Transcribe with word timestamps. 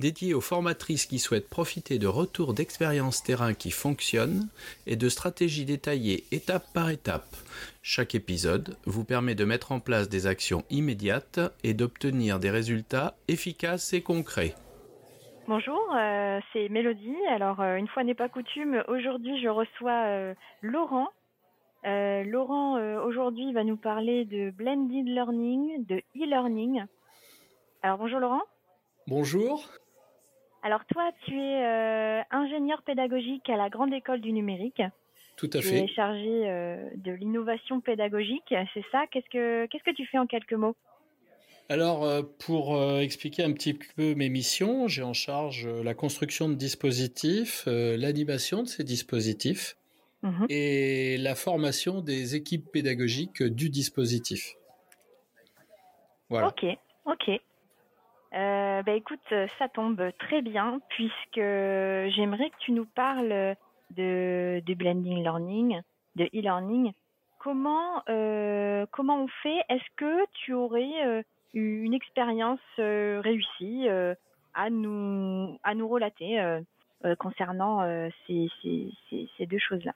dédié 0.00 0.34
aux 0.34 0.40
formatrices 0.40 1.06
qui 1.06 1.20
souhaitent 1.20 1.48
profiter 1.48 1.98
de 1.98 2.08
retours 2.08 2.54
d'expériences 2.54 3.22
terrain 3.22 3.54
qui 3.54 3.70
fonctionnent 3.70 4.48
et 4.86 4.96
de 4.96 5.08
stratégies 5.08 5.66
détaillées 5.66 6.24
étape 6.32 6.64
par 6.74 6.90
étape. 6.90 7.36
Chaque 7.82 8.14
épisode 8.14 8.76
vous 8.86 9.04
permet 9.04 9.36
de 9.36 9.44
mettre 9.44 9.72
en 9.72 9.78
place 9.78 10.08
des 10.08 10.26
actions 10.26 10.64
immédiates 10.70 11.40
et 11.62 11.74
d'obtenir 11.74 12.40
des 12.40 12.50
résultats 12.50 13.14
efficaces 13.28 13.92
et 13.92 14.02
concrets. 14.02 14.54
Bonjour, 15.46 15.80
euh, 15.96 16.38
c'est 16.52 16.68
Mélodie. 16.68 17.16
Alors, 17.28 17.60
euh, 17.60 17.76
une 17.76 17.88
fois 17.88 18.04
n'est 18.04 18.14
pas 18.14 18.28
coutume, 18.28 18.84
aujourd'hui 18.88 19.40
je 19.42 19.48
reçois 19.48 20.06
euh, 20.06 20.34
Laurent. 20.62 21.08
Laurent, 21.82 22.78
aujourd'hui, 23.04 23.54
va 23.54 23.64
nous 23.64 23.78
parler 23.78 24.26
de 24.26 24.50
blended 24.50 25.06
learning, 25.06 25.86
de 25.86 25.96
e-learning. 26.14 26.84
Alors, 27.82 27.96
bonjour 27.96 28.20
Laurent. 28.20 28.42
Bonjour. 29.06 29.66
Alors 30.62 30.84
toi, 30.86 31.10
tu 31.24 31.34
es 31.38 31.64
euh, 31.64 32.22
ingénieur 32.30 32.82
pédagogique 32.82 33.48
à 33.48 33.56
la 33.56 33.70
Grande 33.70 33.92
École 33.92 34.20
du 34.20 34.32
Numérique. 34.32 34.82
Tout 35.36 35.48
à 35.54 35.62
fait. 35.62 35.68
Tu 35.68 35.84
es 35.84 35.88
chargé 35.88 36.48
euh, 36.48 36.90
de 36.96 37.12
l'innovation 37.12 37.80
pédagogique, 37.80 38.54
c'est 38.74 38.84
ça? 38.92 39.06
Qu'est-ce 39.10 39.30
que 39.30 39.66
qu'est-ce 39.66 39.84
que 39.84 39.94
tu 39.94 40.06
fais 40.06 40.18
en 40.18 40.26
quelques 40.26 40.52
mots? 40.52 40.76
Alors, 41.70 42.04
euh, 42.04 42.22
pour 42.44 42.76
expliquer 43.00 43.44
un 43.44 43.52
petit 43.52 43.74
peu 43.74 44.14
mes 44.14 44.28
missions, 44.28 44.86
j'ai 44.86 45.02
en 45.02 45.14
charge 45.14 45.66
la 45.66 45.94
construction 45.94 46.48
de 46.48 46.54
dispositifs, 46.54 47.64
l'animation 47.66 48.62
de 48.62 48.68
ces 48.68 48.84
dispositifs 48.84 49.76
mhm. 50.22 50.46
et 50.50 51.16
la 51.18 51.34
formation 51.34 52.02
des 52.02 52.34
équipes 52.34 52.70
pédagogiques 52.70 53.42
du 53.42 53.70
dispositif. 53.70 54.56
Voilà. 56.28 56.48
Ok, 56.48 56.66
ok. 57.06 57.40
Euh, 58.32 58.82
bah 58.82 58.92
écoute, 58.92 59.34
ça 59.58 59.68
tombe 59.68 60.10
très 60.18 60.40
bien 60.42 60.80
puisque 60.90 61.34
j'aimerais 61.34 62.50
que 62.50 62.58
tu 62.60 62.72
nous 62.72 62.86
parles 62.86 63.56
de, 63.96 64.62
de 64.64 64.74
blending 64.74 65.22
learning, 65.22 65.80
de 66.16 66.24
e-learning. 66.26 66.92
Comment 67.38 68.02
euh, 68.08 68.86
comment 68.92 69.24
on 69.24 69.28
fait? 69.42 69.60
Est-ce 69.68 69.84
que 69.96 70.24
tu 70.44 70.52
aurais 70.52 71.06
euh, 71.06 71.22
eu 71.54 71.82
une 71.82 71.94
expérience 71.94 72.60
euh, 72.78 73.20
réussie 73.20 73.88
à 74.54 74.70
nous 74.70 75.58
à 75.64 75.74
nous 75.74 75.88
relater 75.88 76.60
concernant 77.18 77.82
ces, 78.26 78.48
ces 79.10 79.46
deux 79.46 79.58
choses-là? 79.58 79.94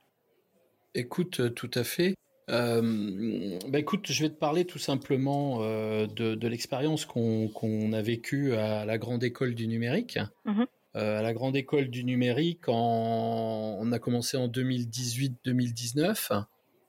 Écoute, 0.94 1.54
tout 1.54 1.70
à 1.74 1.84
fait. 1.84 2.14
Euh, 2.50 3.58
bah 3.68 3.78
écoute, 3.78 4.10
je 4.10 4.22
vais 4.22 4.28
te 4.28 4.38
parler 4.38 4.66
tout 4.66 4.78
simplement 4.78 5.58
euh, 5.62 6.06
de, 6.06 6.34
de 6.34 6.48
l'expérience 6.48 7.06
qu'on 7.06 7.92
a 7.92 8.02
vécue 8.02 8.54
à 8.54 8.84
la 8.84 8.98
grande 8.98 9.24
école 9.24 9.54
du 9.54 9.66
numérique. 9.66 10.18
Mhm. 10.44 10.66
Euh, 10.96 11.18
à 11.18 11.22
la 11.22 11.32
grande 11.32 11.56
école 11.56 11.88
du 11.88 12.04
numérique, 12.04 12.68
en, 12.68 13.78
on 13.80 13.90
a 13.92 13.98
commencé 13.98 14.36
en 14.36 14.46
2018-2019 14.48 16.44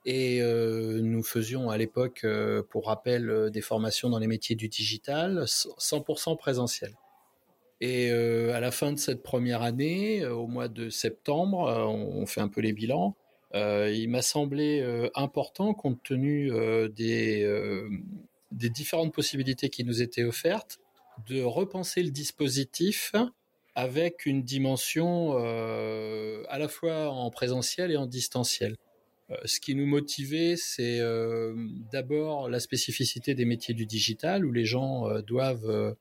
et 0.08 0.40
nous 1.02 1.24
faisions 1.24 1.72
à 1.72 1.80
l'époque, 1.80 2.28
pour 2.70 2.86
rappel, 2.86 3.50
des 3.52 3.62
formations 3.62 4.08
dans 4.08 4.20
les 4.20 4.28
métiers 4.28 4.56
du 4.56 4.70
digital, 4.70 5.46
100% 5.48 6.38
présentiel. 6.38 6.92
Et 7.82 8.12
à 8.12 8.60
la 8.60 8.70
fin 8.70 8.92
de 8.92 9.00
cette 9.00 9.24
première 9.24 9.64
année, 9.64 10.24
au 10.24 10.46
mois 10.46 10.68
de 10.68 10.92
septembre, 10.92 11.88
on 11.90 12.24
fait 12.28 12.42
un 12.42 12.50
peu 12.50 12.62
les 12.62 12.72
bilans. 12.72 13.16
Euh, 13.56 13.90
il 13.96 14.10
m'a 14.10 14.22
semblé 14.22 14.82
euh, 14.82 15.10
important, 15.16 15.74
compte 15.74 16.04
tenu 16.04 16.52
euh, 16.52 16.90
des, 16.90 17.48
des 18.52 18.70
différentes 18.70 19.14
possibilités 19.14 19.70
qui 19.70 19.84
nous 19.84 20.02
étaient 20.02 20.24
offertes, 20.24 20.80
de 21.30 21.42
repenser 21.42 22.04
le 22.04 22.12
dispositif 22.12 23.14
avec 23.76 24.26
une 24.26 24.44
dimension 24.44 25.38
à 25.38 26.58
la 26.58 26.68
fois 26.68 27.10
en 27.10 27.30
présentiel 27.30 27.92
et 27.92 27.98
en 27.98 28.06
distanciel. 28.06 28.78
ce 29.44 29.60
qui 29.60 29.76
nous 29.76 29.86
motivait, 29.86 30.56
c'est 30.58 31.00
d'abord 31.92 32.50
la 32.50 32.60
spécificité 32.60 33.34
des 33.34 33.46
métiers 33.46 33.74
du 33.74 33.86
digital, 33.86 34.46
où 34.46 34.52
les 34.52 34.66
gens 34.66 35.10
doivent 35.22 35.96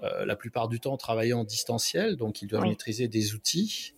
la 0.00 0.36
plupart 0.36 0.68
du 0.68 0.78
temps 0.80 0.96
travailler 0.96 1.32
en 1.32 1.44
distanciel, 1.44 2.16
donc 2.16 2.42
ils 2.42 2.48
doivent 2.48 2.66
maîtriser 2.66 3.08
des 3.08 3.34
outils. 3.34 3.94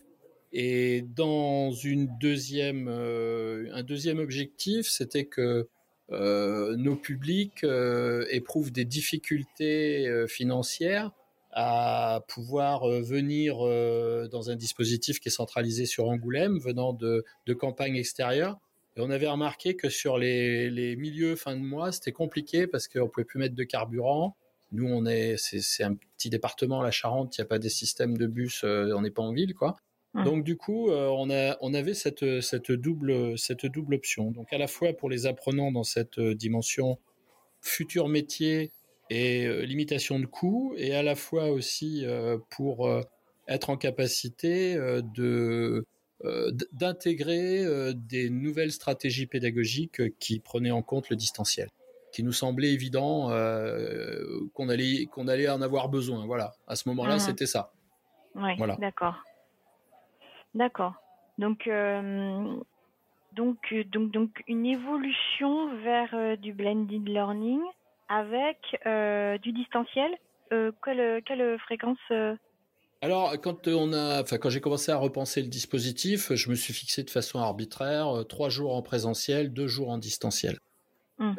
Et 0.56 1.02
dans 1.02 1.72
une 1.72 2.16
deuxième, 2.20 2.86
euh, 2.88 3.68
un 3.72 3.82
deuxième 3.82 4.20
objectif, 4.20 4.86
c'était 4.88 5.24
que 5.24 5.68
euh, 6.12 6.76
nos 6.76 6.94
publics 6.94 7.64
euh, 7.64 8.24
éprouvent 8.30 8.70
des 8.70 8.84
difficultés 8.84 10.08
financières 10.28 11.10
à 11.50 12.24
pouvoir 12.28 12.88
venir 12.88 13.58
dans 14.28 14.50
un 14.50 14.56
dispositif 14.56 15.20
qui 15.20 15.28
est 15.28 15.32
centralisé 15.32 15.86
sur 15.86 16.08
Angoulême, 16.08 16.58
venant 16.58 16.92
de, 16.92 17.24
de 17.46 17.54
campagnes 17.54 17.96
extérieures. 17.96 18.58
Et 18.96 19.00
on 19.00 19.10
avait 19.10 19.28
remarqué 19.28 19.74
que 19.74 19.88
sur 19.88 20.18
les, 20.18 20.70
les 20.70 20.94
milieux 20.96 21.36
fin 21.36 21.56
de 21.56 21.62
mois, 21.62 21.90
c'était 21.90 22.12
compliqué 22.12 22.66
parce 22.66 22.86
qu'on 22.88 23.08
pouvait 23.08 23.24
plus 23.24 23.38
mettre 23.38 23.54
de 23.54 23.64
carburant. 23.64 24.36
Nous, 24.72 24.86
on 24.86 25.06
est, 25.06 25.36
c'est 25.36 25.84
un 25.84 25.94
petit 25.94 26.30
département, 26.30 26.82
la 26.82 26.90
Charente, 26.90 27.36
il 27.36 27.40
n'y 27.40 27.44
a 27.44 27.48
pas 27.48 27.60
des 27.60 27.68
systèmes 27.68 28.16
de 28.16 28.26
bus, 28.26 28.64
on 28.64 29.02
n'est 29.02 29.10
pas 29.10 29.22
en 29.22 29.32
ville, 29.32 29.54
quoi. 29.54 29.76
Donc 30.22 30.44
du 30.44 30.56
coup, 30.56 30.90
euh, 30.90 31.08
on, 31.08 31.28
a, 31.30 31.56
on 31.60 31.74
avait 31.74 31.94
cette, 31.94 32.40
cette, 32.40 32.70
double, 32.70 33.36
cette 33.36 33.66
double 33.66 33.94
option. 33.94 34.30
Donc 34.30 34.52
à 34.52 34.58
la 34.58 34.68
fois 34.68 34.92
pour 34.92 35.10
les 35.10 35.26
apprenants 35.26 35.72
dans 35.72 35.82
cette 35.82 36.18
euh, 36.18 36.34
dimension 36.34 36.98
futur 37.60 38.08
métier 38.08 38.70
et 39.10 39.44
euh, 39.44 39.62
limitation 39.62 40.20
de 40.20 40.26
coûts, 40.26 40.74
et 40.76 40.94
à 40.94 41.02
la 41.02 41.16
fois 41.16 41.50
aussi 41.50 42.04
pour 42.50 42.88
être 43.48 43.70
en 43.70 43.76
capacité 43.76 44.76
de 45.14 45.84
d'intégrer 46.72 47.92
des 47.94 48.30
nouvelles 48.30 48.72
stratégies 48.72 49.26
pédagogiques 49.26 50.16
qui 50.18 50.38
prenaient 50.38 50.70
en 50.70 50.80
compte 50.80 51.10
le 51.10 51.16
distanciel, 51.16 51.68
qui 52.12 52.22
nous 52.22 52.32
semblait 52.32 52.72
évident 52.72 53.28
qu'on 54.54 54.68
allait 54.70 55.04
qu'on 55.06 55.28
allait 55.28 55.48
en 55.50 55.60
avoir 55.60 55.90
besoin. 55.90 56.24
Voilà, 56.24 56.54
à 56.66 56.76
ce 56.76 56.88
moment-là, 56.88 57.16
uh-huh. 57.16 57.26
c'était 57.26 57.46
ça. 57.46 57.72
Oui, 58.36 58.52
voilà. 58.56 58.76
d'accord. 58.76 59.16
D'accord. 60.54 60.94
Donc, 61.38 61.66
euh, 61.66 62.56
donc, 63.32 63.58
euh, 63.72 63.84
donc, 63.84 64.12
donc, 64.12 64.30
une 64.46 64.66
évolution 64.66 65.76
vers 65.78 66.14
euh, 66.14 66.36
du 66.36 66.52
blended 66.52 67.08
learning 67.08 67.60
avec 68.08 68.58
du 69.42 69.52
distanciel. 69.52 70.12
quelle, 70.50 71.22
quelle 71.24 71.58
fréquence 71.60 71.98
alors, 73.00 73.38
quand 73.42 73.68
on 73.68 73.92
a, 73.92 74.22
enfin, 74.22 74.38
quand 74.38 74.48
j'ai 74.48 74.62
commencé 74.62 74.90
à 74.90 74.96
repenser 74.96 75.42
le 75.42 75.48
dispositif, 75.48 76.32
je 76.32 76.48
me 76.48 76.54
suis 76.54 76.72
fixé 76.72 77.02
de 77.02 77.10
façon 77.10 77.38
arbitraire 77.38 78.24
trois 78.30 78.48
jours 78.48 78.74
en 78.74 78.80
présentiel, 78.80 79.52
deux 79.52 79.66
jours 79.66 79.90
en 79.90 79.98
distanciel. 79.98 80.58
Hum. 81.18 81.34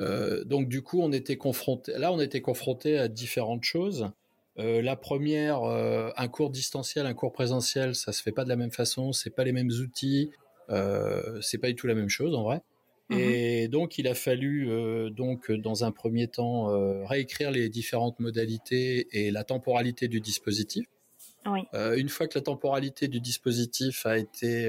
donc, 0.45 0.67
du 0.67 0.83
coup, 0.83 1.01
on 1.01 1.11
était 1.11 1.37
confronté. 1.37 1.93
Là, 1.97 2.11
on 2.11 2.19
était 2.19 2.41
confronté 2.41 2.99
à 2.99 3.07
différentes 3.07 3.63
choses. 3.63 4.11
Euh, 4.57 4.81
la 4.81 4.95
première, 4.95 5.63
euh, 5.63 6.11
un 6.16 6.27
cours 6.27 6.49
distanciel, 6.49 7.05
un 7.05 7.13
cours 7.13 7.33
présentiel, 7.33 7.93
ça 7.93 8.13
se 8.13 8.21
fait 8.21 8.31
pas 8.31 8.45
de 8.45 8.49
la 8.49 8.55
même 8.55 8.71
façon, 8.71 9.11
c'est 9.11 9.29
pas 9.29 9.43
les 9.43 9.51
mêmes 9.51 9.69
outils, 9.69 10.31
euh, 10.69 11.39
c'est 11.41 11.57
pas 11.57 11.67
du 11.67 11.75
tout 11.75 11.88
la 11.88 11.95
même 11.95 12.09
chose 12.09 12.35
en 12.35 12.43
vrai. 12.43 12.61
Mhm. 13.09 13.19
Et 13.19 13.67
donc 13.67 13.97
il 13.97 14.07
a 14.07 14.15
fallu 14.15 14.69
euh, 14.69 15.09
donc 15.09 15.51
dans 15.51 15.83
un 15.83 15.91
premier 15.91 16.27
temps 16.27 16.68
réécrire 17.06 17.51
les 17.51 17.69
différentes 17.69 18.19
modalités 18.19 19.07
et 19.12 19.30
la 19.31 19.44
temporalité 19.44 20.07
du 20.07 20.21
dispositif. 20.21 20.85
Oui. 21.47 21.62
une 21.95 22.09
fois 22.09 22.27
que 22.27 22.39
la 22.39 22.41
temporalité 22.41 23.07
du 23.07 23.19
dispositif 23.19 24.07
a 24.07 24.18
été 24.18 24.68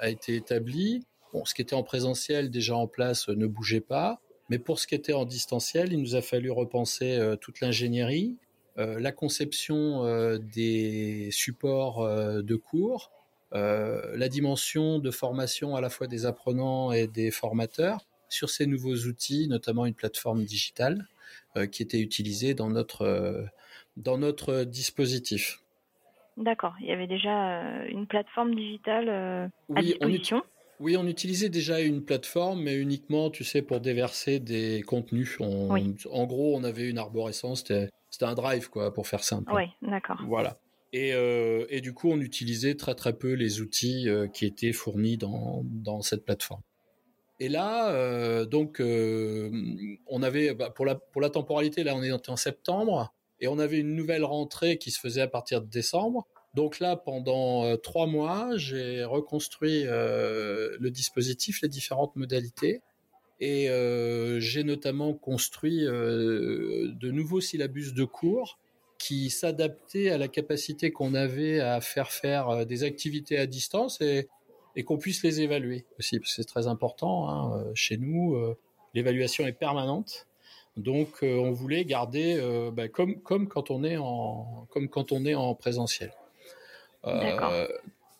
a 0.00 0.08
été 0.08 0.34
établie, 0.34 1.04
bon, 1.32 1.44
ce 1.44 1.54
qui 1.54 1.62
était 1.62 1.76
en 1.76 1.84
présentiel 1.84 2.50
déjà 2.50 2.74
en 2.74 2.88
place 2.88 3.28
ne 3.28 3.46
bougeait 3.46 3.80
pas, 3.80 4.20
mais 4.48 4.58
pour 4.58 4.80
ce 4.80 4.88
qui 4.88 4.96
était 4.96 5.12
en 5.12 5.24
distanciel, 5.24 5.92
il 5.92 6.00
nous 6.00 6.16
a 6.16 6.20
fallu 6.20 6.50
repenser 6.50 7.20
toute 7.40 7.60
l'ingénierie, 7.60 8.36
la 8.78 9.12
conception 9.12 10.04
euh, 10.04 10.38
des 10.38 11.30
supports 11.32 12.00
euh, 12.00 12.42
de 12.42 12.54
cours, 12.54 13.10
la 13.52 14.28
dimension 14.28 14.98
de 14.98 15.10
formation 15.10 15.74
à 15.74 15.80
la 15.80 15.88
fois 15.88 16.06
des 16.06 16.26
apprenants 16.26 16.92
et 16.92 17.06
des 17.06 17.30
formateurs 17.30 18.06
sur 18.28 18.50
ces 18.50 18.66
nouveaux 18.66 19.06
outils, 19.06 19.48
notamment 19.48 19.86
une 19.86 19.94
plateforme 19.94 20.44
digitale 20.44 21.08
qui 21.72 21.82
était 21.82 22.00
utilisée 22.00 22.52
dans 22.52 22.68
notre 22.68 23.46
dans 23.96 24.18
notre 24.18 24.64
dispositif. 24.64 25.60
D'accord, 26.36 26.74
il 26.80 26.88
y 26.88 26.92
avait 26.92 27.06
déjà 27.06 27.86
une 27.86 28.06
plateforme 28.06 28.54
digitale 28.54 29.08
à 29.74 29.82
disposition? 29.82 30.42
Oui, 30.78 30.98
on 30.98 31.06
utilisait 31.06 31.48
déjà 31.48 31.80
une 31.80 32.04
plateforme, 32.04 32.62
mais 32.62 32.76
uniquement, 32.76 33.30
tu 33.30 33.44
sais, 33.44 33.62
pour 33.62 33.80
déverser 33.80 34.40
des 34.40 34.82
contenus. 34.82 35.38
En 35.40 36.26
gros, 36.26 36.54
on 36.54 36.64
avait 36.64 36.88
une 36.88 36.98
arborescence, 36.98 37.60
c'était 37.60 37.88
un 38.22 38.34
drive, 38.34 38.70
quoi, 38.70 38.92
pour 38.92 39.06
faire 39.06 39.22
simple. 39.22 39.52
Oui, 39.54 39.64
d'accord. 39.82 40.20
Voilà. 40.26 40.58
Et, 40.92 41.12
euh, 41.12 41.66
et, 41.68 41.80
du 41.80 41.92
coup, 41.92 42.10
on 42.10 42.20
utilisait 42.20 42.74
très 42.74 42.94
très 42.94 43.12
peu 43.12 43.32
les 43.32 43.60
outils 43.60 44.08
euh, 44.08 44.26
qui 44.26 44.46
étaient 44.46 44.72
fournis 44.72 45.18
dans, 45.18 45.62
dans 45.64 46.00
cette 46.00 46.24
plateforme. 46.24 46.62
Et 47.40 47.48
là, 47.48 47.92
euh, 47.92 48.46
donc, 48.46 48.80
on 48.80 50.22
avait 50.22 50.54
bah, 50.54 50.70
pour 50.70 50.86
la 50.86 50.96
pour 50.96 51.20
la 51.20 51.30
temporalité, 51.30 51.84
là, 51.84 51.94
on 51.94 52.02
est 52.02 52.28
en 52.28 52.36
septembre, 52.36 53.12
et 53.40 53.48
on 53.48 53.58
avait 53.58 53.78
une 53.78 53.94
nouvelle 53.94 54.24
rentrée 54.24 54.78
qui 54.78 54.90
se 54.90 54.98
faisait 54.98 55.20
à 55.20 55.28
partir 55.28 55.60
de 55.60 55.68
décembre. 55.68 56.26
Donc 56.54 56.80
là, 56.80 56.96
pendant 56.96 57.76
trois 57.76 58.06
mois, 58.06 58.56
j'ai 58.56 59.04
reconstruit 59.04 59.84
le 59.84 60.88
dispositif, 60.88 61.62
les 61.62 61.68
différentes 61.68 62.16
modalités, 62.16 62.80
et 63.40 63.70
euh, 63.70 64.40
j'ai 64.40 64.64
notamment 64.64 65.14
construit 65.14 65.82
de 65.82 67.10
nouveaux 67.10 67.40
syllabus 67.40 67.92
de 67.92 68.04
cours 68.04 68.58
qui 68.98 69.30
s'adaptaient 69.30 70.10
à 70.10 70.18
la 70.18 70.26
capacité 70.26 70.90
qu'on 70.90 71.14
avait 71.14 71.60
à 71.60 71.80
faire 71.80 72.10
faire 72.10 72.66
des 72.66 72.82
activités 72.82 73.38
à 73.38 73.46
distance 73.46 74.00
et, 74.00 74.28
qu'on 74.84 74.98
puisse 74.98 75.24
les 75.24 75.40
évaluer 75.40 75.84
aussi, 75.98 76.20
parce 76.20 76.36
que 76.36 76.42
c'est 76.42 76.48
très 76.48 76.68
important. 76.68 77.28
Hein, 77.28 77.64
chez 77.74 77.96
nous, 77.96 78.36
l'évaluation 78.94 79.44
est 79.44 79.52
permanente. 79.52 80.28
Donc, 80.76 81.18
on 81.22 81.50
voulait 81.50 81.84
garder 81.84 82.40
bah, 82.72 82.86
comme 82.86 83.20
comme 83.22 83.48
quand 83.48 83.72
on 83.72 83.82
est 83.82 83.96
en 83.96 84.68
comme 84.70 84.88
quand 84.88 85.10
on 85.10 85.26
est 85.26 85.34
en 85.34 85.54
présentiel. 85.56 86.12
Euh, 87.04 87.66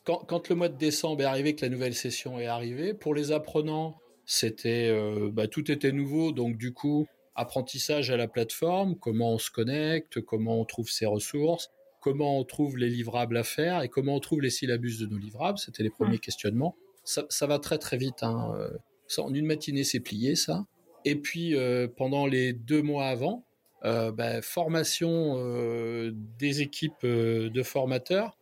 quand, 0.04 0.18
quand, 0.26 0.48
le 0.48 0.54
mois 0.54 0.68
de 0.68 0.76
décembre 0.76 1.22
est 1.22 1.26
arrivé, 1.26 1.54
que 1.54 1.64
la 1.64 1.70
nouvelle 1.70 1.94
session 1.94 2.38
est 2.38 2.46
arrivée, 2.46 2.94
pour 2.94 3.14
les 3.14 3.32
apprenants, 3.32 3.98
c'était 4.30 4.88
euh, 4.90 5.30
bah, 5.32 5.48
tout 5.48 5.70
était 5.72 5.90
nouveau, 5.90 6.32
donc 6.32 6.58
du 6.58 6.74
coup 6.74 7.06
apprentissage 7.34 8.10
à 8.10 8.16
la 8.16 8.28
plateforme, 8.28 8.96
comment 8.96 9.32
on 9.32 9.38
se 9.38 9.50
connecte, 9.50 10.20
comment 10.20 10.60
on 10.60 10.64
trouve 10.64 10.90
ses 10.90 11.06
ressources, 11.06 11.70
comment 12.00 12.38
on 12.38 12.44
trouve 12.44 12.76
les 12.76 12.90
livrables 12.90 13.36
à 13.36 13.44
faire 13.44 13.82
et 13.82 13.88
comment 13.88 14.16
on 14.16 14.20
trouve 14.20 14.42
les 14.42 14.50
syllabus 14.50 14.98
de 14.98 15.06
nos 15.06 15.16
livrables. 15.16 15.58
C'était 15.58 15.82
les 15.82 15.90
premiers 15.90 16.18
questionnements. 16.18 16.76
Ça, 17.04 17.24
ça, 17.30 17.46
va 17.46 17.58
très 17.58 17.78
très 17.78 17.96
vite. 17.96 18.22
Hein. 18.22 18.52
Euh, 18.58 18.70
ça, 19.06 19.22
en 19.22 19.32
une 19.32 19.46
matinée, 19.46 19.84
c'est 19.84 20.00
plié 20.00 20.34
ça. 20.34 20.66
Et 21.04 21.16
puis 21.16 21.56
euh, 21.56 21.88
pendant 21.88 22.26
les 22.26 22.52
deux 22.52 22.82
mois 22.82 23.06
avant, 23.06 23.44
euh, 23.84 24.12
bah, 24.12 24.42
formation 24.42 25.36
euh, 25.38 26.10
des 26.38 26.60
équipes 26.60 27.06
de 27.06 27.62
formateurs 27.62 28.36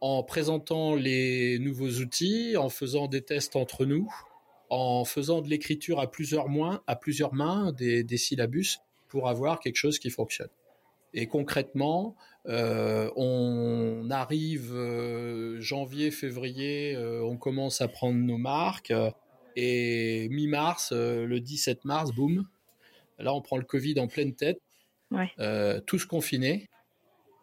en 0.00 0.22
présentant 0.22 0.94
les 0.94 1.58
nouveaux 1.58 2.00
outils, 2.00 2.56
en 2.56 2.70
faisant 2.70 3.08
des 3.08 3.22
tests 3.22 3.56
entre 3.56 3.84
nous, 3.84 4.08
en 4.70 5.04
faisant 5.04 5.40
de 5.40 5.48
l'écriture 5.48 6.00
à 6.00 6.10
plusieurs 6.10 6.48
mains, 6.48 6.82
à 6.86 6.96
plusieurs 6.96 7.34
mains 7.34 7.72
des, 7.72 8.04
des, 8.04 8.16
syllabus 8.16 8.78
pour 9.08 9.28
avoir 9.28 9.60
quelque 9.60 9.76
chose 9.76 9.98
qui 9.98 10.10
fonctionne. 10.10 10.50
Et 11.14 11.26
concrètement, 11.26 12.16
euh, 12.46 13.10
on 13.16 14.08
arrive 14.10 14.72
euh, 14.72 15.60
janvier, 15.60 16.10
février, 16.10 16.94
euh, 16.94 17.22
on 17.22 17.36
commence 17.36 17.80
à 17.80 17.88
prendre 17.88 18.18
nos 18.18 18.38
marques 18.38 18.92
et 19.56 20.28
mi-mars, 20.30 20.92
le 20.92 21.40
17 21.40 21.84
mars, 21.84 22.12
boum, 22.12 22.46
là 23.18 23.34
on 23.34 23.42
prend 23.42 23.56
le 23.56 23.64
Covid 23.64 23.98
en 23.98 24.06
pleine 24.06 24.34
tête, 24.34 24.60
ouais. 25.10 25.80
tous 25.86 26.04
confinés. 26.04 26.68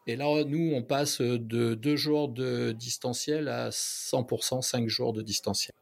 Et 0.07 0.15
là, 0.15 0.43
nous, 0.45 0.71
on 0.73 0.83
passe 0.83 1.19
de 1.19 1.73
deux 1.73 1.95
jours 1.95 2.29
de 2.29 2.71
distanciel 2.71 3.47
à 3.47 3.69
100% 3.69 4.61
cinq 4.61 4.87
jours 4.87 5.13
de 5.13 5.23
distanciel. 5.23 5.73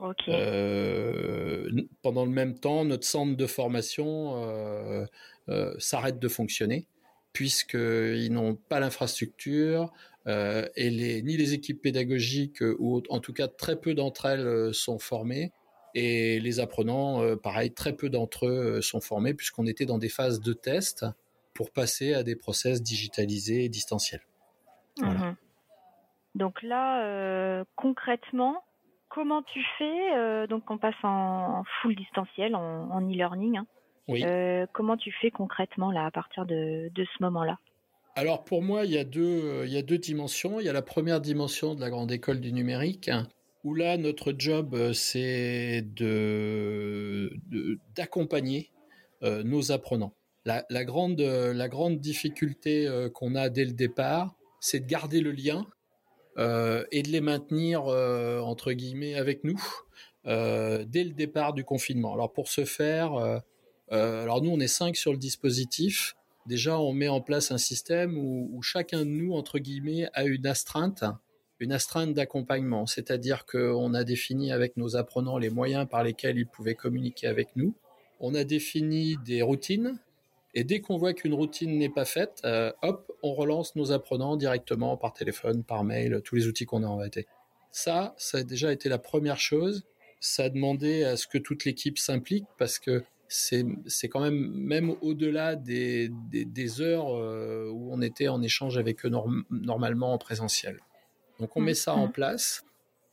Okay. 0.00 0.32
Euh, 0.34 1.70
pendant 2.00 2.24
le 2.24 2.30
même 2.30 2.58
temps, 2.58 2.84
notre 2.86 3.04
centre 3.04 3.36
de 3.36 3.46
formation 3.46 4.42
euh, 4.42 5.04
euh, 5.50 5.74
s'arrête 5.78 6.18
de 6.18 6.28
fonctionner 6.28 6.86
puisqu'ils 7.32 8.32
n'ont 8.32 8.56
pas 8.56 8.80
l'infrastructure 8.80 9.92
et 10.26 10.90
les, 10.90 11.22
ni 11.22 11.36
les 11.36 11.54
équipes 11.54 11.80
pédagogiques 11.80 12.62
ou 12.78 13.02
en 13.08 13.20
tout 13.20 13.32
cas 13.32 13.46
très 13.46 13.76
peu 13.76 13.94
d'entre 13.94 14.26
elles 14.26 14.74
sont 14.74 14.98
formées 14.98 15.52
et 15.94 16.40
les 16.40 16.58
apprenants, 16.60 17.36
pareil, 17.36 17.72
très 17.72 17.94
peu 17.94 18.10
d'entre 18.10 18.46
eux 18.46 18.80
sont 18.82 19.00
formés 19.00 19.32
puisqu'on 19.32 19.66
était 19.66 19.86
dans 19.86 19.98
des 19.98 20.08
phases 20.08 20.40
de 20.40 20.52
test 20.52 21.06
pour 21.54 21.70
passer 21.70 22.14
à 22.14 22.24
des 22.24 22.34
process 22.34 22.82
digitalisés 22.82 23.64
et 23.64 23.68
distanciels. 23.68 24.22
Voilà. 24.98 25.30
Mmh 25.30 25.36
donc 26.36 26.62
là, 26.62 27.64
concrètement, 27.74 28.62
comment 29.10 29.42
tu 29.42 29.60
fais 29.76 30.16
euh, 30.16 30.46
Donc 30.46 30.70
on 30.70 30.78
passe 30.78 30.94
en, 31.02 31.62
full 31.82 31.94
distanciel, 31.94 32.56
en 32.56 33.00
e-learning. 33.02 33.58
Hein. 33.58 33.66
Oui. 34.08 34.24
Euh, 34.24 34.66
comment 34.72 34.96
tu 34.96 35.12
fais 35.20 35.30
concrètement 35.30 35.92
là 35.92 36.06
à 36.06 36.10
partir 36.10 36.46
de, 36.46 36.88
de 36.88 37.04
ce 37.04 37.22
moment-là? 37.22 37.58
Alors 38.16 38.44
pour 38.44 38.62
moi, 38.62 38.86
il 38.86 38.92
y, 38.92 38.98
a 38.98 39.04
deux, 39.04 39.64
il 39.66 39.72
y 39.72 39.76
a 39.76 39.82
deux 39.82 39.98
dimensions. 39.98 40.58
Il 40.58 40.66
y 40.66 40.68
a 40.68 40.72
la 40.72 40.82
première 40.82 41.20
dimension 41.20 41.74
de 41.74 41.80
la 41.80 41.90
grande 41.90 42.10
école 42.10 42.40
du 42.40 42.52
numérique, 42.52 43.10
où 43.62 43.74
là, 43.74 43.96
notre 43.98 44.34
job, 44.36 44.92
c'est 44.92 45.82
de, 45.82 47.30
d'accompagner 47.94 48.70
nos 49.22 49.70
apprenants. 49.70 50.12
La, 50.44 50.64
la, 50.70 50.84
grande, 50.84 51.20
la 51.20 51.68
grande 51.68 51.98
difficulté 51.98 52.88
euh, 52.88 53.10
qu'on 53.10 53.34
a 53.34 53.50
dès 53.50 53.64
le 53.64 53.72
départ, 53.72 54.34
c'est 54.58 54.80
de 54.80 54.86
garder 54.86 55.20
le 55.20 55.32
lien 55.32 55.58
euh, 55.60 55.79
et 56.90 57.02
de 57.02 57.08
les 57.08 57.20
maintenir 57.20 57.86
euh, 57.86 58.40
entre 58.40 58.72
guillemets 58.72 59.14
avec 59.14 59.44
nous 59.44 59.60
euh, 60.26 60.84
dès 60.86 61.04
le 61.04 61.10
départ 61.10 61.54
du 61.54 61.64
confinement. 61.64 62.12
Alors 62.12 62.32
pour 62.32 62.48
ce 62.48 62.64
faire, 62.64 63.14
euh, 63.14 63.38
euh, 63.92 64.22
alors 64.22 64.42
nous 64.42 64.50
on 64.50 64.60
est 64.60 64.68
cinq 64.68 64.96
sur 64.96 65.12
le 65.12 65.18
dispositif. 65.18 66.14
Déjà 66.46 66.78
on 66.78 66.92
met 66.92 67.08
en 67.08 67.20
place 67.20 67.52
un 67.52 67.58
système 67.58 68.18
où, 68.18 68.50
où 68.52 68.62
chacun 68.62 69.00
de 69.00 69.10
nous 69.10 69.32
entre 69.32 69.58
guillemets 69.58 70.08
a 70.12 70.24
une 70.24 70.46
astreinte, 70.46 71.04
une 71.58 71.72
astreinte 71.72 72.14
d'accompagnement, 72.14 72.86
c'est-à-dire 72.86 73.46
qu'on 73.46 73.94
a 73.94 74.04
défini 74.04 74.52
avec 74.52 74.76
nos 74.76 74.96
apprenants 74.96 75.38
les 75.38 75.50
moyens 75.50 75.86
par 75.88 76.04
lesquels 76.04 76.38
ils 76.38 76.46
pouvaient 76.46 76.74
communiquer 76.74 77.26
avec 77.26 77.48
nous. 77.56 77.74
On 78.18 78.34
a 78.34 78.44
défini 78.44 79.16
des 79.24 79.40
routines 79.40 79.98
et 80.54 80.64
dès 80.64 80.80
qu'on 80.80 80.96
voit 80.96 81.14
qu'une 81.14 81.34
routine 81.34 81.78
n'est 81.78 81.88
pas 81.88 82.04
faite, 82.04 82.40
euh, 82.44 82.72
hop, 82.82 83.12
on 83.22 83.34
relance 83.34 83.76
nos 83.76 83.92
apprenants 83.92 84.36
directement 84.36 84.96
par 84.96 85.12
téléphone, 85.12 85.62
par 85.62 85.84
mail, 85.84 86.20
tous 86.24 86.34
les 86.34 86.46
outils 86.46 86.66
qu'on 86.66 86.82
a 86.82 86.86
inventés. 86.86 87.26
Ça, 87.70 88.14
ça 88.16 88.38
a 88.38 88.42
déjà 88.42 88.72
été 88.72 88.88
la 88.88 88.98
première 88.98 89.38
chose. 89.38 89.84
Ça 90.18 90.44
a 90.44 90.48
demandé 90.48 91.04
à 91.04 91.16
ce 91.16 91.26
que 91.26 91.38
toute 91.38 91.64
l'équipe 91.64 91.98
s'implique 91.98 92.46
parce 92.58 92.78
que 92.78 93.04
c'est 93.28 93.64
c'est 93.86 94.08
quand 94.08 94.20
même 94.20 94.50
même 94.52 94.96
au-delà 95.02 95.54
des, 95.54 96.10
des, 96.30 96.44
des 96.44 96.80
heures 96.80 97.16
euh, 97.16 97.70
où 97.70 97.92
on 97.92 98.02
était 98.02 98.26
en 98.26 98.42
échange 98.42 98.76
avec 98.76 99.06
eux 99.06 99.08
norm 99.08 99.44
normalement 99.50 100.12
en 100.12 100.18
présentiel. 100.18 100.80
Donc 101.38 101.56
on 101.56 101.60
met 101.60 101.74
ça 101.74 101.94
en 101.94 102.08
place. 102.08 102.64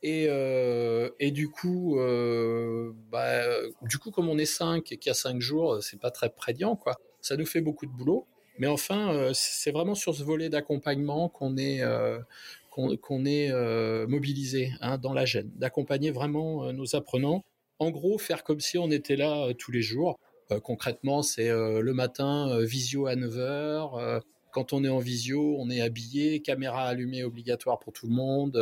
Et, 0.02 0.26
euh, 0.28 1.10
et 1.18 1.32
du 1.32 1.48
coup, 1.48 1.98
euh, 1.98 2.92
bah, 3.10 3.42
du 3.82 3.98
coup, 3.98 4.12
comme 4.12 4.28
on 4.28 4.38
est 4.38 4.44
cinq 4.44 4.92
et 4.92 4.96
qu'il 4.96 5.10
y 5.10 5.12
a 5.12 5.14
cinq 5.14 5.40
jours, 5.40 5.82
c'est 5.82 5.98
pas 5.98 6.12
très 6.12 6.30
prédiant, 6.30 6.76
quoi 6.76 7.00
ça 7.20 7.36
nous 7.36 7.46
fait 7.46 7.60
beaucoup 7.60 7.86
de 7.86 7.92
boulot. 7.92 8.26
Mais 8.58 8.66
enfin, 8.66 9.12
euh, 9.12 9.30
c'est 9.34 9.70
vraiment 9.70 9.94
sur 9.94 10.14
ce 10.14 10.22
volet 10.22 10.48
d'accompagnement 10.48 11.28
qu'on 11.28 11.56
est, 11.56 11.80
euh, 11.82 12.18
euh, 12.78 14.06
mobilisé 14.06 14.72
hein, 14.80 14.98
dans 14.98 15.12
la 15.12 15.24
gêne, 15.24 15.50
d'accompagner 15.56 16.10
vraiment 16.10 16.72
nos 16.72 16.96
apprenants. 16.96 17.44
En 17.78 17.90
gros, 17.90 18.18
faire 18.18 18.42
comme 18.42 18.60
si 18.60 18.78
on 18.78 18.90
était 18.90 19.16
là 19.16 19.52
tous 19.54 19.70
les 19.70 19.82
jours. 19.82 20.18
concrètement, 20.62 21.22
c'est 21.22 21.48
le 21.48 21.92
matin, 21.92 22.58
visio 22.64 23.06
à 23.06 23.14
9h. 23.14 24.22
quand 24.52 24.72
on 24.72 24.82
est 24.82 24.88
en 24.88 24.98
visio, 24.98 25.56
on 25.58 25.70
est 25.70 25.80
habillé, 25.80 26.40
caméra 26.40 26.86
allumée 26.86 27.22
obligatoire 27.22 27.78
pour 27.78 27.92
tout 27.92 28.06
le 28.06 28.14
monde 28.14 28.56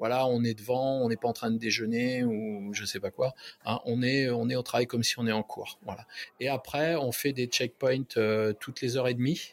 voilà, 0.00 0.26
on 0.26 0.42
est 0.44 0.54
devant, 0.54 1.02
on 1.02 1.10
n'est 1.10 1.18
pas 1.18 1.28
en 1.28 1.34
train 1.34 1.50
de 1.50 1.58
déjeuner 1.58 2.24
ou 2.24 2.72
je 2.72 2.86
sais 2.86 3.00
pas 3.00 3.10
quoi. 3.10 3.34
Hein, 3.66 3.80
on 3.84 4.02
est, 4.02 4.30
on 4.30 4.48
est 4.48 4.56
au 4.56 4.62
travail 4.62 4.86
comme 4.86 5.02
si 5.02 5.18
on 5.18 5.26
est 5.26 5.32
en 5.32 5.42
cours. 5.42 5.78
Voilà. 5.84 6.06
Et 6.40 6.48
après, 6.48 6.96
on 6.96 7.12
fait 7.12 7.34
des 7.34 7.46
checkpoints 7.46 8.16
euh, 8.16 8.54
toutes 8.58 8.80
les 8.80 8.96
heures 8.96 9.08
et 9.08 9.14
demie 9.14 9.52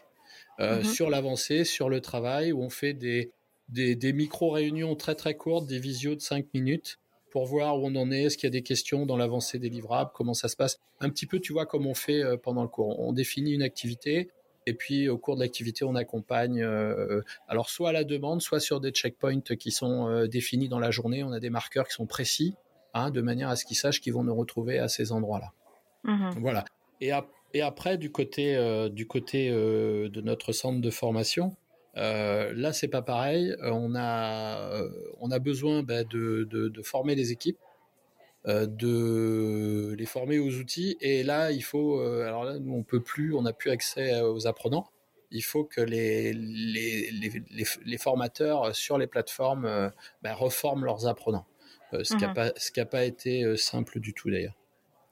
euh, 0.62 0.78
mm 0.78 0.82
-hmm. 0.82 0.94
sur 0.96 1.10
l'avancée, 1.10 1.66
sur 1.66 1.90
le 1.90 2.00
travail, 2.00 2.54
où 2.54 2.62
on 2.64 2.70
fait 2.70 2.94
des, 2.94 3.32
des, 3.68 3.96
des 3.96 4.14
micro-réunions 4.14 4.96
très 4.96 5.16
très 5.16 5.36
courtes, 5.36 5.68
des 5.68 5.80
visios 5.80 6.16
de 6.16 6.22
5 6.22 6.46
minutes 6.54 6.98
pour 7.30 7.46
voir 7.46 7.78
où 7.78 7.86
on 7.86 7.96
en 7.96 8.10
est, 8.10 8.24
est-ce 8.24 8.38
qu'il 8.38 8.48
y 8.48 8.54
a 8.54 8.58
des 8.62 8.64
questions 8.64 9.06
dans 9.06 9.18
l'avancée 9.18 9.60
des 9.60 9.70
livrables, 9.70 10.12
comment 10.14 10.34
ça 10.34 10.48
se 10.48 10.56
passe. 10.56 10.80
Un 11.02 11.10
petit 11.10 11.26
peu, 11.26 11.40
tu 11.40 11.52
vois, 11.54 11.66
comme 11.66 11.86
on 11.86 11.94
fait 11.94 12.24
euh, 12.24 12.38
pendant 12.38 12.64
le 12.64 12.70
cours. 12.70 13.00
On 13.00 13.12
définit 13.12 13.52
une 13.54 13.62
activité, 13.72 14.30
et 14.68 14.74
puis 14.74 15.08
au 15.08 15.18
cours 15.18 15.36
de 15.36 15.42
l'activité, 15.42 15.86
on 15.86 15.96
accompagne, 15.96 16.62
euh, 16.62 17.22
alors 17.48 17.70
soit 17.70 17.90
à 17.90 17.92
la 17.94 18.04
demande, 18.04 18.42
soit 18.42 18.60
sur 18.60 18.82
des 18.82 18.92
checkpoints 18.92 19.40
qui 19.40 19.72
sont 19.72 20.10
euh, 20.10 20.28
définis 20.28 20.68
dans 20.68 20.78
la 20.78 20.92
journée. 20.92 21.24
On 21.24 21.32
a 21.32 21.40
des 21.40 21.50
marqueurs 21.50 21.88
qui 21.88 21.94
sont 21.94 22.06
précis, 22.06 22.54
hein, 22.94 23.10
de 23.10 23.22
manière 23.22 23.48
à 23.48 23.56
ce 23.56 23.64
qu'ils 23.64 23.78
sachent 23.78 24.02
qu'ils 24.02 24.14
vont 24.14 24.26
nous 24.26 24.36
retrouver 24.36 24.78
à 24.78 24.90
ces 24.90 25.14
endroits-là. 25.14 25.54
Mmh. 26.04 26.40
Voilà. 26.42 26.66
Et, 27.00 27.14
ap 27.14 27.28
et, 27.54 27.62
après, 27.62 27.98
du 27.98 28.12
côté, 28.12 28.58
euh, 28.58 28.90
du 28.90 29.08
côté 29.08 29.50
de 29.50 30.22
notre 30.22 30.52
centre 30.52 30.82
de 30.82 30.90
formation, 30.90 31.56
là, 31.96 32.74
c'est 32.74 32.90
pas 32.90 33.02
pareil. 33.02 33.56
On 33.64 33.96
a, 33.96 34.82
on 35.22 35.32
a 35.32 35.40
besoin 35.40 35.82
bah, 35.82 36.04
de, 36.04 36.46
de, 36.52 36.68
de, 36.68 36.82
former 36.82 37.16
les 37.16 37.32
équipes 37.32 37.58
de 38.48 39.94
les 39.98 40.06
former 40.06 40.40
aux 40.40 40.56
outils. 40.58 40.98
Et 41.02 41.24
là, 41.24 41.52
il 41.52 41.62
faut, 41.62 42.00
alors 42.00 42.46
là, 42.46 42.60
nous, 42.60 42.74
on 42.74 42.84
peut 42.84 43.02
plus, 43.02 43.34
on 43.34 43.42
n'a 43.42 43.54
plus 43.54 43.72
accès 43.72 44.22
aux 44.22 44.48
apprenants. 44.48 44.90
Il 45.32 45.44
faut 45.44 45.66
que 45.66 45.82
les, 45.82 46.32
les, 46.34 47.12
les, 47.12 47.66
les 47.86 47.98
formateurs 47.98 48.74
sur 48.74 48.98
les 48.98 49.08
plateformes 49.08 49.92
ben, 50.22 50.34
reforment 50.34 50.86
leurs 50.86 51.08
apprenants. 51.08 51.46
ce 51.92 52.16
qui 52.16 52.24
n'a 52.24 52.30
mmh 52.30 52.34
pas, 52.34 52.86
pas 52.86 53.04
été 53.04 53.58
simple 53.58 54.00
du 54.00 54.14
tout 54.14 54.32
d'ailleurs. 54.32 54.56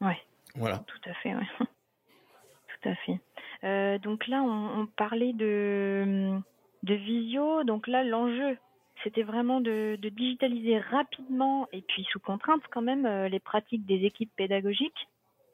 Ouais. 0.02 0.18
Voilà. 0.56 0.84
Tout 0.88 1.10
à 1.10 1.14
fait, 1.16 1.36
ouais. 1.36 1.48
Tout 1.60 2.90
à 2.90 2.96
fait. 3.06 3.20
Euh, 3.64 3.98
donc 4.00 4.28
là, 4.28 4.42
on, 4.44 4.88
parlait 4.98 5.34
de, 5.34 6.38
de 6.84 6.94
visio. 6.94 7.64
Donc 7.64 7.88
là, 7.88 8.04
l'enjeu, 8.04 8.58
c'était 9.06 9.24
vraiment 9.24 9.62
de, 9.62 9.98
digitaliser 10.02 10.80
rapidement 10.80 11.70
et 11.72 11.82
puis 11.82 12.04
sous 12.12 12.20
contrainte 12.20 12.62
quand 12.72 12.82
même 12.82 13.06
euh, 13.06 13.30
les 13.30 13.40
pratiques 13.40 13.86
des 13.86 14.04
équipes 14.06 14.32
pédagogiques. 14.36 15.08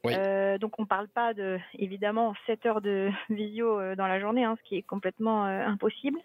Euh, 0.08 0.58
donc 0.58 0.80
on 0.80 0.82
ne 0.82 0.88
parle 0.88 1.08
pas 1.08 1.36
de 1.36 1.60
évidemment 1.78 2.34
7 2.48 2.66
heures 2.66 2.82
de 2.82 3.12
visio 3.30 3.96
dans 3.96 4.08
la 4.08 4.20
journée, 4.20 4.44
hein, 4.44 4.58
ce 4.58 4.68
qui 4.68 4.76
est 4.78 4.82
complètement 4.82 5.44
impossible. 5.44 6.20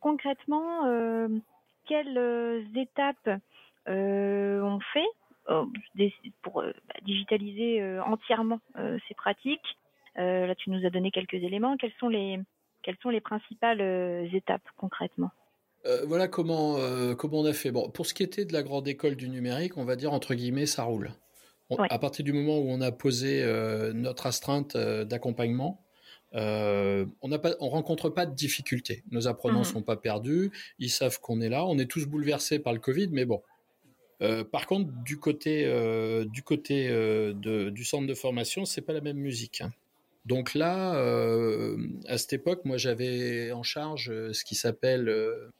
concrètement, 0.00 0.82
quelles 1.86 2.66
étapes 2.74 3.30
on 3.86 4.80
fait 4.92 5.06
pour 6.42 6.62
bah, 6.62 6.94
digitaliser 7.02 8.00
entièrement 8.00 8.58
ces 9.06 9.14
pratiques? 9.14 9.76
Euh, 10.18 10.46
là, 10.46 10.54
tu 10.54 10.70
nous 10.70 10.84
as 10.86 10.90
donné 10.90 11.10
quelques 11.10 11.34
éléments. 11.34 11.76
Quelles 11.76 11.94
sont 11.98 12.08
les, 12.08 12.38
quelles 12.82 12.96
sont 13.02 13.10
les 13.10 13.20
principales 13.20 13.80
euh, 13.80 14.28
étapes 14.32 14.66
concrètement? 14.76 15.30
Euh, 15.86 16.04
voilà 16.06 16.28
comment, 16.28 16.78
comment 17.16 17.40
on 17.40 17.44
a 17.44 17.52
fait. 17.52 17.70
Bon, 17.70 17.88
pour 17.90 18.06
ce 18.06 18.14
qui 18.14 18.22
était 18.22 18.44
de 18.44 18.52
la 18.52 18.62
grande 18.62 18.88
école 18.88 19.16
du 19.16 19.28
numérique, 19.28 19.76
on 19.76 19.84
va 19.84 19.96
dire 19.96 20.12
entre 20.12 20.34
guillemets, 20.34 20.66
ça 20.66 20.84
roule. 20.84 21.12
À 21.90 21.98
partir 21.98 22.24
du 22.24 22.32
moment 22.32 22.58
où 22.58 22.66
on 22.68 22.80
a 22.80 22.92
posé 22.92 23.44
notre 23.94 24.26
astreinte 24.26 24.76
d'accompagnement, 24.76 25.82
on 26.32 26.38
ne 26.38 27.36
on 27.58 27.68
rencontre 27.68 28.10
pas 28.10 28.26
de 28.26 28.34
difficultés. 28.34 29.02
Nos 29.10 29.26
apprenants 29.26 29.60
ne 29.60 29.64
mmh 29.64 29.64
sont 29.64 29.82
pas 29.82 29.96
perdus, 29.96 30.52
ils 30.78 30.90
savent 30.90 31.18
qu'on 31.20 31.40
est 31.40 31.48
là. 31.48 31.64
On 31.64 31.78
est 31.78 31.90
tous 31.90 32.06
bouleversés 32.06 32.60
par 32.60 32.74
le 32.74 32.78
Covid, 32.78 33.08
mais 33.10 33.24
bon. 33.24 33.42
par 34.52 34.66
contre, 34.66 34.92
du 35.04 35.18
côté, 35.18 35.64
du, 36.26 36.42
côté 36.42 36.88
de, 36.88 37.70
du 37.70 37.84
centre 37.84 38.06
de 38.06 38.14
formation, 38.14 38.64
c'est 38.64 38.82
pas 38.82 38.92
la 38.92 39.00
même 39.00 39.18
musique. 39.18 39.62
Hein. 39.62 39.72
Donc 40.24 40.54
là, 40.54 40.96
euh, 40.96 41.76
à 42.06 42.16
cette 42.16 42.32
époque, 42.32 42.64
moi 42.64 42.78
j'avais 42.78 43.52
en 43.52 43.62
charge 43.62 44.10
euh, 44.10 44.32
ce 44.32 44.44
qui 44.44 44.54
s'appelle 44.54 45.08
euh, 45.08 45.50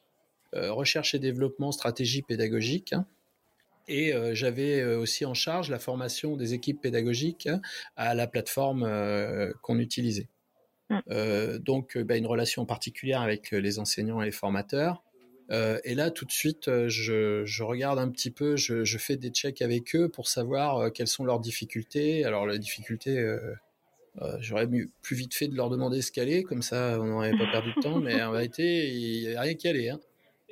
recherche 0.55 1.15
et 1.15 1.19
développement 1.19 1.73
stratégie 1.73 2.23
pédagogique. 2.23 2.93
Hein. 2.93 3.07
et 3.89 4.13
j'avais 4.33 4.83
aussi 4.85 5.25
en 5.25 5.35
charge 5.35 5.71
la 5.71 5.79
formation 5.79 6.37
des 6.37 6.55
équipes 6.55 6.81
pédagogiques 6.81 7.49
à 7.97 8.15
la 8.15 8.27
plateforme 8.27 8.89
qu'on 9.63 9.79
utilisait. 9.79 10.29
Mmh. 10.91 11.59
donc, 11.59 11.97
bah, 11.99 12.17
une 12.17 12.27
relation 12.27 12.67
particulière 12.67 13.23
avec 13.23 13.51
les 13.53 13.79
enseignants 13.79 14.21
et 14.21 14.27
les 14.27 14.31
formateurs. 14.31 15.03
et 15.51 15.95
là, 15.95 16.11
tout 16.11 16.25
de 16.25 16.33
suite, 16.33 16.71
je, 16.89 17.63
regarde 17.63 17.99
un 17.99 18.09
petit 18.11 18.31
peu, 18.31 18.57
je, 18.57 18.85
je, 18.85 18.99
fais 18.99 19.17
des 19.17 19.31
checks 19.31 19.61
avec 19.61 19.95
eux 19.95 20.09
pour 20.09 20.29
savoir 20.29 20.93
quelles 20.93 21.09
sont 21.09 21.25
leurs 21.25 21.41
difficultés. 21.41 22.25
Alors, 22.25 22.47
la 22.47 22.59
difficulté, 22.59 23.19
euh, 24.23 24.37
j'aurais 24.41 24.69
plus 25.03 25.17
vite 25.17 25.35
fait 25.35 25.49
de 25.49 25.57
leur 25.57 25.71
demander 25.71 26.01
ce 26.01 26.13
qu'elle 26.13 26.45
comme 26.45 26.63
ça 26.63 26.99
on 27.01 27.05
n'aurait 27.05 27.37
pas 27.37 27.51
perdu 27.51 27.73
de 27.77 27.81
temps, 27.81 27.99
mais 27.99 28.23
en 28.23 28.31
réalité, 28.31 28.89
il 28.93 29.29
n'y 29.29 29.35
a 29.35 29.41
rien 29.41 29.55
allait. 29.65 29.89
Hein. 29.89 30.01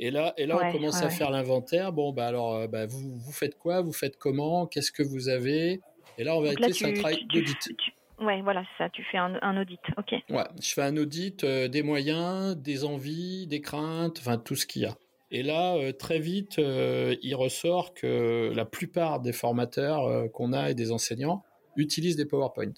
Et 0.02 0.10
là, 0.10 0.34
et 0.36 0.46
là 0.46 0.58
on 0.60 0.72
commence 0.72 1.00
à 1.00 1.10
faire 1.10 1.30
l'inventaire. 1.30 1.92
Bon, 1.92 2.12
bah 2.12 2.26
alors, 2.26 2.56
euh, 2.56 2.66
bah, 2.66 2.86
vous, 2.86 3.16
vous 3.16 3.30
faites 3.30 3.56
quoi? 3.56 3.82
Vous 3.82 3.92
faites 3.92 4.16
comment? 4.18 4.66
Qu'est-ce 4.66 4.90
que 4.90 5.04
vous 5.04 5.28
avez? 5.28 5.80
Et 6.18 6.24
là, 6.24 6.34
en 6.34 6.40
vérité, 6.40 6.72
c'est 6.72 6.86
un 6.86 6.92
travail 6.92 7.24
d'audit. 7.32 7.70
Ouais, 8.20 8.42
voilà, 8.42 8.64
ça. 8.78 8.90
Tu 8.90 9.04
fais 9.04 9.18
un, 9.18 9.60
audit, 9.60 9.78
ok. 9.96 10.14
Ouais, 10.28 10.42
je 10.60 10.72
fais 10.74 10.82
un 10.82 10.96
audit 10.96 11.44
euh, 11.44 11.68
des 11.68 11.84
moyens, 11.84 12.56
des 12.56 12.84
envies, 12.84 13.46
des 13.46 13.60
craintes, 13.60 14.18
enfin 14.18 14.38
tout 14.38 14.56
ce 14.56 14.66
qu'il 14.66 14.82
y 14.82 14.86
a. 14.86 14.96
Et 15.30 15.44
là, 15.44 15.92
très 15.92 16.18
vite, 16.18 16.58
il 16.58 17.34
ressort 17.36 17.94
que 17.94 18.52
la 18.54 18.64
plupart 18.64 19.20
des 19.20 19.32
formateurs 19.32 20.30
qu'on 20.32 20.52
a 20.52 20.70
et 20.70 20.74
des 20.74 20.90
enseignants 20.90 21.42
utilisent 21.76 22.16
des 22.16 22.26
PowerPoint. 22.26 22.74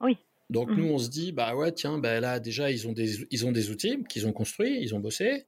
Oui. 0.00 0.16
Donc 0.48 0.70
mmh. 0.70 0.74
nous, 0.76 0.84
on 0.86 0.98
se 0.98 1.10
dit, 1.10 1.32
bah 1.32 1.54
ouais, 1.56 1.72
tiens, 1.72 1.98
bah 1.98 2.18
là 2.20 2.40
déjà, 2.40 2.70
ils 2.70 2.88
ont 2.88 2.92
des, 2.92 3.26
ils 3.30 3.46
ont 3.46 3.52
des 3.52 3.70
outils 3.70 4.02
qu'ils 4.08 4.26
ont 4.26 4.32
construits, 4.32 4.78
ils 4.80 4.94
ont 4.94 5.00
bossé. 5.00 5.44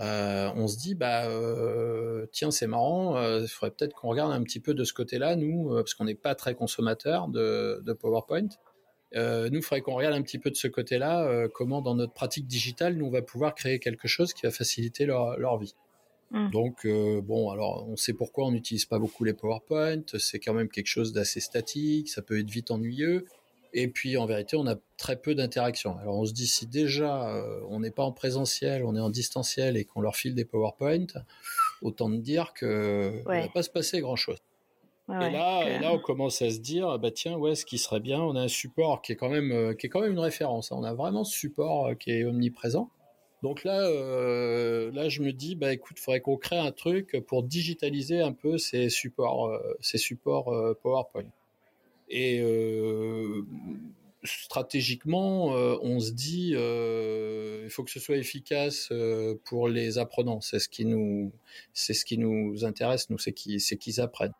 Euh, 0.00 0.50
on 0.56 0.66
se 0.66 0.78
dit, 0.78 0.94
bah 0.94 1.26
euh, 1.26 2.26
tiens, 2.32 2.50
c'est 2.50 2.66
marrant, 2.66 3.16
euh, 3.16 3.40
il 3.42 3.48
faudrait 3.48 3.74
peut-être 3.74 3.94
qu'on 3.94 4.08
regarde 4.08 4.32
un 4.32 4.42
petit 4.42 4.60
peu 4.60 4.72
de 4.72 4.84
ce 4.84 4.94
côté-là, 4.94 5.36
nous, 5.36 5.70
parce 5.74 5.94
qu'on 5.94 6.04
n'est 6.04 6.14
pas 6.14 6.34
très 6.34 6.54
consommateur 6.54 7.28
de, 7.28 7.82
de 7.84 7.92
PowerPoint. 7.92 8.48
nous, 9.14 9.58
il 9.58 9.62
faudrait 9.62 9.82
qu'on 9.82 9.94
regarde 9.94 10.14
un 10.14 10.22
petit 10.22 10.38
peu 10.38 10.50
de 10.50 10.56
ce 10.56 10.68
côté-là, 10.68 11.48
comment 11.48 11.82
dans 11.82 11.94
notre 11.94 12.14
pratique 12.14 12.46
digitale, 12.46 12.94
nous, 12.94 13.06
on 13.06 13.10
va 13.10 13.20
pouvoir 13.20 13.54
créer 13.54 13.78
quelque 13.78 14.08
chose 14.08 14.32
qui 14.32 14.42
va 14.42 14.50
faciliter 14.50 15.04
leur, 15.04 15.38
leur 15.38 15.58
vie. 15.58 15.74
Mmh. 16.30 16.50
Donc, 16.50 16.86
bon, 16.86 17.50
alors, 17.50 17.86
on 17.86 17.96
sait 17.96 18.14
pourquoi 18.14 18.46
on 18.46 18.52
n'utilise 18.52 18.86
pas 18.86 18.98
beaucoup 18.98 19.24
les 19.24 19.34
PowerPoint, 19.34 20.02
c'est 20.18 20.38
quand 20.38 20.54
même 20.54 20.70
quelque 20.70 20.86
chose 20.86 21.12
d'assez 21.12 21.40
statique, 21.40 22.08
ça 22.08 22.22
peut 22.22 22.38
être 22.38 22.50
vite 22.50 22.70
ennuyeux. 22.70 23.26
Et 23.72 23.88
puis 23.88 24.16
en 24.16 24.26
vérité, 24.26 24.56
on 24.56 24.66
a 24.66 24.76
très 24.96 25.16
peu 25.16 25.34
d'interactions. 25.34 25.96
Alors 25.98 26.18
on 26.18 26.24
se 26.24 26.32
dit 26.32 26.46
si 26.46 26.66
déjà 26.66 27.28
euh, 27.28 27.60
on 27.68 27.80
n'est 27.80 27.90
pas 27.90 28.02
en 28.02 28.12
présentiel, 28.12 28.84
on 28.84 28.96
est 28.96 29.00
en 29.00 29.10
distanciel 29.10 29.76
et 29.76 29.84
qu'on 29.84 30.00
leur 30.00 30.16
file 30.16 30.34
des 30.34 30.44
PowerPoint, 30.44 31.06
autant 31.82 32.10
dire 32.10 32.52
que 32.52 33.22
ouais. 33.26 33.42
va 33.42 33.48
pas 33.48 33.62
se 33.62 33.70
passer 33.70 34.00
grand 34.00 34.16
chose. 34.16 34.38
et, 35.08 35.12
là, 35.12 35.64
et 35.68 35.78
là, 35.78 35.92
on 35.92 35.98
commence 35.98 36.42
à 36.42 36.50
se 36.50 36.58
dire, 36.58 36.98
bah 36.98 37.10
tiens, 37.10 37.36
ouais, 37.36 37.54
ce 37.54 37.64
qui 37.64 37.78
serait 37.78 38.00
bien, 38.00 38.20
on 38.20 38.36
a 38.36 38.42
un 38.42 38.48
support 38.48 39.02
qui 39.02 39.12
est 39.12 39.16
quand 39.16 39.30
même, 39.30 39.50
euh, 39.52 39.74
qui 39.74 39.86
est 39.86 39.88
quand 39.88 40.00
même 40.00 40.12
une 40.12 40.20
référence. 40.20 40.70
Hein. 40.70 40.76
On 40.78 40.84
a 40.84 40.94
vraiment 40.94 41.24
ce 41.24 41.36
support 41.36 41.86
euh, 41.86 41.94
qui 41.94 42.10
est 42.12 42.24
omniprésent. 42.24 42.90
Donc 43.42 43.64
là, 43.64 43.80
là, 44.92 45.08
je 45.08 45.22
me 45.22 45.32
dis, 45.32 45.54
bah 45.54 45.72
écoute, 45.72 45.98
faudrait 45.98 46.20
qu'on 46.20 46.36
crée 46.36 46.58
un 46.58 46.72
truc 46.72 47.24
pour 47.26 47.42
digitaliser 47.42 48.20
un 48.20 48.32
peu 48.32 48.58
ces 48.58 48.90
supports, 48.90 49.50
ces 49.80 49.96
supports 49.96 50.54
PowerPoint. 50.82 51.24
Et 52.10 52.40
euh, 52.40 53.42
stratégiquement, 54.24 55.56
euh, 55.56 55.76
on 55.80 56.00
se 56.00 56.10
dit, 56.10 56.52
euh, 56.56 57.62
il 57.64 57.70
faut 57.70 57.84
que 57.84 57.90
ce 57.90 58.00
soit 58.00 58.16
efficace 58.16 58.92
pour 59.44 59.68
les 59.68 59.98
apprenants. 59.98 60.40
C'est 60.40 60.58
ce 60.58 60.68
qui 60.68 60.84
nous, 60.84 61.32
c'est 61.72 61.94
ce 61.94 62.04
qui 62.04 62.18
nous 62.18 62.64
intéresse, 62.64 63.08
nous, 63.10 63.18
c'est 63.18 63.32
qu'ils, 63.32 63.60
c'est 63.60 63.76
qu'ils 63.76 64.00
apprennent. 64.00 64.34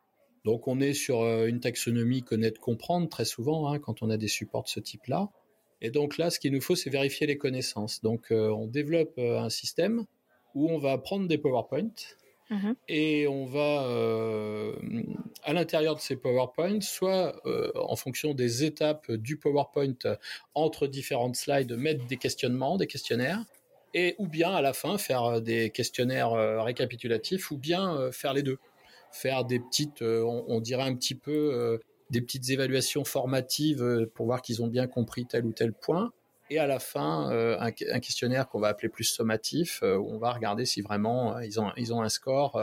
Donc, 0.45 0.67
on 0.69 0.81
est 0.81 0.95
sur 0.95 1.23
une 1.45 1.61
taxonomie 1.61 2.23
connaître, 2.23 2.61
comprendre 2.61 3.09
très 3.09 3.27
souvent 3.27 3.69
hein, 3.69 3.79
quand 3.79 4.03
on 4.03 4.11
a 4.11 4.17
des 4.17 4.29
supports 4.29 4.65
de 4.65 4.69
ce 4.69 4.81
type-là. 4.81 5.31
Et 5.83 5.91
donc 5.91 6.19
là, 6.19 6.31
ce 6.31 6.41
qu'il 6.41 6.53
nous 6.53 6.61
faut, 6.61 6.75
c'est 6.75 6.91
vérifier 6.91 7.27
les 7.27 7.39
connaissances. 7.39 8.03
Donc, 8.03 8.29
on 8.31 8.67
développe 8.67 9.19
un 9.19 9.49
système 9.49 10.07
où 10.55 10.71
on 10.71 10.79
va 10.79 10.99
prendre 10.99 11.29
des 11.29 11.39
PowerPoint 11.39 11.93
Mhm. 12.51 12.75
Et 12.89 13.29
on 13.29 13.47
va, 13.47 13.85
euh, 13.85 14.75
à 15.45 15.53
l'intérieur 15.53 15.95
de 15.95 16.01
ces 16.01 16.17
PowerPoints, 16.17 16.81
soit 16.81 17.41
euh, 17.47 17.71
en 17.77 17.95
fonction 17.95 18.35
des 18.35 18.65
étapes 18.65 19.11
du 19.13 19.37
PowerPoint 19.37 19.95
entre 20.55 20.89
différentes 20.89 21.37
slides, 21.37 21.73
mettre 21.73 22.05
des 22.07 22.17
questionnements, 22.17 22.77
des 22.77 22.89
questionnaires, 22.89 23.45
et 23.95 24.17
ou 24.19 24.27
bien 24.27 24.51
à 24.51 24.63
la 24.63 24.73
fin 24.73 24.99
faire 24.99 25.41
des 25.41 25.71
questionnaires 25.71 26.33
euh, 26.33 26.63
récapitulatifs, 26.63 27.53
ou 27.53 27.57
bien 27.57 28.11
faire 28.11 28.35
les 28.35 28.43
deux. 28.43 28.59
Faire 29.13 29.45
des 29.45 29.59
petites, 29.59 30.03
on, 30.03 30.61
dirait 30.61 30.85
un 30.85 30.95
petit 30.95 31.17
peu 31.17 31.81
des 32.11 32.21
petites 32.21 32.49
évaluations 32.51 33.05
formatives 33.05 34.09
pour 34.15 34.27
voir 34.27 34.41
qu'ils 34.41 34.63
ont 34.63 34.69
bien 34.69 34.87
compris 34.87 35.27
tel 35.27 35.45
ou 35.45 35.53
tel 35.53 35.73
point 35.73 36.13
et 36.51 36.59
à 36.59 36.67
la 36.67 36.81
fin 36.81 37.31
euh, 37.33 37.57
un, 37.59 37.71
questionnaire 37.71 38.49
qu'on 38.49 38.61
va 38.61 38.69
appeler 38.69 38.89
plus 38.89 39.05
sommatif 39.05 39.81
euh, 39.83 39.97
où 39.97 40.11
on 40.11 40.19
va 40.19 40.33
regarder 40.33 40.67
si 40.67 40.83
vraiment 40.83 41.37
euh, 41.37 41.45
ils 41.45 41.61
ont 41.61 41.71
ils 41.77 41.95
ont 41.95 42.03
un 42.03 42.09
score 42.09 42.61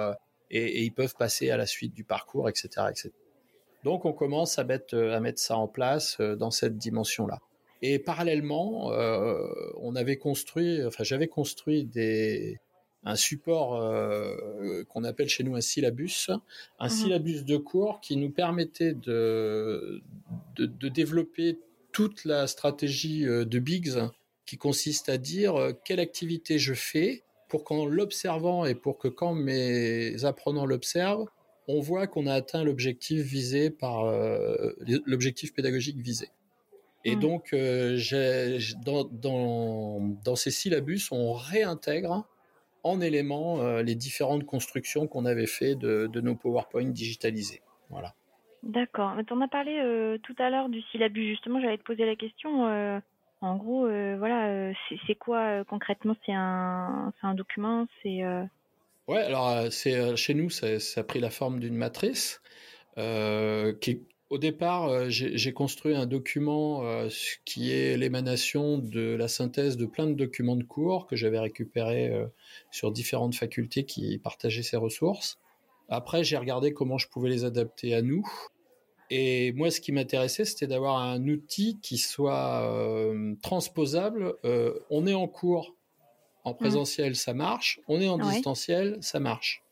et, 0.52 0.84
ils 0.84 0.92
peuvent 0.92 1.16
passer 1.16 1.50
à 1.50 1.58
la 1.58 1.66
suite 1.66 1.94
du 1.94 2.04
parcours, 2.04 2.48
etc., 2.50 2.70
etc. 2.90 3.10
Donc 3.84 4.06
on 4.06 4.14
commence 4.14 4.60
à 4.60 4.64
mettre 4.64 4.98
à 4.98 5.20
mettre 5.20 5.40
ça 5.40 5.58
en 5.58 5.68
place 5.68 6.20
dans 6.20 6.52
cette 6.52 6.78
dimension 6.78 7.26
là. 7.26 7.40
Et 7.84 8.00
parallèlement, 8.00 8.88
on 8.88 9.96
avait 9.96 10.18
construit, 10.18 10.84
enfin 10.84 11.04
j'avais 11.04 11.28
construit 11.28 11.86
des 11.86 12.60
un 13.04 13.16
support 13.16 13.80
qu'on 14.90 15.04
appelle 15.04 15.30
chez 15.30 15.44
nous 15.44 15.56
un 15.56 15.62
syllabus, 15.62 16.32
un 16.80 16.88
mmh 16.88 16.90
syllabus 16.90 17.44
de 17.44 17.58
cours 17.58 18.02
qui 18.02 18.18
nous 18.18 18.32
permettait 18.32 18.94
de, 18.94 20.02
de, 20.56 20.66
de 20.66 20.90
développer 20.90 21.60
toute 21.98 22.26
la 22.26 22.46
stratégie 22.46 23.26
euh, 23.26 23.44
de 23.44 23.58
Biggs 23.58 23.98
qui 24.46 24.56
consiste 24.56 25.10
à 25.10 25.18
dire 25.18 25.56
euh, 25.56 25.72
quelle 25.84 26.00
activité 26.00 26.60
je 26.60 26.76
fais 26.76 27.24
pour 27.50 27.64
qu'en 27.64 27.88
l'observant 27.88 28.66
et 28.66 28.76
pour 28.76 29.00
que 29.00 29.08
quand 29.08 29.34
mes 29.34 30.24
apprenants 30.24 30.68
l'observent, 30.68 31.26
on 31.68 31.80
voit 31.80 32.06
qu'on 32.06 32.28
a 32.28 32.36
atteint 32.36 32.64
l'objectif 32.64 33.24
visé 33.24 33.72
par 33.72 34.06
euh, 34.06 34.76
l'objectif 35.08 35.56
pédagogique 35.56 35.98
visé. 35.98 36.30
Et 37.04 37.16
mmh. 37.16 37.20
donc, 37.20 37.56
dans, 38.86 39.06
dans, 39.06 40.18
dans, 40.24 40.36
ces 40.36 40.52
syllabus, 40.52 41.08
on 41.10 41.34
réintègre 41.34 42.28
en 42.84 43.02
éléments 43.02 43.80
les 43.80 43.96
différentes 43.96 44.46
constructions 44.46 45.08
qu'on 45.08 45.26
avait 45.26 45.48
fait 45.48 45.76
de, 45.76 46.22
nos 46.22 46.36
PowerPoint 46.36 46.90
digitalisés. 46.90 47.62
Voilà. 47.90 48.14
D'accord. 48.64 49.14
Tu 49.26 49.34
en 49.34 49.42
as 49.42 49.48
parlé 49.48 50.20
tout 50.24 50.36
à 50.40 50.50
l'heure 50.50 50.70
du 50.70 50.82
syllabus. 50.92 51.30
Justement, 51.30 51.62
j'allais 51.62 51.78
te 51.78 51.84
poser 51.84 52.06
la 52.06 52.16
question. 52.16 53.02
En 53.42 53.56
gros, 53.56 53.86
euh, 53.86 54.16
voilà, 54.18 54.48
euh, 54.48 54.74
c'est 55.06 55.16
quoi 55.16 55.60
euh, 55.60 55.64
concrètement? 55.64 56.16
C'est 56.26 56.34
un, 56.34 57.14
un 57.22 57.34
document? 57.36 57.88
C'est 58.02 58.22
Ouais, 59.08 59.22
alors 59.22 59.72
c'est 59.72 60.18
chez 60.18 60.34
nous, 60.34 60.50
ça, 60.50 60.82
ça, 60.82 61.00
a 61.00 61.04
pris 61.04 61.22
la 61.22 61.30
forme 61.30 61.60
d'une 61.60 61.76
matrice 61.76 62.42
qui 62.96 64.02
au 64.30 64.38
départ, 64.38 65.10
j'ai 65.10 65.54
construit 65.54 65.96
un 65.96 66.06
document 66.06 66.84
qui 67.46 67.72
est 67.72 67.96
l'émanation 67.96 68.78
de 68.78 69.16
la 69.16 69.30
synthèse 69.30 69.78
de 69.78 69.86
plein 69.86 70.08
de 70.08 70.16
documents 70.16 70.58
de 70.58 70.66
cours 70.66 71.08
que 71.08 71.16
j'avais 71.16 71.40
récupérés 71.40 72.12
sur 72.70 72.92
différentes 72.92 73.36
facultés 73.36 73.86
qui 73.86 74.18
partageaient 74.18 74.64
ces 74.64 74.76
ressources. 74.76 75.40
Après, 75.90 76.24
j'ai 76.24 76.38
regardé 76.38 76.74
comment 76.74 76.98
je 76.98 77.08
pouvais 77.08 77.30
les 77.30 77.46
adapter 77.46 77.94
à 77.94 78.02
nous. 78.02 78.24
Et 79.10 79.54
moi, 79.54 79.72
ce 79.72 79.80
qui 79.80 79.92
m'intéressait, 79.92 80.44
c'était 80.44 80.68
d'avoir 80.68 80.98
un 80.98 81.26
outil 81.28 81.80
qui 81.82 81.98
soit 81.98 82.62
euh, 82.64 83.36
transposable. 83.42 84.34
Euh, 84.44 84.74
on 84.90 85.08
est 85.08 85.14
en 85.14 85.28
cours 85.28 85.76
en 86.44 86.52
mmh. 86.52 86.58
présentiel, 86.58 87.16
ça 87.16 87.34
marche. 87.34 87.80
On 87.88 88.02
est 88.02 88.08
en 88.08 88.18
distanciel, 88.18 88.98
ça 89.02 89.20
marche. 89.20 89.64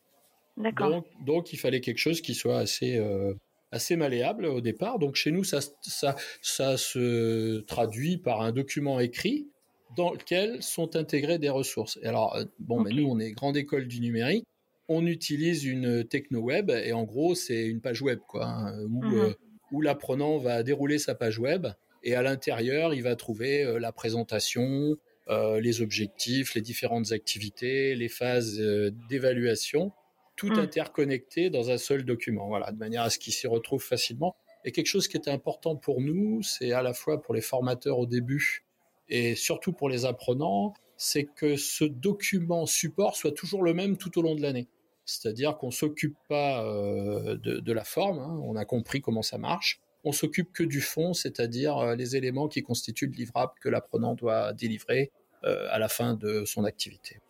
D'accord. 0.56 0.90
Donc, 0.90 1.06
donc, 1.24 1.52
il 1.52 1.58
fallait 1.58 1.82
quelque 1.82 1.98
chose 1.98 2.22
qui 2.22 2.34
soit 2.34 2.58
assez 2.58 2.96
euh, 2.96 3.34
assez 3.72 3.96
malléable 3.96 4.46
au 4.46 4.60
départ. 4.60 4.98
Donc 4.98 5.16
chez 5.16 5.30
nous, 5.30 5.44
ça, 5.44 5.60
ça, 5.82 6.16
ça 6.40 6.76
se 6.78 7.60
traduit 7.62 8.16
par 8.16 8.40
un 8.40 8.52
document 8.52 9.00
écrit 9.00 9.48
dans 9.96 10.12
lequel 10.12 10.62
sont 10.62 10.96
intégrées 10.96 11.38
des 11.38 11.50
ressources. 11.50 11.98
Et 12.02 12.06
alors, 12.06 12.38
bon, 12.58 12.80
mais 12.80 12.90
nous, 12.90 13.06
on 13.06 13.18
est 13.18 13.32
grande 13.32 13.56
école 13.56 13.86
du 13.86 14.00
numérique 14.00 14.44
on 14.88 15.06
utilise 15.06 15.64
une 15.64 16.04
techno 16.04 16.40
web 16.40 16.70
et 16.70 16.92
en 16.92 17.04
gros 17.04 17.34
c'est 17.34 17.64
une 17.64 17.80
page 17.80 18.02
web 18.02 18.20
quoi 18.26 18.46
hein, 18.46 18.86
mhm. 18.88 19.14
euh, 19.14 19.34
où, 19.72 19.80
l'apprenant 19.80 20.38
va 20.38 20.62
dérouler 20.62 20.98
sa 20.98 21.14
page 21.14 21.38
web 21.38 21.66
et 22.02 22.14
à 22.14 22.22
l'intérieur 22.22 22.94
il 22.94 23.02
va 23.02 23.16
trouver 23.16 23.64
euh, 23.64 23.78
la 23.78 23.92
présentation, 23.92 24.96
euh, 25.28 25.60
les 25.60 25.82
objectifs, 25.82 26.54
les 26.54 26.60
différentes 26.60 27.12
activités, 27.12 27.94
les 27.94 28.08
phases 28.08 28.60
d'évaluation, 29.08 29.92
tout 30.36 30.50
mhm. 30.50 30.60
interconnecté 30.60 31.50
dans 31.50 31.70
un 31.70 31.78
seul 31.78 32.04
document. 32.04 32.46
Voilà, 32.46 32.70
de 32.70 32.78
manière 32.78 33.02
à 33.02 33.10
ce 33.10 33.18
qu'il 33.18 33.32
s'y 33.32 33.46
retrouve 33.46 33.82
facilement. 33.82 34.36
Et 34.64 34.72
quelque 34.72 34.86
chose 34.86 35.08
qui 35.08 35.16
était 35.16 35.30
important 35.30 35.76
pour 35.76 36.00
nous, 36.00 36.42
c'est 36.42 36.72
à 36.72 36.82
la 36.82 36.92
fois 36.92 37.22
pour 37.22 37.34
les 37.34 37.40
formateurs 37.40 37.98
au 37.98 38.06
début 38.06 38.64
et 39.08 39.34
surtout 39.34 39.72
pour 39.72 39.88
les 39.88 40.04
apprenants, 40.04 40.74
c'est 40.96 41.24
que 41.24 41.56
ce 41.56 41.84
document 41.84 42.66
support 42.66 43.16
soit 43.16 43.32
toujours 43.32 43.62
le 43.62 43.74
même 43.74 43.96
tout 43.96 44.18
au 44.18 44.22
long 44.22 44.34
de 44.34 44.42
l'année. 44.42 44.68
C'est-à-dire 45.06 45.56
qu'on 45.56 45.70
s'occupe 45.70 46.16
pas 46.28 46.64
euh, 46.64 47.36
de, 47.36 47.72
la 47.72 47.84
forme, 47.84 48.18
hein, 48.18 48.40
on 48.42 48.56
a 48.56 48.64
compris 48.64 49.00
comment 49.00 49.22
ça 49.22 49.38
marche. 49.38 49.80
On 50.04 50.10
s'occupe 50.10 50.52
que 50.52 50.64
du 50.64 50.80
fond, 50.80 51.14
c'est-à-dire 51.14 51.78
euh, 51.78 51.94
les 51.94 52.16
éléments 52.16 52.48
qui 52.48 52.64
constituent 52.64 53.06
le 53.06 53.12
livrable 53.12 53.52
que 53.60 53.68
l'apprenant 53.68 54.14
doit 54.14 54.52
délivrer 54.52 55.12
euh, 55.44 55.68
à 55.70 55.78
la 55.78 55.88
fin 55.88 56.14
de 56.14 56.44
son 56.44 56.64
activité. 56.64 57.20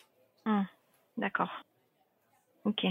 Hum, 0.47 0.66
d'accord. 1.18 1.50
Ok. 2.64 2.87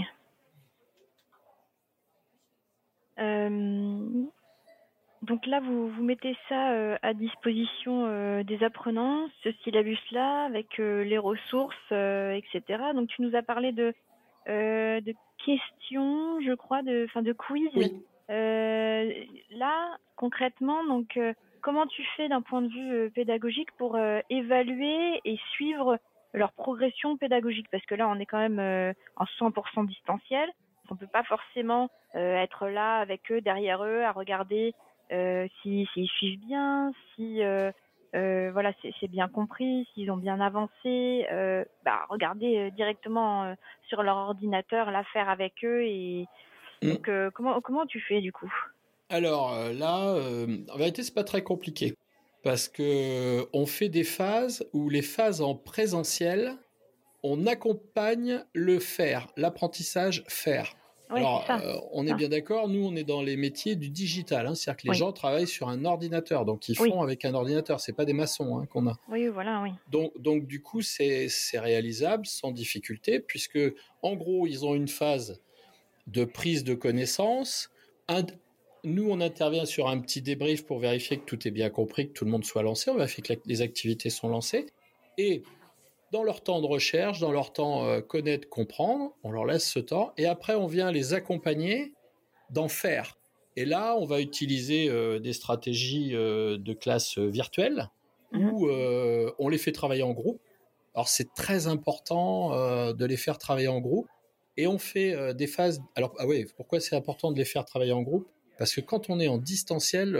donc 5.22 5.46
là, 5.46 5.58
vous, 5.60 5.88
vous 5.88 6.02
mettez 6.04 6.36
ça 6.48 6.98
à 7.02 7.12
disposition 7.12 8.42
des 8.44 8.62
apprenants, 8.62 9.28
ce 9.42 9.50
syllabus-là, 9.64 10.44
avec 10.44 10.78
les 10.78 11.18
ressources, 11.18 11.90
etc. 11.90 12.60
Donc 12.94 13.08
tu 13.08 13.22
nous 13.22 13.34
as 13.34 13.42
parlé 13.42 13.72
de 13.72 13.92
euh, 14.48 15.00
de 15.00 15.14
questions, 15.44 16.40
je 16.40 16.54
crois, 16.54 16.82
de, 16.82 17.06
fin, 17.12 17.22
de 17.22 17.32
quiz. 17.32 17.70
Euh, 18.30 19.12
là, 19.50 19.96
concrètement, 20.16 20.84
donc, 20.84 21.16
euh, 21.16 21.32
comment 21.62 21.86
tu 21.86 22.02
fais 22.16 22.28
d'un 22.28 22.42
point 22.42 22.62
de 22.62 22.68
vue 22.68 23.10
pédagogique 23.10 23.70
pour 23.72 23.98
évaluer 24.30 25.20
et 25.24 25.38
suivre 25.52 25.98
leur 26.32 26.52
progression 26.52 27.16
pédagogique? 27.16 27.66
Parce 27.70 27.84
que 27.86 27.94
là, 27.94 28.08
on 28.08 28.18
est 28.18 28.26
quand 28.26 28.48
même 28.48 28.94
en 29.16 29.24
100% 29.24 29.86
distanciel. 29.86 30.50
On 30.90 30.96
peut 30.96 31.08
pas 31.08 31.24
forcément 31.24 31.90
être 32.14 32.68
là 32.68 32.98
avec 32.98 33.32
eux, 33.32 33.40
derrière 33.40 33.82
eux, 33.84 34.02
à 34.02 34.12
regarder 34.12 34.74
s'ils 35.10 35.88
si, 35.92 36.06
suivent 36.06 36.40
bien, 36.46 36.92
si 37.14 37.40
euh, 38.16 38.50
voilà, 38.52 38.72
c'est 39.00 39.08
bien 39.08 39.28
compris, 39.28 39.86
s'ils 39.92 40.10
ont 40.10 40.16
bien 40.16 40.40
avancé, 40.40 41.26
euh, 41.30 41.64
bah, 41.84 42.06
regardez 42.08 42.56
euh, 42.56 42.70
directement 42.70 43.54
sur 43.88 44.02
leur 44.02 44.16
ordinateur 44.16 44.90
l'affaire 44.90 45.28
avec 45.28 45.52
eux 45.64 45.82
et 45.82 46.26
mm. 46.82 46.88
donc 46.88 47.10
comment 47.34 47.60
comment 47.60 47.84
tu 47.84 48.00
fais 48.00 48.20
du 48.20 48.32
coup? 48.32 48.52
Alors 49.10 49.54
là, 49.72 50.14
en 50.72 50.76
vérité, 50.78 51.02
c'est 51.02 51.14
pas 51.14 51.24
très 51.24 51.42
compliqué 51.42 51.94
parce 52.42 52.68
que 52.68 53.46
on 53.52 53.66
fait 53.66 53.88
des 53.88 54.04
phases 54.04 54.68
où 54.72 54.88
les 54.88 55.02
phases 55.02 55.42
en 55.42 55.54
présentiel, 55.54 56.56
on 57.22 57.46
accompagne 57.46 58.44
le 58.54 58.78
faire, 58.78 59.26
l'apprentissage 59.36 60.24
faire. 60.28 60.74
Alors, 61.08 61.44
euh, 61.50 61.78
on 61.92 62.06
est 62.06 62.14
bien 62.14 62.28
d'accord, 62.28 62.68
nous, 62.68 62.84
on 62.84 62.96
est 62.96 63.04
dans 63.04 63.22
les 63.22 63.36
métiers 63.36 63.76
du 63.76 63.90
digital, 63.90 64.46
hein, 64.46 64.54
c'est-à-dire 64.54 64.82
que 64.82 64.88
les 64.88 64.98
gens 64.98 65.12
travaillent 65.12 65.46
sur 65.46 65.68
un 65.68 65.84
ordinateur, 65.84 66.44
donc 66.44 66.68
ils 66.68 66.76
font 66.76 67.02
avec 67.02 67.24
un 67.24 67.34
ordinateur, 67.34 67.80
c'est 67.80 67.92
pas 67.92 68.04
des 68.04 68.12
maçons 68.12 68.58
hein, 68.58 68.66
qu'on 68.66 68.88
a. 68.88 68.98
Oui, 69.08 69.28
voilà, 69.28 69.62
oui. 69.62 69.70
Donc, 69.90 70.12
donc 70.20 70.46
du 70.46 70.62
coup, 70.62 70.82
c'est 70.82 71.28
réalisable 71.54 72.26
sans 72.26 72.50
difficulté, 72.50 73.20
puisque 73.20 73.58
en 74.02 74.16
gros, 74.16 74.46
ils 74.46 74.64
ont 74.64 74.74
une 74.74 74.88
phase 74.88 75.40
de 76.06 76.24
prise 76.24 76.64
de 76.64 76.74
connaissance. 76.74 77.70
nous, 78.84 79.08
on 79.10 79.20
intervient 79.20 79.64
sur 79.64 79.88
un 79.88 79.98
petit 80.00 80.22
débrief 80.22 80.64
pour 80.64 80.78
vérifier 80.78 81.18
que 81.18 81.24
tout 81.24 81.46
est 81.46 81.50
bien 81.50 81.70
compris, 81.70 82.08
que 82.08 82.12
tout 82.12 82.24
le 82.24 82.30
monde 82.30 82.44
soit 82.44 82.62
lancé. 82.62 82.90
On 82.90 82.96
vérifie 82.96 83.22
que 83.22 83.34
les 83.44 83.62
activités 83.62 84.10
sont 84.10 84.28
lancées. 84.28 84.66
Et 85.18 85.42
dans 86.16 86.22
leur 86.22 86.42
temps 86.42 86.62
de 86.62 86.66
recherche, 86.66 87.20
dans 87.20 87.30
leur 87.30 87.52
temps 87.52 87.84
euh, 87.84 88.00
connaître, 88.00 88.48
comprendre, 88.48 89.14
on 89.22 89.30
leur 89.30 89.44
laisse 89.44 89.70
ce 89.70 89.78
temps, 89.78 90.14
et 90.16 90.24
après 90.24 90.54
on 90.54 90.66
vient 90.66 90.90
les 90.90 91.12
accompagner 91.12 91.92
d'en 92.48 92.68
faire. 92.68 93.18
Et 93.54 93.66
là, 93.66 93.94
on 93.98 94.06
va 94.06 94.22
utiliser 94.22 94.88
euh, 94.88 95.18
des 95.18 95.34
stratégies 95.34 96.14
euh, 96.14 96.56
de 96.56 96.72
classe 96.72 97.18
virtuelle 97.18 97.90
mhm. 98.32 98.50
où 98.50 98.68
on 99.38 99.48
les 99.50 99.58
fait 99.58 99.72
travailler 99.72 100.02
en 100.02 100.12
groupe. 100.12 100.40
Alors 100.94 101.08
c'est 101.08 101.34
très 101.34 101.66
important 101.66 102.92
de 102.94 103.04
les 103.04 103.18
faire 103.18 103.36
travailler 103.36 103.68
en 103.68 103.80
groupe, 103.80 104.08
et 104.56 104.66
on 104.66 104.78
fait 104.78 105.34
des 105.34 105.46
phases. 105.46 105.82
Alors 105.96 106.14
ah 106.18 106.26
ouais, 106.26 106.46
pourquoi 106.56 106.80
c'est 106.80 106.96
important 106.96 107.30
de 107.30 107.36
les 107.36 107.44
faire 107.44 107.66
travailler 107.66 107.92
en 107.92 108.00
groupe? 108.00 108.26
Parce 108.56 108.74
que 108.74 108.80
quand 108.80 109.10
on 109.10 109.20
est 109.20 109.28
en 109.28 109.36
distanciel, 109.36 110.12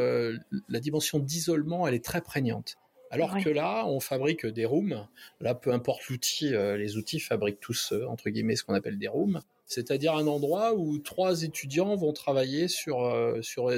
la 0.68 0.80
dimension 0.80 1.18
d'isolement 1.18 1.86
elle 1.86 1.94
est 1.94 2.04
très 2.04 2.20
prégnante. 2.20 2.76
Alors 3.16 3.42
que 3.42 3.48
là, 3.48 3.86
on 3.86 3.98
fabrique 3.98 4.44
des 4.44 4.66
rooms. 4.66 5.06
Là, 5.40 5.54
peu 5.54 5.72
importe 5.72 6.06
l'outil, 6.08 6.54
euh, 6.54 6.76
les 6.76 6.98
outils 6.98 7.18
fabriquent 7.18 7.60
tous, 7.60 7.92
euh, 7.92 8.06
entre 8.06 8.28
guillemets, 8.28 8.56
ce 8.56 8.64
qu'on 8.64 8.74
appelle 8.74 8.98
des 8.98 9.08
rooms. 9.08 9.40
C'est-à-dire 9.64 10.14
un 10.14 10.26
endroit 10.26 10.74
où 10.74 10.98
trois 10.98 11.42
étudiants 11.42 11.96
vont 11.96 12.12
travailler 12.12 12.68
sur, 12.68 13.04
euh, 13.04 13.40
sur 13.40 13.72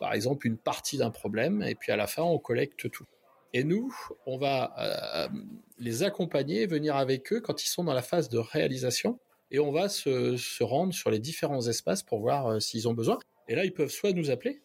par 0.00 0.12
exemple, 0.12 0.46
une 0.46 0.58
partie 0.58 0.98
d'un 0.98 1.10
problème. 1.10 1.62
Et 1.62 1.74
puis 1.74 1.92
à 1.92 1.96
la 1.96 2.06
fin, 2.06 2.22
on 2.22 2.38
collecte 2.38 2.90
tout. 2.90 3.06
Et 3.54 3.64
nous, 3.64 3.94
on 4.26 4.36
va 4.36 5.30
les 5.78 6.02
accompagner, 6.02 6.66
venir 6.66 6.96
avec 6.96 7.32
eux 7.32 7.40
quand 7.40 7.62
ils 7.62 7.68
sont 7.68 7.84
dans 7.84 7.94
la 7.94 8.02
phase 8.02 8.28
de 8.28 8.38
réalisation. 8.38 9.18
Et 9.50 9.60
on 9.60 9.70
va 9.70 9.88
se, 9.88 10.62
rendre 10.62 10.92
sur 10.92 11.10
les 11.10 11.20
différents 11.20 11.66
espaces 11.68 12.02
pour 12.02 12.18
voir 12.18 12.60
s'ils 12.60 12.88
ont 12.88 12.94
besoin. 12.94 13.18
Et 13.48 13.54
là, 13.54 13.64
ils 13.64 13.72
peuvent 13.72 13.92
soit 13.92 14.12
nous 14.12 14.30
appeler, 14.30 14.60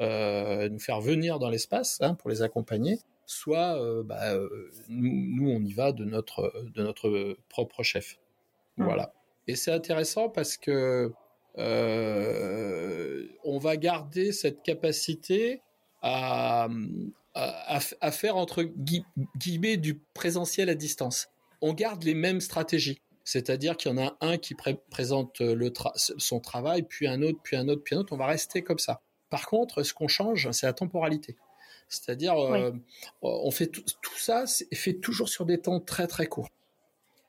nous 0.00 0.80
faire 0.80 1.00
venir 1.00 1.38
dans 1.38 1.50
l'espace 1.50 1.98
hein, 2.00 2.14
pour 2.14 2.30
les 2.30 2.42
accompagner, 2.42 2.98
soit 3.32 3.80
euh, 3.80 4.02
bah, 4.02 4.34
euh, 4.34 4.70
nous, 4.88 5.50
on 5.50 5.62
y 5.64 5.72
va 5.72 5.92
de 5.92 6.04
notre, 6.04 6.52
de 6.74 6.82
notre 6.82 7.36
propre 7.48 7.82
chef. 7.82 8.18
Mmh. 8.76 8.84
Voilà. 8.84 9.12
Et 9.48 9.56
c'est 9.56 9.72
intéressant 9.72 10.28
parce 10.28 10.56
que 10.56 11.12
euh, 11.58 13.26
on 13.44 13.58
va 13.58 13.76
garder 13.76 14.32
cette 14.32 14.62
capacité 14.62 15.60
à, 16.02 16.68
à, 17.34 18.10
faire 18.10 18.36
entre 18.36 18.62
guillemets 18.62 19.76
du 19.76 19.98
présentiel 20.14 20.68
à 20.68 20.74
distance. 20.74 21.28
On 21.60 21.72
garde 21.74 22.02
les 22.04 22.14
mêmes 22.14 22.40
stratégies. 22.40 23.00
C'est-à-dire 23.24 23.76
qu'il 23.76 23.92
y 23.92 23.94
en 23.94 24.04
a 24.04 24.16
un 24.20 24.36
qui 24.36 24.56
présente 24.90 25.40
le 25.40 25.72
son 25.94 26.40
travail, 26.40 26.82
puis 26.82 27.06
un 27.06 27.22
autre, 27.22 27.38
puis 27.42 27.56
un 27.56 27.68
autre, 27.68 27.82
puis 27.84 27.94
un 27.94 28.00
autre. 28.00 28.12
On 28.12 28.16
va 28.16 28.26
rester 28.26 28.62
comme 28.62 28.80
ça. 28.80 29.00
Par 29.30 29.46
contre, 29.46 29.82
ce 29.84 29.94
qu'on 29.94 30.08
change, 30.08 30.50
c'est 30.50 30.66
la 30.66 30.72
temporalité. 30.72 31.36
C'est-à-dire, 31.92 32.38
euh, 32.38 32.70
on 33.20 33.50
fait 33.50 33.66
tout, 33.66 33.82
ça, 34.16 34.46
c'est 34.46 34.74
fait 34.74 34.94
toujours 34.94 35.28
sur 35.28 35.44
des 35.44 35.58
temps 35.58 35.78
très 35.78 36.06
très 36.06 36.26
courts. 36.26 36.48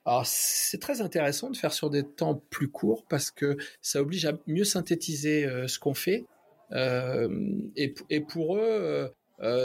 Alors 0.06 0.26
c'est 0.26 0.80
très 0.80 1.02
intéressant 1.02 1.50
de 1.50 1.58
faire 1.58 1.74
sur 1.74 1.90
des 1.90 2.04
temps 2.04 2.42
plus 2.50 2.70
courts 2.70 3.06
parce 3.10 3.32
que 3.32 3.58
ça 3.82 4.02
oblige 4.02 4.26
à 4.26 4.34
mieux 4.48 4.64
synthétiser 4.64 5.46
euh, 5.46 5.68
ce 5.68 5.80
qu'on 5.80 5.94
fait. 5.94 6.26
Euh, 6.72 7.30
et, 7.76 7.94
pour 8.22 8.58
eux, 8.58 9.14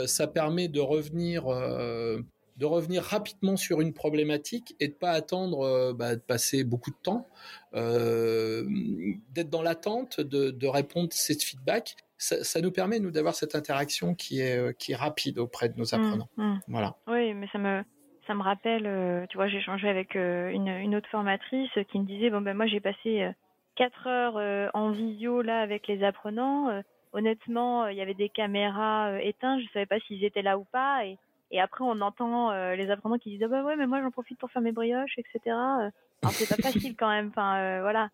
ça 0.05 0.27
permet 0.27 0.67
de 0.67 0.81
revenir 0.81 1.45
de 1.45 2.65
revenir 2.65 3.03
rapidement 3.03 3.55
sur 3.55 3.79
une 3.79 3.93
problématique 3.93 4.75
et 4.81 4.89
de 4.89 4.93
pas 4.93 5.11
attendre 5.11 5.93
bah, 5.93 6.15
de 6.15 6.21
passer 6.21 6.65
beaucoup 6.65 6.91
de 6.91 6.97
temps, 7.01 7.27
d'être 7.73 9.49
dans 9.49 9.61
l'attente 9.61 10.19
de, 10.19 10.51
de 10.51 10.67
répondre 10.67 11.09
à 11.11 11.15
ces 11.15 11.35
feedbacks 11.35 11.95
ça, 12.19 12.61
nous 12.61 12.71
permet 12.71 12.99
nous 12.99 13.11
d'avoir 13.11 13.33
cette 13.33 13.55
interaction 13.55 14.13
qui 14.13 14.41
est 14.41 14.57
euh, 14.57 14.73
qui 14.73 14.91
est 14.91 14.95
rapide 14.95 15.39
auprès 15.39 15.69
de 15.69 15.77
nos 15.77 15.85
mmh, 15.85 15.95
apprenants. 15.95 16.29
Mmh. 16.37 16.55
Voilà. 16.67 16.95
Oui, 17.07 17.33
mais 17.33 17.47
ça 17.51 17.57
me 17.57 17.83
ça 18.27 18.35
me 18.35 18.43
rappelle, 18.43 18.85
euh, 18.85 19.25
tu 19.29 19.37
vois, 19.37 19.47
j'ai 19.47 19.57
échangé 19.57 19.89
avec 19.89 20.15
euh, 20.15 20.49
une, 20.49 20.67
une, 20.67 20.95
autre 20.95 21.09
formatrice 21.09 21.71
qui 21.91 21.99
me 21.99 22.05
disait 22.05 22.29
bon 22.29 22.41
ben 22.41 22.55
moi 22.55 22.67
j'ai 22.67 22.79
passé 22.79 23.27
quatre 23.75 24.07
heures 24.07 24.69
en 24.73 24.91
visio 24.91 25.41
là 25.41 25.61
avec 25.61 25.87
les 25.87 26.03
apprenants. 26.03 26.83
honnêtement, 27.13 27.87
il 27.87 27.97
y 27.97 28.01
avait 28.01 28.13
des 28.13 28.29
caméras 28.29 29.19
éteintes, 29.21 29.61
je 29.61 29.71
savais 29.73 29.85
pas 29.85 29.99
s'ils 30.01 30.23
étaient 30.23 30.41
là 30.41 30.57
ou 30.57 30.65
pas 30.65 31.05
et 31.05 31.17
et 31.51 31.59
après, 31.59 31.83
on 31.83 31.99
entend 32.01 32.51
les 32.73 32.91
apprenants 32.91 33.17
qui 33.17 33.31
disent 33.31 33.41
ah 33.43 33.47
bah 33.47 33.63
ouais, 33.63 33.75
mais 33.75 33.87
moi 33.87 34.01
j'en 34.03 34.11
profite 34.11 34.37
pour 34.37 34.51
faire 34.51 34.61
mes 34.61 34.71
brioches, 34.71 35.17
etc. 35.17 35.39
Alors 35.45 36.31
c'est 36.31 36.47
pas 36.47 36.61
facile 36.71 36.95
quand 36.95 37.09
même. 37.09 37.29
Enfin 37.29 37.81
voilà. 37.81 38.09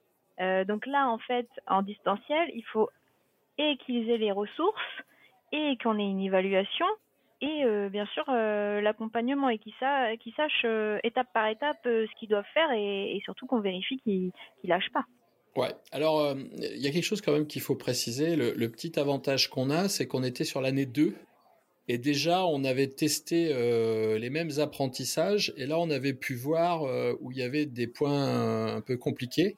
donc 0.64 0.86
là, 0.86 1.10
en 1.10 1.18
fait, 1.18 1.50
en 1.68 1.82
distanciel, 1.82 2.50
il 2.54 2.64
faut 2.72 2.90
et 3.58 3.78
qu'ils 3.86 4.10
aient 4.10 4.18
les 4.18 4.32
ressources 4.32 4.82
et 5.52 5.78
qu'on 5.82 5.98
ait 6.00 6.10
une 6.10 6.22
évaluation 6.22 6.86
et 7.42 7.64
euh, 7.66 7.90
bien 7.90 8.06
sûr 8.14 8.24
euh, 8.30 8.82
l'accompagnement 8.82 9.50
et 9.50 9.58
qu'ils 9.58 9.74
sachent 10.36 10.66
euh, 10.66 11.00
étape 11.04 11.28
par 11.34 11.48
étape 11.48 11.78
ce 11.84 12.20
qu'ils 12.20 12.30
doivent 12.30 12.46
faire 12.54 12.72
et, 12.72 13.20
surtout 13.24 13.46
qu'on 13.46 13.60
vérifie 13.60 13.98
qu'ils 13.98 14.32
ne 14.64 14.70
lâchent 14.70 14.92
pas. 14.94 15.06
Ouais, 15.56 15.74
alors 15.92 16.36
il 16.58 16.82
y 16.82 16.88
a 16.88 16.92
quelque 16.92 17.06
chose 17.06 17.22
quand 17.22 17.32
même 17.32 17.48
qu'il 17.48 17.62
faut 17.62 17.76
préciser. 17.76 18.36
Le, 18.36 18.54
le 18.54 18.70
petit 18.70 19.00
avantage 19.00 19.50
qu'on 19.50 19.70
a, 19.70 19.88
c'est 19.88 20.06
qu'on 20.06 20.24
était 20.24 20.44
sur 20.44 20.60
l'année 20.60 20.86
2 20.86 21.16
et 21.88 21.98
déjà 21.98 22.46
on 22.46 22.66
avait 22.66 22.88
testé 22.88 23.54
les 24.20 24.30
mêmes 24.30 24.52
apprentissages 24.58 25.54
et 25.56 25.66
là 25.66 25.80
on 25.80 25.90
avait 25.92 26.14
pu 26.14 26.36
voir 26.36 26.84
où 27.22 27.32
il 27.32 27.38
y 27.38 27.42
avait 27.42 27.66
des 27.66 27.88
points 27.88 28.76
un 28.76 28.82
peu 28.82 28.98
compliqués. 28.98 29.56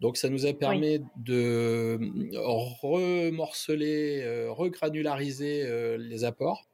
Donc 0.00 0.16
ça 0.16 0.28
nous 0.30 0.46
a 0.46 0.52
permis 0.54 1.00
de 1.16 1.98
remorceler, 2.34 4.22
euh, 4.22 4.50
regranulariser 4.50 5.62
euh, 5.64 5.98
les 5.98 6.24
apports 6.24 6.66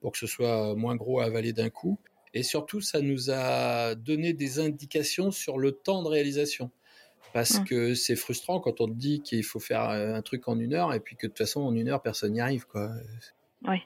pour 0.00 0.12
que 0.12 0.18
ce 0.18 0.26
soit 0.26 0.74
moins 0.74 0.94
gros 0.94 1.20
à 1.20 1.24
avaler 1.24 1.52
d'un 1.52 1.70
coup. 1.70 1.98
Et 2.34 2.42
surtout, 2.42 2.82
ça 2.82 3.00
nous 3.00 3.30
a 3.30 3.94
donné 3.94 4.34
des 4.34 4.58
indications 4.58 5.30
sur 5.30 5.56
le 5.56 5.72
temps 5.72 6.02
de 6.02 6.08
réalisation. 6.08 6.70
Parce 7.32 7.60
mmh. 7.60 7.64
que 7.64 7.94
c'est 7.94 8.16
frustrant 8.16 8.60
quand 8.60 8.80
on 8.80 8.86
te 8.86 8.92
dit 8.92 9.20
qu'il 9.20 9.42
faut 9.42 9.58
faire 9.58 9.88
un 9.88 10.22
truc 10.22 10.46
en 10.48 10.58
une 10.58 10.74
heure 10.74 10.92
et 10.92 11.00
puis 11.00 11.16
que 11.16 11.26
de 11.26 11.32
toute 11.32 11.38
façon, 11.38 11.62
en 11.62 11.74
une 11.74 11.88
heure, 11.88 12.02
personne 12.02 12.32
n'y 12.32 12.40
arrive. 12.40 12.66
Quoi. 12.66 12.90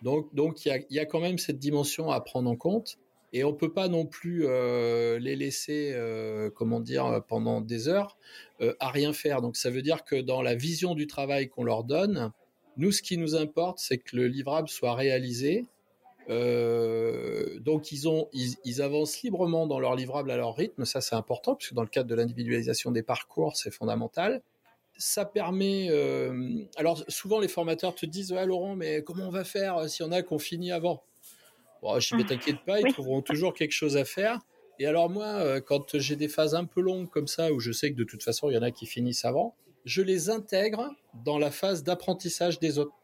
Donc, 0.02 0.34
donc 0.34 0.64
il 0.66 0.84
y 0.90 0.98
a, 0.98 1.06
quand 1.06 1.20
même 1.20 1.38
cette 1.38 1.58
dimension 1.58 2.10
à 2.10 2.20
prendre 2.20 2.50
en 2.50 2.56
compte. 2.56 2.98
Et 3.32 3.44
on 3.44 3.52
peut 3.54 3.72
pas 3.72 3.88
non 3.88 4.06
plus 4.06 4.44
euh, 4.44 5.18
les 5.18 5.36
laisser, 5.36 5.92
euh, 5.94 6.50
comment 6.50 6.80
dire, 6.80 7.22
pendant 7.28 7.60
des 7.60 7.88
heures 7.88 8.18
euh, 8.60 8.74
à 8.80 8.90
rien 8.90 9.12
faire. 9.12 9.40
Donc 9.40 9.56
ça 9.56 9.70
veut 9.70 9.82
dire 9.82 10.04
que 10.04 10.16
dans 10.16 10.42
la 10.42 10.54
vision 10.54 10.94
du 10.94 11.06
travail 11.06 11.48
qu'on 11.48 11.62
leur 11.62 11.84
donne, 11.84 12.32
nous, 12.76 12.90
ce 12.90 13.02
qui 13.02 13.18
nous 13.18 13.36
importe, 13.36 13.78
c'est 13.78 13.98
que 13.98 14.16
le 14.16 14.26
livrable 14.26 14.68
soit 14.68 14.94
réalisé. 14.94 15.66
donc 16.28 17.92
ils 17.92 18.08
ont, 18.08 18.28
ils, 18.32 18.82
avancent 18.82 19.22
librement 19.22 19.66
dans 19.66 19.78
leur 19.78 19.94
livrable 19.94 20.30
à 20.30 20.36
leur 20.36 20.56
rythme. 20.56 20.84
Ça, 20.84 21.00
c'est 21.00 21.16
important 21.16 21.54
puisque 21.54 21.74
dans 21.74 21.82
le 21.82 21.88
cadre 21.88 22.08
de 22.08 22.14
l'individualisation 22.14 22.90
des 22.90 23.02
parcours, 23.02 23.56
c'est 23.56 23.70
fondamental 23.70 24.42
ça 25.02 25.24
permet. 25.24 25.88
alors 26.76 27.02
souvent 27.08 27.40
les 27.40 27.48
formateurs 27.48 27.94
te 27.94 28.04
disent 28.04 28.32
ouais 28.32 28.44
Laurent, 28.44 28.76
mais 28.76 29.02
comment 29.02 29.28
on 29.28 29.30
va 29.30 29.44
faire 29.44 29.88
si 29.88 30.02
on 30.02 30.12
a 30.12 30.20
qu'on 30.20 30.38
finit 30.38 30.72
avant? 30.72 31.02
Bon, 31.82 31.98
je 31.98 32.14
ne 32.14 32.22
t'inquiète 32.22 32.64
pas, 32.66 32.80
ils 32.80 32.92
trouveront 32.92 33.22
toujours 33.22 33.54
quelque 33.54 33.72
chose 33.72 33.96
à 33.96 34.04
faire. 34.04 34.38
Et 34.78 34.86
alors 34.86 35.10
moi, 35.10 35.26
euh, 35.26 35.60
quand 35.60 35.98
j'ai 35.98 36.16
des 36.16 36.28
phases 36.28 36.54
un 36.54 36.64
peu 36.64 36.80
longues 36.80 37.08
comme 37.08 37.26
ça, 37.26 37.52
où 37.52 37.60
je 37.60 37.72
sais 37.72 37.90
que 37.90 37.96
de 37.96 38.04
toute 38.04 38.22
façon, 38.22 38.50
il 38.50 38.54
y 38.54 38.58
en 38.58 38.62
a 38.62 38.70
qui 38.70 38.86
finissent 38.86 39.24
avant, 39.24 39.54
je 39.84 40.02
les 40.02 40.30
intègre 40.30 40.90
dans 41.24 41.38
la 41.38 41.50
phase 41.50 41.82
d'apprentissage 41.82 42.58
des 42.60 42.78
autres. 42.78 42.94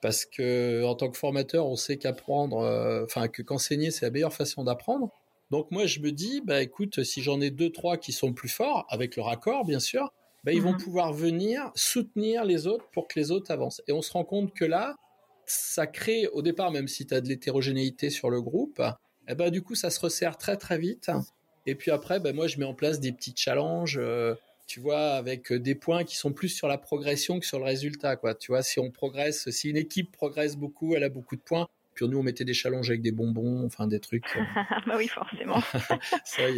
Parce 0.00 0.26
que 0.26 0.84
en 0.84 0.94
tant 0.94 1.10
que 1.10 1.16
formateur, 1.16 1.66
on 1.66 1.76
sait 1.76 1.96
qu'apprendre, 1.96 2.58
euh, 2.58 3.04
enfin 3.04 3.28
que 3.28 3.42
qu'enseigner, 3.42 3.90
c'est 3.90 4.04
la 4.04 4.10
meilleure 4.10 4.34
façon 4.34 4.64
d'apprendre. 4.64 5.10
Donc 5.50 5.70
moi, 5.70 5.86
je 5.86 6.00
me 6.00 6.10
dis, 6.10 6.42
bah 6.44 6.62
écoute, 6.62 7.02
si 7.04 7.22
j'en 7.22 7.40
ai 7.40 7.50
deux, 7.50 7.70
trois 7.70 7.96
qui 7.96 8.12
sont 8.12 8.32
plus 8.32 8.48
forts, 8.48 8.86
avec 8.88 9.16
leur 9.16 9.28
accord, 9.28 9.64
bien 9.64 9.80
sûr, 9.80 10.12
bah, 10.42 10.52
ils 10.52 10.60
vont 10.60 10.72
mhm. 10.72 10.78
pouvoir 10.78 11.12
venir 11.12 11.70
soutenir 11.74 12.44
les 12.44 12.66
autres 12.66 12.86
pour 12.92 13.08
que 13.08 13.18
les 13.18 13.30
autres 13.30 13.50
avancent. 13.50 13.82
Et 13.88 13.92
on 13.92 14.02
se 14.02 14.12
rend 14.12 14.24
compte 14.24 14.52
que 14.52 14.64
là, 14.64 14.94
ça 15.46 15.86
crée 15.86 16.26
au 16.28 16.42
départ, 16.42 16.70
même 16.70 16.88
si 16.88 17.06
tu 17.06 17.14
as 17.14 17.20
de 17.20 17.28
l'hétérogénéité 17.28 18.10
sur 18.10 18.30
le 18.30 18.40
groupe, 18.40 18.82
eh 19.28 19.34
ben, 19.34 19.50
du 19.50 19.62
coup, 19.62 19.74
ça 19.74 19.90
se 19.90 20.00
resserre 20.00 20.36
très 20.36 20.56
très 20.56 20.78
vite. 20.78 21.10
Et 21.66 21.74
puis 21.74 21.90
après, 21.90 22.20
ben, 22.20 22.34
moi, 22.34 22.46
je 22.46 22.58
mets 22.58 22.64
en 22.64 22.74
place 22.74 23.00
des 23.00 23.12
petits 23.12 23.34
challenges, 23.36 23.98
euh, 24.00 24.34
tu 24.66 24.80
vois, 24.80 25.12
avec 25.12 25.52
des 25.52 25.74
points 25.74 26.04
qui 26.04 26.16
sont 26.16 26.32
plus 26.32 26.48
sur 26.48 26.68
la 26.68 26.78
progression 26.78 27.40
que 27.40 27.46
sur 27.46 27.58
le 27.58 27.64
résultat. 27.64 28.16
Tu 28.38 28.52
vois, 28.52 28.62
si 28.62 28.80
on 28.80 28.90
progresse, 28.90 29.48
si 29.50 29.70
une 29.70 29.76
équipe 29.76 30.12
progresse 30.12 30.56
beaucoup, 30.56 30.94
elle 30.94 31.04
a 31.04 31.08
beaucoup 31.08 31.36
de 31.36 31.42
points, 31.42 31.68
puis 31.94 32.06
nous, 32.08 32.18
on 32.18 32.22
mettait 32.22 32.44
des 32.44 32.54
challenges 32.54 32.90
avec 32.90 33.02
des 33.02 33.12
bonbons, 33.12 33.64
enfin 33.64 33.86
des 33.86 34.00
trucs. 34.00 34.24
Euh. 34.36 34.40
bah 34.86 34.94
oui, 34.96 35.06
forcément. 35.08 35.62
il 36.38 36.56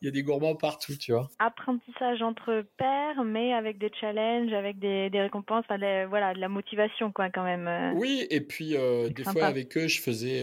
y, 0.00 0.08
a 0.08 0.10
des 0.10 0.22
gourmands 0.22 0.54
partout, 0.54 0.94
tu 0.96 1.12
vois. 1.12 1.28
Apprentissage 1.38 2.22
entre 2.22 2.64
pairs, 2.76 3.24
mais 3.24 3.52
avec 3.52 3.78
des 3.78 3.90
challenges, 4.00 4.52
avec 4.52 4.78
des, 4.78 5.10
récompenses, 5.12 5.64
voilà, 5.68 6.34
de 6.34 6.38
la 6.38 6.48
motivation, 6.48 7.10
quoi, 7.10 7.30
quand 7.30 7.44
même. 7.44 7.66
Euh. 7.66 7.92
Oui, 7.94 8.26
et 8.30 8.40
puis 8.40 8.76
euh, 8.76 9.08
des 9.08 9.24
fois 9.24 9.46
avec 9.46 9.76
eux, 9.76 9.88
je 9.88 10.00
faisais. 10.00 10.42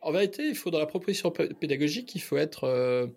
En 0.00 0.10
vérité, 0.10 0.48
il 0.48 0.56
faut 0.56 0.72
dans 0.72 0.80
la 0.80 0.86
proposition 0.86 1.30
pédagogique, 1.30 2.14
il 2.14 2.20
faut 2.20 2.36
être. 2.36 3.10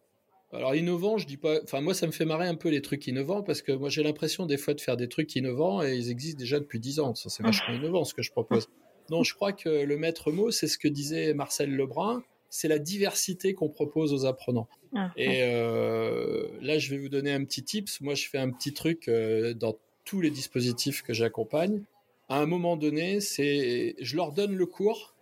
Alors 0.53 0.75
innovant, 0.75 1.17
je 1.17 1.25
dis 1.25 1.38
pas. 1.38 1.59
Enfin 1.63 1.81
moi, 1.81 1.93
ça 1.93 2.05
me 2.05 2.11
fait 2.11 2.25
marrer 2.25 2.47
un 2.47 2.55
peu 2.55 2.69
les 2.69 2.81
trucs 2.81 3.07
innovants 3.07 3.41
parce 3.41 3.61
que 3.61 3.71
moi 3.71 3.89
j'ai 3.89 4.03
l'impression 4.03 4.45
des 4.45 4.57
fois 4.57 4.73
de 4.73 4.79
faire 4.79 4.95
des 4.95 5.09
trucs 5.09 5.35
innovants 5.35 5.83
et 5.83 5.95
ils 5.95 6.11
existent 6.11 6.39
déjà 6.39 6.59
depuis 6.59 6.79
dix 6.79 6.99
ans. 6.99 7.15
Ça 7.15 7.29
c'est 7.29 7.43
vachement 7.43 7.73
innovant 7.73 8.05
ce 8.05 8.13
que 8.13 8.21
je 8.21 8.31
propose. 8.31 8.69
Non, 9.09 9.23
je 9.23 9.33
crois 9.33 9.53
que 9.53 9.69
le 9.69 9.97
maître 9.97 10.31
mot, 10.31 10.51
c'est 10.51 10.67
ce 10.67 10.77
que 10.77 10.87
disait 10.87 11.33
Marcel 11.33 11.75
Lebrun, 11.75 12.23
c'est 12.49 12.67
la 12.67 12.79
diversité 12.79 13.53
qu'on 13.53 13.69
propose 13.69 14.13
aux 14.13 14.25
apprenants. 14.25 14.67
Ah, 14.95 15.11
et 15.17 15.41
euh, 15.43 16.47
là, 16.61 16.79
je 16.79 16.89
vais 16.89 16.97
vous 16.97 17.09
donner 17.09 17.33
un 17.33 17.43
petit 17.43 17.63
tips. 17.63 17.99
Moi, 18.01 18.15
je 18.15 18.29
fais 18.29 18.37
un 18.37 18.49
petit 18.49 18.73
truc 18.73 19.07
euh, 19.07 19.53
dans 19.53 19.75
tous 20.05 20.21
les 20.21 20.29
dispositifs 20.29 21.01
que 21.01 21.13
j'accompagne. 21.13 21.83
À 22.29 22.39
un 22.39 22.45
moment 22.45 22.77
donné, 22.77 23.19
c'est 23.19 23.95
je 23.99 24.15
leur 24.15 24.31
donne 24.31 24.55
le 24.55 24.65
cours 24.65 25.15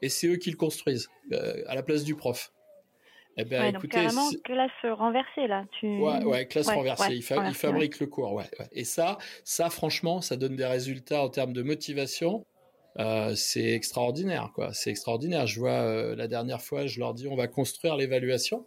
et 0.00 0.08
c'est 0.08 0.26
eux 0.26 0.36
qui 0.36 0.50
le 0.50 0.56
construisent 0.56 1.10
euh, 1.32 1.62
à 1.66 1.74
la 1.74 1.82
place 1.82 2.02
du 2.02 2.14
prof. 2.14 2.50
Eh 3.36 3.44
ben, 3.44 3.64
écoutez, 3.64 3.88
donc 3.88 3.90
carrément 3.90 4.30
classe 4.44 4.96
renversée 4.96 5.48
là. 5.48 5.64
Tu... 5.78 5.86
Ouais, 5.86 6.22
ouais, 6.24 6.46
classe 6.46 6.68
renversée. 6.68 7.14
il, 7.14 7.22
fabrique 7.22 7.98
le 7.98 8.06
cours, 8.06 8.32
ouais, 8.32 8.48
Et 8.72 8.84
ça, 8.84 9.18
ça 9.42 9.70
franchement, 9.70 10.20
ça 10.20 10.36
donne 10.36 10.54
des 10.54 10.64
résultats 10.64 11.22
en 11.22 11.28
termes 11.28 11.52
de 11.52 11.62
motivation 11.62 12.46
euh, 12.98 13.34
c'est 13.34 13.72
extraordinaire, 13.72 14.52
quoi. 14.54 14.72
C'est 14.72 14.90
extraordinaire. 14.90 15.46
Je 15.46 15.60
vois 15.60 15.82
euh, 15.82 16.14
la 16.14 16.28
dernière 16.28 16.62
fois, 16.62 16.86
je 16.86 17.00
leur 17.00 17.14
dis, 17.14 17.26
on 17.28 17.36
va 17.36 17.48
construire 17.48 17.96
l'évaluation. 17.96 18.66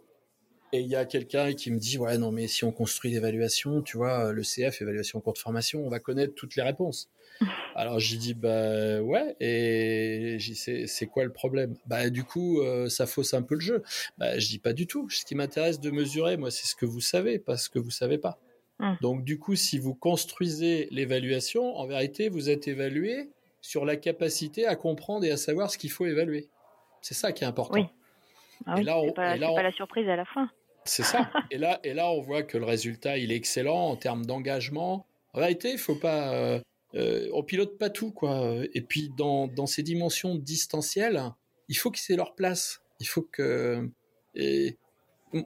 Et 0.72 0.80
il 0.80 0.86
y 0.86 0.96
a 0.96 1.06
quelqu'un 1.06 1.54
qui 1.54 1.70
me 1.70 1.78
dit, 1.78 1.96
ouais, 1.96 2.18
non, 2.18 2.30
mais 2.30 2.46
si 2.46 2.64
on 2.64 2.72
construit 2.72 3.10
l'évaluation, 3.10 3.80
tu 3.80 3.96
vois, 3.96 4.32
le 4.32 4.42
CF, 4.42 4.82
évaluation 4.82 5.18
cours 5.20 5.32
de 5.32 5.38
formation, 5.38 5.84
on 5.84 5.88
va 5.88 5.98
connaître 5.98 6.34
toutes 6.34 6.56
les 6.56 6.62
réponses. 6.62 7.08
Alors 7.74 8.00
j'ai 8.00 8.16
dit, 8.16 8.34
bah 8.34 9.00
ouais, 9.00 9.36
et 9.40 10.38
c'est 10.40 11.06
quoi 11.06 11.24
le 11.24 11.32
problème? 11.32 11.76
Bah 11.86 12.10
du 12.10 12.24
coup, 12.24 12.60
euh, 12.60 12.88
ça 12.88 13.06
fausse 13.06 13.34
un 13.34 13.42
peu 13.42 13.54
le 13.54 13.60
jeu. 13.60 13.82
Bah 14.18 14.38
je 14.38 14.48
dis 14.48 14.58
pas 14.58 14.72
du 14.72 14.86
tout. 14.86 15.08
Ce 15.10 15.24
qui 15.24 15.34
m'intéresse 15.34 15.80
de 15.80 15.90
mesurer, 15.90 16.36
moi, 16.36 16.50
c'est 16.50 16.66
ce 16.66 16.74
que 16.74 16.86
vous 16.86 17.00
savez, 17.00 17.38
pas 17.38 17.56
ce 17.56 17.68
que 17.68 17.78
vous 17.78 17.90
savez 17.90 18.18
pas. 18.18 18.38
Hum. 18.80 18.96
Donc 19.00 19.24
du 19.24 19.38
coup, 19.38 19.56
si 19.56 19.78
vous 19.78 19.94
construisez 19.94 20.88
l'évaluation, 20.90 21.76
en 21.76 21.86
vérité, 21.86 22.28
vous 22.28 22.50
êtes 22.50 22.68
évalué 22.68 23.30
sur 23.68 23.84
la 23.84 23.96
capacité 23.96 24.66
à 24.66 24.76
comprendre 24.76 25.26
et 25.26 25.30
à 25.30 25.36
savoir 25.36 25.70
ce 25.70 25.76
qu'il 25.76 25.90
faut 25.90 26.06
évaluer. 26.06 26.48
C'est 27.02 27.12
ça 27.12 27.32
qui 27.32 27.44
est 27.44 27.46
important. 27.46 27.74
Oui. 27.74 27.84
Ah 28.64 28.80
et 28.80 28.82
là, 28.82 28.98
on, 28.98 29.12
pas, 29.12 29.36
pas 29.36 29.62
la 29.62 29.72
surprise 29.72 30.08
à 30.08 30.16
la 30.16 30.24
fin. 30.24 30.50
C'est 30.86 31.02
ça. 31.02 31.30
et 31.50 31.58
là, 31.58 31.78
et 31.84 31.92
là, 31.92 32.10
on 32.10 32.22
voit 32.22 32.42
que 32.42 32.56
le 32.56 32.64
résultat, 32.64 33.18
il 33.18 33.30
est 33.30 33.36
excellent 33.36 33.90
en 33.90 33.96
termes 33.96 34.24
d'engagement. 34.24 35.04
En 35.34 35.40
réalité, 35.40 35.70
il 35.70 35.78
faut 35.78 35.96
pas, 35.96 36.32
euh, 36.32 36.60
euh, 36.94 37.28
on 37.34 37.42
pilote 37.42 37.76
pas 37.76 37.90
tout, 37.90 38.10
quoi. 38.10 38.54
Et 38.72 38.80
puis, 38.80 39.10
dans, 39.18 39.48
dans 39.48 39.66
ces 39.66 39.82
dimensions 39.82 40.34
distancielles, 40.34 41.22
il 41.68 41.76
faut 41.76 41.90
qu'ils 41.90 42.14
aient 42.14 42.16
leur 42.16 42.34
place. 42.34 42.80
Il 43.00 43.06
faut 43.06 43.28
que, 43.30 43.86
et 44.34 44.78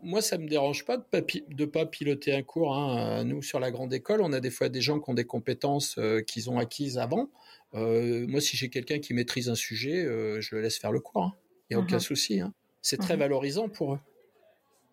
moi, 0.05 0.23
ça 0.23 0.39
me 0.39 0.47
dérange 0.47 0.85
pas 0.85 0.97
de 0.97 1.03
pas, 1.03 1.21
de 1.21 1.65
pas 1.65 1.87
piloter 1.87 2.33
un 2.33 2.43
cours. 2.43 2.73
Hein. 2.77 3.25
Nous, 3.25 3.43
sur 3.43 3.59
la 3.59 3.73
grande 3.73 3.93
école, 3.93 4.23
on 4.23 4.33
a 4.33 4.39
des 4.39 4.51
fois 4.51 4.69
des 4.69 4.81
gens 4.81 5.01
qui 5.01 5.11
ont 5.11 5.15
des 5.15 5.25
compétences 5.25 5.97
euh, 5.99 6.21
qu'ils 6.21 6.51
ont 6.51 6.59
acquises 6.61 6.99
avant. 6.99 7.29
Euh, 7.75 8.27
moi, 8.29 8.41
si 8.41 8.57
j'ai 8.57 8.69
quelqu'un 8.69 8.99
qui 8.99 9.15
maîtrise 9.15 9.49
un 9.49 9.55
sujet, 9.55 10.05
euh, 10.05 10.41
je 10.41 10.55
le 10.55 10.61
laisse 10.61 10.79
faire 10.79 10.93
le 10.93 11.01
cours. 11.01 11.25
Hein. 11.25 11.33
Il 11.71 11.77
n'y 11.77 11.83
a 11.83 11.85
aucun 11.85 11.97
mhm. 11.97 12.01
souci. 12.01 12.41
Hein. 12.41 12.53
C'est 12.83 12.99
très 12.99 13.15
mhm. 13.15 13.21
valorisant 13.21 13.69
pour 13.69 13.95
eux. 13.95 14.01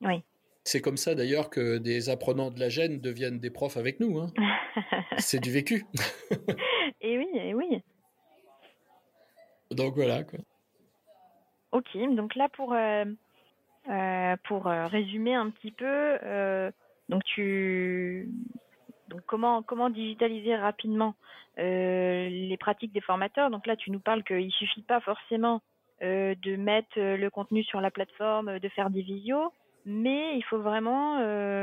Oui. 0.02 0.24
C'est 0.64 0.82
comme 0.82 0.98
ça 0.98 1.16
d'ailleurs 1.16 1.50
que 1.50 1.78
des 1.78 2.10
apprenants 2.10 2.52
de 2.52 2.60
la 2.60 2.70
gêne 2.70 3.00
deviennent 3.00 3.40
des 3.40 3.50
profs 3.50 3.78
avec 3.78 4.00
nous. 4.00 4.20
Hein. 4.20 4.32
C'est 5.18 5.40
du 5.40 5.52
vécu. 5.52 5.86
et 7.02 7.18
oui, 7.18 7.28
et 7.34 7.54
oui. 7.54 7.82
Donc 9.72 9.96
voilà 9.96 10.24
quoi. 10.24 10.40
Ok, 11.72 11.98
donc 12.16 12.36
là 12.36 12.50
pour 12.50 12.76
pour 14.48 14.66
résumer 14.66 15.34
un 15.36 15.50
petit 15.50 15.72
peu, 15.72 16.18
donc 17.08 17.24
tu 17.24 18.30
donc 19.10 19.22
comment 19.26 19.62
comment 19.64 19.90
digitaliser 19.90 20.56
rapidement 20.56 21.16
les 21.58 22.58
pratiques 22.60 22.94
des 22.94 23.02
formateurs? 23.02 23.50
Donc 23.50 23.68
là 23.68 23.76
tu 23.76 23.92
nous 23.92 24.00
parles 24.00 24.24
qu'il 24.24 24.52
suffit 24.52 24.84
pas 24.84 25.02
forcément 25.02 25.62
de 26.02 26.56
mettre 26.56 26.98
le 26.98 27.30
contenu 27.30 27.64
sur 27.64 27.82
la 27.82 27.92
plateforme, 27.92 28.60
de 28.60 28.70
faire 28.70 28.90
des 28.90 29.02
visios, 29.02 29.52
mais 29.86 30.38
il 30.38 30.44
faut 30.44 30.60
vraiment 30.60 31.18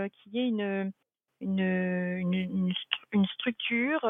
qu'il 0.08 0.34
y 0.34 0.40
ait 0.40 0.48
une 0.48 0.92
une, 1.40 1.60
une, 1.60 2.72
une 3.12 3.26
structure, 3.26 4.08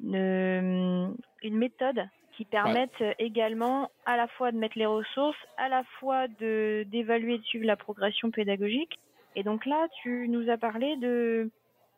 une, 0.00 1.16
une 1.42 1.56
méthode 1.56 2.08
qui 2.32 2.44
permettent 2.44 3.04
également 3.18 3.90
à 4.06 4.16
la 4.16 4.26
fois 4.26 4.52
de 4.52 4.56
mettre 4.56 4.78
les 4.78 4.86
ressources, 4.86 5.36
à 5.58 5.68
la 5.68 5.84
fois 5.98 6.28
de 6.28 6.84
d'évaluer 6.90 7.34
et 7.34 7.38
de 7.38 7.44
suivre 7.44 7.66
la 7.66 7.76
progression 7.76 8.30
pédagogique. 8.30 8.98
Et 9.36 9.42
donc 9.42 9.66
là, 9.66 9.88
tu 10.02 10.28
nous 10.28 10.48
as 10.50 10.58
parlé 10.58 10.96
de, 10.96 11.06
euh, 11.08 11.50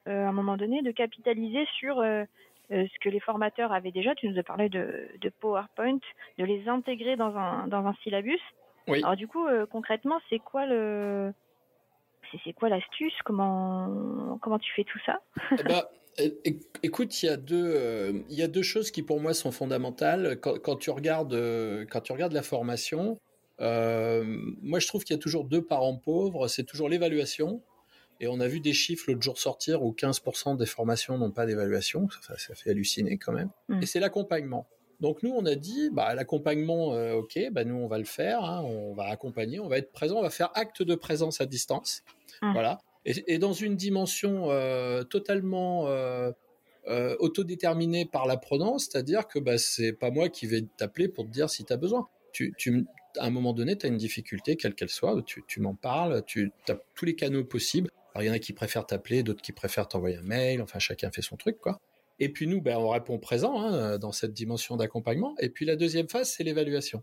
à 0.07 0.29
un 0.29 0.33
moment 0.33 0.57
donné, 0.57 0.83
de 0.83 0.91
capitaliser 0.91 1.67
sur 1.79 2.01
euh, 2.01 2.25
euh, 2.71 2.87
ce 2.87 2.99
que 3.01 3.09
les 3.09 3.21
formateurs 3.21 3.73
avaient 3.73 3.93
déjà. 3.93 4.15
Tu 4.15 4.29
nous 4.29 4.39
as 4.39 4.43
parlé 4.43 4.69
de, 4.69 5.09
de 5.21 5.29
PowerPoint, 5.41 5.99
de 6.39 6.45
les 6.45 6.69
intégrer 6.69 7.17
dans 7.17 7.37
un 7.37 7.67
dans 7.69 7.87
un 7.87 7.95
syllabus. 8.03 8.41
Oui. 8.89 9.03
Alors 9.03 9.17
du 9.17 9.29
coup, 9.29 9.47
concrètement, 9.71 10.21
c'est 10.29 10.39
quoi 10.39 10.67
le 10.67 11.33
c'est 12.45 12.53
quoi 12.53 12.69
l'astuce? 12.69 13.15
Comment 13.25 14.39
comment 14.41 14.59
tu 14.59 14.73
fais 14.75 14.85
tout 14.85 14.99
ça? 15.07 15.21
Eh 15.53 15.63
ben, 15.63 15.83
Écoute, 16.83 17.23
il 17.23 17.27
y 17.27 17.29
a 17.29 17.37
deux, 17.37 17.73
euh, 17.75 18.13
il 18.29 18.39
y 18.39 18.43
a 18.43 18.47
deux 18.47 18.63
choses 18.63 18.91
qui 18.91 19.03
pour 19.03 19.21
moi 19.21 19.35
sont 19.35 19.51
fondamentales. 19.51 20.39
Quand, 20.41 20.77
tu 20.77 20.91
regardes, 20.91 21.35
euh, 21.35 21.85
quand 21.91 22.01
tu 22.01 22.13
regardes 22.13 22.33
la 22.33 22.43
formation, 22.43 23.19
euh, 23.61 24.23
moi 24.63 24.79
je 24.79 24.87
trouve 24.87 25.03
qu'il 25.03 25.17
y 25.17 25.19
a 25.19 25.23
toujours 25.23 25.45
deux 25.45 25.63
parents 25.63 25.97
pauvres. 25.97 26.47
C'est 26.47 26.65
toujours 26.65 26.89
l'évaluation. 26.89 27.63
Et 28.21 28.29
on 28.29 28.41
a 28.41 28.49
vu 28.49 28.61
des 28.61 28.73
chiffres 28.73 29.05
l'autre 29.09 29.23
jour 29.23 29.39
sortir 29.39 29.83
où 29.83 29.93
15% 29.93 30.57
des 30.57 30.67
formations 30.67 31.19
n'ont 31.19 31.31
pas 31.31 31.47
d'évaluation. 31.47 32.09
Ça, 32.23 32.39
ça, 32.39 32.55
fait 32.55 32.71
halluciner 32.71 33.19
quand 33.19 33.33
même. 33.33 33.51
Mm. 33.69 33.83
Et 33.83 33.87
c'est 33.87 34.01
l'accompagnement. 34.01 34.67
Donc 35.01 35.23
nous, 35.23 35.33
on 35.33 35.45
a 35.45 35.57
dit, 35.57 35.91
bah, 35.93 36.15
l'accompagnement, 36.15 36.91
ok, 37.15 37.39
bah, 37.51 37.65
nous, 37.65 37.75
on 37.75 37.89
va 37.89 37.99
le 37.99 38.05
faire, 38.05 38.45
hein, 38.45 38.63
on 38.63 38.95
va 38.95 39.07
accompagner, 39.07 39.59
on 39.59 39.69
va 39.69 39.79
être 39.79 39.91
présent, 39.91 40.19
on 40.19 40.23
va 40.23 40.31
faire 40.31 40.51
acte 40.55 40.83
de 40.83 40.95
présence 40.95 41.41
à 41.41 41.47
distance. 41.47 42.03
Mm. 42.41 42.53
Voilà 42.53 42.79
et, 43.05 43.39
dans 43.39 43.53
une 43.53 43.77
dimension 43.77 44.51
euh, 44.51 45.03
totalement 45.05 45.87
euh, 45.89 46.33
euh, 46.89 47.17
autodéterminée 47.19 48.05
par 48.07 48.27
l'apprenant, 48.27 48.79
c'est-à-dire 48.79 49.27
que 49.27 49.39
bah, 49.39 49.59
c'est 49.59 49.93
pas 49.93 50.11
moi 50.11 50.29
qui 50.29 50.47
vais 50.47 50.65
t'appeler 50.77 51.09
pour 51.09 51.25
te 51.25 51.31
dire 51.31 51.51
si 51.51 51.65
tu 51.65 51.73
as 51.73 51.77
besoin. 51.77 52.09
Tu, 52.33 52.55
tu, 52.57 52.87
à 53.19 53.27
un 53.27 53.31
moment 53.31 53.53
donné, 53.53 53.77
tu 53.77 53.87
as 53.87 53.89
une 53.89 53.97
difficulté, 53.97 54.57
quelle 54.57 54.75
qu'elle 54.75 54.89
soit, 54.89 55.23
tu, 55.23 55.45
tu 55.47 55.61
m'en 55.61 55.75
parles, 55.75 56.25
tu 56.27 56.51
as 56.69 56.77
tous 56.95 57.05
les 57.05 57.15
canaux 57.15 57.45
possibles. 57.45 57.91
Alors, 58.15 58.25
il 58.25 58.27
y 58.29 58.31
en 58.31 58.35
a 58.35 58.39
qui 58.39 58.53
préfèrent 58.53 58.87
t'appeler, 58.87 59.23
d'autres 59.23 59.43
qui 59.43 59.53
préfèrent 59.53 59.89
t'envoyer 59.89 60.17
un 60.17 60.23
mail, 60.23 60.63
enfin, 60.63 60.79
chacun 60.79 61.11
fait 61.11 61.23
son 61.23 61.37
truc, 61.37 61.59
quoi. 61.59 61.81
Et 62.21 62.29
puis 62.29 62.47
nous, 62.47 62.61
ben, 62.61 62.77
on 62.77 62.89
répond 62.91 63.19
présent 63.19 63.61
hein, 63.61 63.99
dans 63.99 64.13
cette 64.13 64.33
dimension 64.33 64.77
d'accompagnement. 64.77 65.35
Et 65.41 65.49
puis 65.49 65.67
la 65.67 65.77
deuxième 65.77 66.09
phase, 66.09 66.31
c'est 66.31 66.45
l'évaluation. 66.45 67.03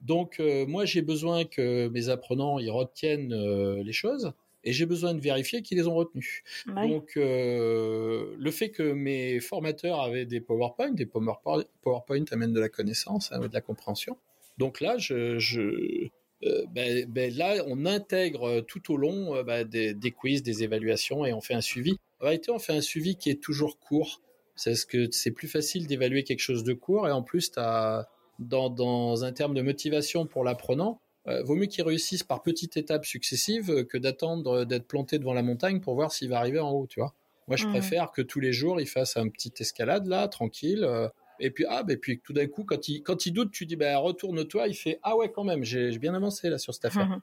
Donc 0.00 0.40
euh, 0.40 0.66
moi, 0.66 0.84
j'ai 0.84 1.02
besoin 1.02 1.44
que 1.44 1.88
mes 1.88 2.08
apprenants 2.08 2.58
ils 2.58 2.70
retiennent 2.70 3.32
euh, 3.32 3.82
les 3.82 3.92
choses 3.92 4.32
et 4.64 4.72
j'ai 4.72 4.86
besoin 4.86 5.14
de 5.14 5.20
vérifier 5.20 5.62
qu'ils 5.62 5.78
les 5.78 5.88
ont 5.88 5.94
retenus. 5.94 6.42
Donc, 6.66 7.16
euh, 7.16 8.34
le 8.38 8.50
fait 8.52 8.70
que 8.70 8.92
mes 8.92 9.40
formateurs 9.40 10.00
avaient 10.00 10.26
des 10.26 10.40
PowerPoint, 10.40 10.92
des 10.92 11.06
PowerPoint, 11.06 11.64
PowerPoint 11.82 12.24
amènent 12.30 12.52
de 12.52 12.60
la 12.60 12.68
connaissance, 12.68 13.32
hein, 13.32 13.40
de 13.40 13.52
la 13.52 13.60
compréhension. 13.60 14.16
Donc 14.58 14.80
là, 14.80 14.98
je, 14.98 15.38
je 15.40 16.08
euh, 16.44 16.64
ben, 16.72 17.06
ben, 17.08 17.32
là, 17.34 17.64
on 17.68 17.86
intègre 17.86 18.60
tout 18.62 18.92
au 18.92 18.96
long 18.96 19.34
euh, 19.34 19.42
ben, 19.42 19.66
des, 19.66 19.94
des, 19.94 20.10
quiz, 20.10 20.42
des 20.42 20.62
évaluations 20.62 21.24
et 21.24 21.32
on 21.32 21.40
fait 21.40 21.54
un 21.54 21.60
suivi. 21.60 21.98
En 22.20 22.24
réalité, 22.24 22.50
on 22.50 22.58
fait 22.58 22.74
un 22.74 22.80
suivi 22.80 23.16
qui 23.16 23.30
est 23.30 23.40
toujours 23.42 23.78
court. 23.78 24.20
C'est 24.54 24.74
ce 24.74 24.86
que 24.86 25.10
c'est 25.10 25.30
plus 25.30 25.48
facile 25.48 25.86
d'évaluer 25.86 26.24
quelque 26.24 26.40
chose 26.40 26.64
de 26.64 26.72
court 26.72 27.08
et 27.08 27.12
en 27.12 27.22
plus, 27.22 27.50
as, 27.56 28.08
dans, 28.38 28.70
dans 28.70 29.24
un 29.24 29.32
terme 29.32 29.54
de 29.54 29.62
motivation 29.62 30.26
pour 30.26 30.44
l'apprenant, 30.44 31.00
euh, 31.28 31.42
vaut 31.44 31.54
mieux 31.54 31.66
qu'il 31.66 31.84
réussisse 31.84 32.24
par 32.24 32.42
petites 32.42 32.76
étapes 32.76 33.04
successives 33.04 33.70
euh, 33.70 33.84
que 33.84 33.96
d'attendre 33.96 34.64
d'être 34.64 34.86
planté 34.86 35.18
devant 35.18 35.34
la 35.34 35.42
montagne 35.42 35.80
pour 35.80 35.94
voir 35.94 36.12
s'il 36.12 36.28
va 36.28 36.38
arriver 36.38 36.58
en 36.58 36.70
haut, 36.70 36.86
tu 36.88 37.00
vois. 37.00 37.14
Moi, 37.48 37.56
je 37.56 37.66
mmh. 37.66 37.70
préfère 37.70 38.12
que 38.12 38.22
tous 38.22 38.40
les 38.40 38.52
jours, 38.52 38.80
il 38.80 38.88
fasse 38.88 39.16
un 39.16 39.28
petit 39.28 39.52
escalade 39.60 40.06
là, 40.06 40.26
tranquille. 40.28 40.84
Euh, 40.84 41.08
et 41.42 41.50
puis 41.50 41.64
ah, 41.68 41.82
bah, 41.82 41.94
puis 42.00 42.20
tout 42.20 42.32
d'un 42.32 42.46
coup, 42.46 42.64
quand 42.64 42.88
il 42.88 43.02
quand 43.02 43.26
il 43.26 43.32
doute, 43.32 43.50
tu 43.50 43.66
dis 43.66 43.76
bah 43.76 43.98
retourne-toi. 43.98 44.68
Il 44.68 44.74
fait 44.74 44.98
ah 45.02 45.16
ouais 45.16 45.30
quand 45.30 45.44
même, 45.44 45.64
j'ai 45.64 45.98
bien 45.98 46.14
avancé 46.14 46.48
là 46.48 46.58
sur 46.58 46.72
cette 46.72 46.86
affaire. 46.86 47.08
Mmh. 47.08 47.20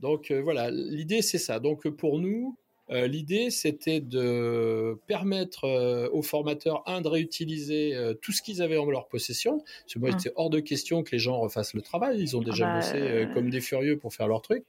Donc 0.00 0.32
voilà, 0.32 0.70
l'idée 0.70 1.22
c'est 1.22 1.38
ça. 1.38 1.60
Donc 1.60 1.88
pour 1.88 2.18
nous, 2.18 2.56
euh, 2.90 3.06
l'idée, 3.06 3.50
c'était 3.50 4.00
de 4.00 4.98
permettre 5.06 5.64
euh, 5.64 6.08
aux 6.12 6.22
formateurs, 6.22 6.82
un, 6.86 7.00
de 7.00 7.08
réutiliser 7.08 7.94
euh, 7.94 8.12
tout 8.14 8.32
ce 8.32 8.42
qu'ils 8.42 8.60
avaient 8.60 8.76
en 8.76 8.84
leur 8.90 9.08
possession. 9.08 9.58
Parce 9.58 9.94
que 9.94 9.98
moi, 9.98 10.10
c'est 10.18 10.32
hors 10.36 10.50
de 10.50 10.60
question 10.60 11.02
que 11.02 11.10
les 11.12 11.18
gens 11.18 11.38
refassent 11.38 11.74
le 11.74 11.80
travail. 11.80 12.20
Ils 12.20 12.36
ont 12.36 12.42
ah 12.42 12.44
déjà 12.44 12.66
bah, 12.66 12.80
bossé 12.80 13.28
comme 13.32 13.50
des 13.50 13.60
furieux 13.60 13.98
pour 13.98 14.12
faire 14.12 14.28
leur 14.28 14.42
truc. 14.42 14.64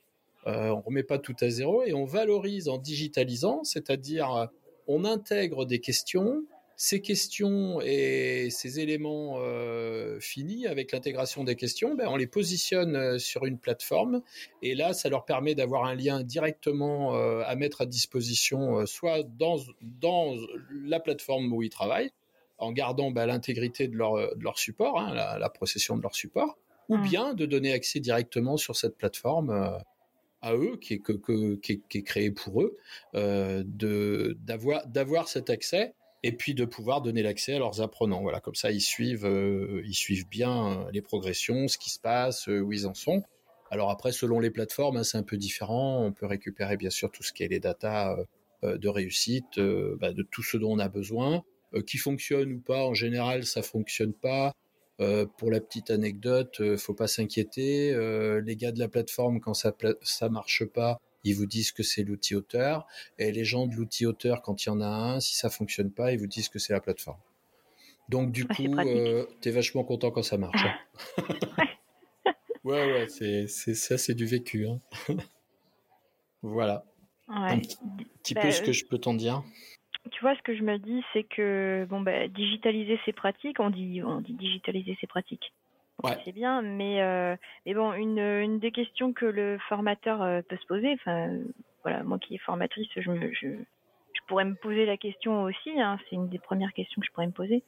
on 0.46 0.82
remet 0.82 1.04
pas 1.04 1.20
tout 1.20 1.36
à 1.42 1.50
zéro 1.50 1.84
et 1.84 1.94
on 1.94 2.06
valorise 2.06 2.70
en 2.70 2.78
digitalisant, 2.78 3.64
c'est-à-dire 3.64 4.50
on 4.88 5.04
intègre 5.04 5.66
des 5.66 5.80
questions 5.80 6.44
ces 6.78 7.02
questions 7.02 7.80
et 7.82 8.50
ces 8.50 8.80
éléments 8.80 9.38
euh, 9.40 10.20
finis 10.20 10.68
avec 10.68 10.92
l'intégration 10.92 11.44
des 11.44 11.56
questions, 11.56 11.96
ben, 11.96 12.08
on 12.08 12.18
les 12.18 12.28
positionne 12.28 12.96
euh, 12.96 13.18
sur 13.18 13.46
une 13.46 13.58
plateforme 13.58 14.22
et 14.62 14.76
là, 14.76 14.94
ça 14.94 15.10
leur 15.10 15.26
permet 15.26 15.56
d'avoir 15.56 15.86
un 15.86 15.96
lien 15.96 16.24
directement 16.24 17.16
euh, 17.16 17.44
à 17.46 17.56
mettre 17.56 17.82
à 17.82 17.86
disposition, 17.86 18.86
soit 18.86 19.24
dans, 19.24 19.58
dans 19.82 20.36
la 20.70 21.00
plateforme 21.00 21.52
où 21.54 21.64
ils 21.64 21.70
travaillent, 21.70 22.12
en 22.58 22.72
gardant 22.72 23.12
ben, 23.12 23.26
l'intégrité 23.26 23.88
de 23.88 23.96
leur, 23.96 24.36
de 24.36 24.44
leur 24.44 24.60
support, 24.60 25.00
hein, 25.00 25.14
la, 25.14 25.38
la, 25.38 25.50
procession 25.50 25.98
de 25.98 26.02
leur 26.02 26.16
support, 26.16 26.58
ou 26.90 26.98
mmh. 26.98 27.04
bien 27.04 27.34
de 27.34 27.46
donner 27.46 27.74
accès 27.74 28.00
directement 28.00 28.58
sur 28.58 28.76
cette 28.76 28.98
plateforme 28.98 29.80
à 30.42 30.56
eux, 30.56 30.78
qui 30.78 30.96
est, 30.96 31.00
que, 31.00 31.14
qui, 31.56 31.74
est, 31.74 31.82
qui 31.88 31.98
est 31.98 32.04
créée 32.04 32.32
pour 32.32 32.62
eux, 32.62 32.78
d'avoir 33.14 35.28
cet 35.28 35.50
accès 35.50 35.96
et 36.26 36.32
puis 36.32 36.56
de 36.56 36.66
pouvoir 36.66 37.04
donner 37.04 37.22
l'accès 37.22 37.54
à 37.54 37.60
leurs 37.60 37.82
apprenants. 37.82 38.24
Voilà, 38.24 38.40
comme 38.40 38.56
ça 38.56 38.72
ils 38.72 38.82
suivent, 38.82 39.28
euh, 39.28 39.84
ils 39.86 39.94
suivent 39.94 40.28
bien 40.28 40.72
euh, 40.72 40.92
les 40.92 41.04
progressions, 41.04 41.68
ce 41.68 41.78
qui 41.78 41.92
se 41.92 42.00
passe, 42.00 42.50
euh, 42.50 42.62
où 42.62 42.74
ils 42.74 42.88
en 42.88 42.96
sont. 42.96 43.22
Alors 43.70 43.92
après, 43.92 44.12
selon 44.12 44.40
les 44.40 44.50
plateformes, 44.50 44.98
hein, 44.98 45.04
c'est 45.04 45.20
un 45.20 45.24
peu 45.24 45.38
différent. 45.38 46.04
On 46.04 46.12
peut 46.12 46.26
récupérer 46.26 46.78
bien 46.78 46.90
sûr 46.90 47.12
tout 47.12 47.22
ce 47.22 47.32
qui 47.32 47.44
est 47.44 47.48
les 47.48 47.60
datas 47.60 48.18
de 48.64 48.88
réussite, 48.88 49.60
bah, 49.60 50.14
de 50.14 50.24
tout 50.24 50.42
ce 50.42 50.58
dont 50.58 50.72
on 50.72 50.80
a 50.80 50.88
besoin, 50.88 51.44
qui 51.86 51.98
fonctionne 51.98 52.54
ou 52.54 52.60
pas. 52.60 52.86
En 52.86 52.94
général, 52.94 53.46
ça 53.46 53.62
fonctionne 53.62 54.14
pas. 54.14 54.54
pour 55.38 55.52
la 55.52 55.60
petite 55.60 55.90
anecdote, 55.90 56.76
faut 56.78 56.94
pas 56.94 57.08
s'inquiéter. 57.08 57.92
les 58.46 58.56
gars 58.56 58.72
de 58.72 58.80
la 58.80 58.88
plateforme, 58.88 59.40
quand 59.40 59.56
ça 59.56 59.76
ça 60.04 60.30
marche 60.30 60.64
pas, 60.66 61.02
ils 61.26 61.36
vous 61.36 61.46
disent 61.46 61.72
que 61.72 61.84
c'est 61.84 62.04
l'outil 62.04 62.36
auteur, 62.36 62.88
et 63.18 63.32
les 63.32 63.44
gens 63.44 63.68
de 63.68 63.76
l'outil 63.76 64.06
auteur, 64.06 64.42
quand 64.42 64.66
il 64.66 64.70
y 64.70 64.72
en 64.72 64.80
a 64.80 64.88
un, 64.88 65.20
si 65.20 65.36
ça 65.36 65.50
fonctionne 65.50 65.92
pas, 65.92 66.14
ils 66.14 66.20
vous 66.20 66.28
disent 66.28 66.50
que 66.50 66.60
c'est 66.60 66.72
la 66.72 66.80
plateforme. 66.80 67.20
Donc 68.08 68.32
du 68.32 68.46
coup, 68.48 68.64
euh, 68.64 69.26
tu 69.42 69.50
es 69.50 69.52
vachement 69.52 69.84
content 69.84 70.12
quand 70.12 70.24
ça 70.24 70.38
marche. 70.38 70.64
Hein. 70.64 71.24
ouais, 72.64 72.94
ouais, 72.94 73.08
c'est, 73.08 73.48
ça, 73.48 73.98
c'est 73.98 74.14
du 74.14 74.26
vécu. 74.26 74.68
Hein. 74.68 74.80
voilà. 76.42 76.86
Un 77.28 77.60
petit 77.60 78.36
peu 78.36 78.42
bah, 78.42 78.52
ce 78.52 78.62
que 78.62 78.72
je 78.72 78.86
peux 78.86 79.00
t'en 79.00 79.16
dire. 79.16 79.44
Tu 80.12 80.22
vois, 80.22 80.36
ce 80.36 80.42
que 80.44 80.56
je 80.56 80.62
me 80.62 80.78
dis, 80.78 81.02
c'est 81.14 81.24
que 81.24 81.88
bon, 81.90 82.02
bah, 82.02 82.28
digitaliser 82.28 83.00
ses 83.06 83.14
pratiques, 83.14 83.60
on 83.60 83.72
dit, 83.72 84.04
on 84.04 84.22
dit 84.22 84.34
digitaliser 84.34 84.96
ses 85.02 85.08
pratiques. 85.08 85.52
C'est 86.26 86.34
bien, 86.34 86.62
mais 86.62 87.02
euh, 87.02 87.36
mais 87.66 87.74
bon, 87.74 87.94
une, 87.94 88.20
une 88.20 88.60
des 88.60 88.72
questions 88.72 89.14
que 89.14 89.26
le 89.26 89.58
formateur 89.70 90.22
euh, 90.22 90.42
peut 90.42 90.58
se 90.58 90.66
poser, 90.68 90.94
enfin 90.94 91.30
voilà, 91.84 92.04
moi 92.04 92.20
qui 92.20 92.36
est 92.36 92.40
formatrice, 92.40 92.88
je, 92.96 93.10
me, 93.10 93.34
je, 93.34 93.48
je 93.48 94.22
pourrais 94.28 94.46
me 94.46 94.56
poser 94.56 94.86
la 94.86 94.98
question 94.98 95.44
aussi. 95.44 95.80
Hein, 95.80 95.98
c'est 96.10 96.16
une 96.16 96.30
des 96.30 96.40
premières 96.40 96.74
questions 96.74 97.00
que 97.00 97.08
je 97.08 97.12
pourrais 97.12 97.28
me 97.28 97.32
poser. 97.32 97.64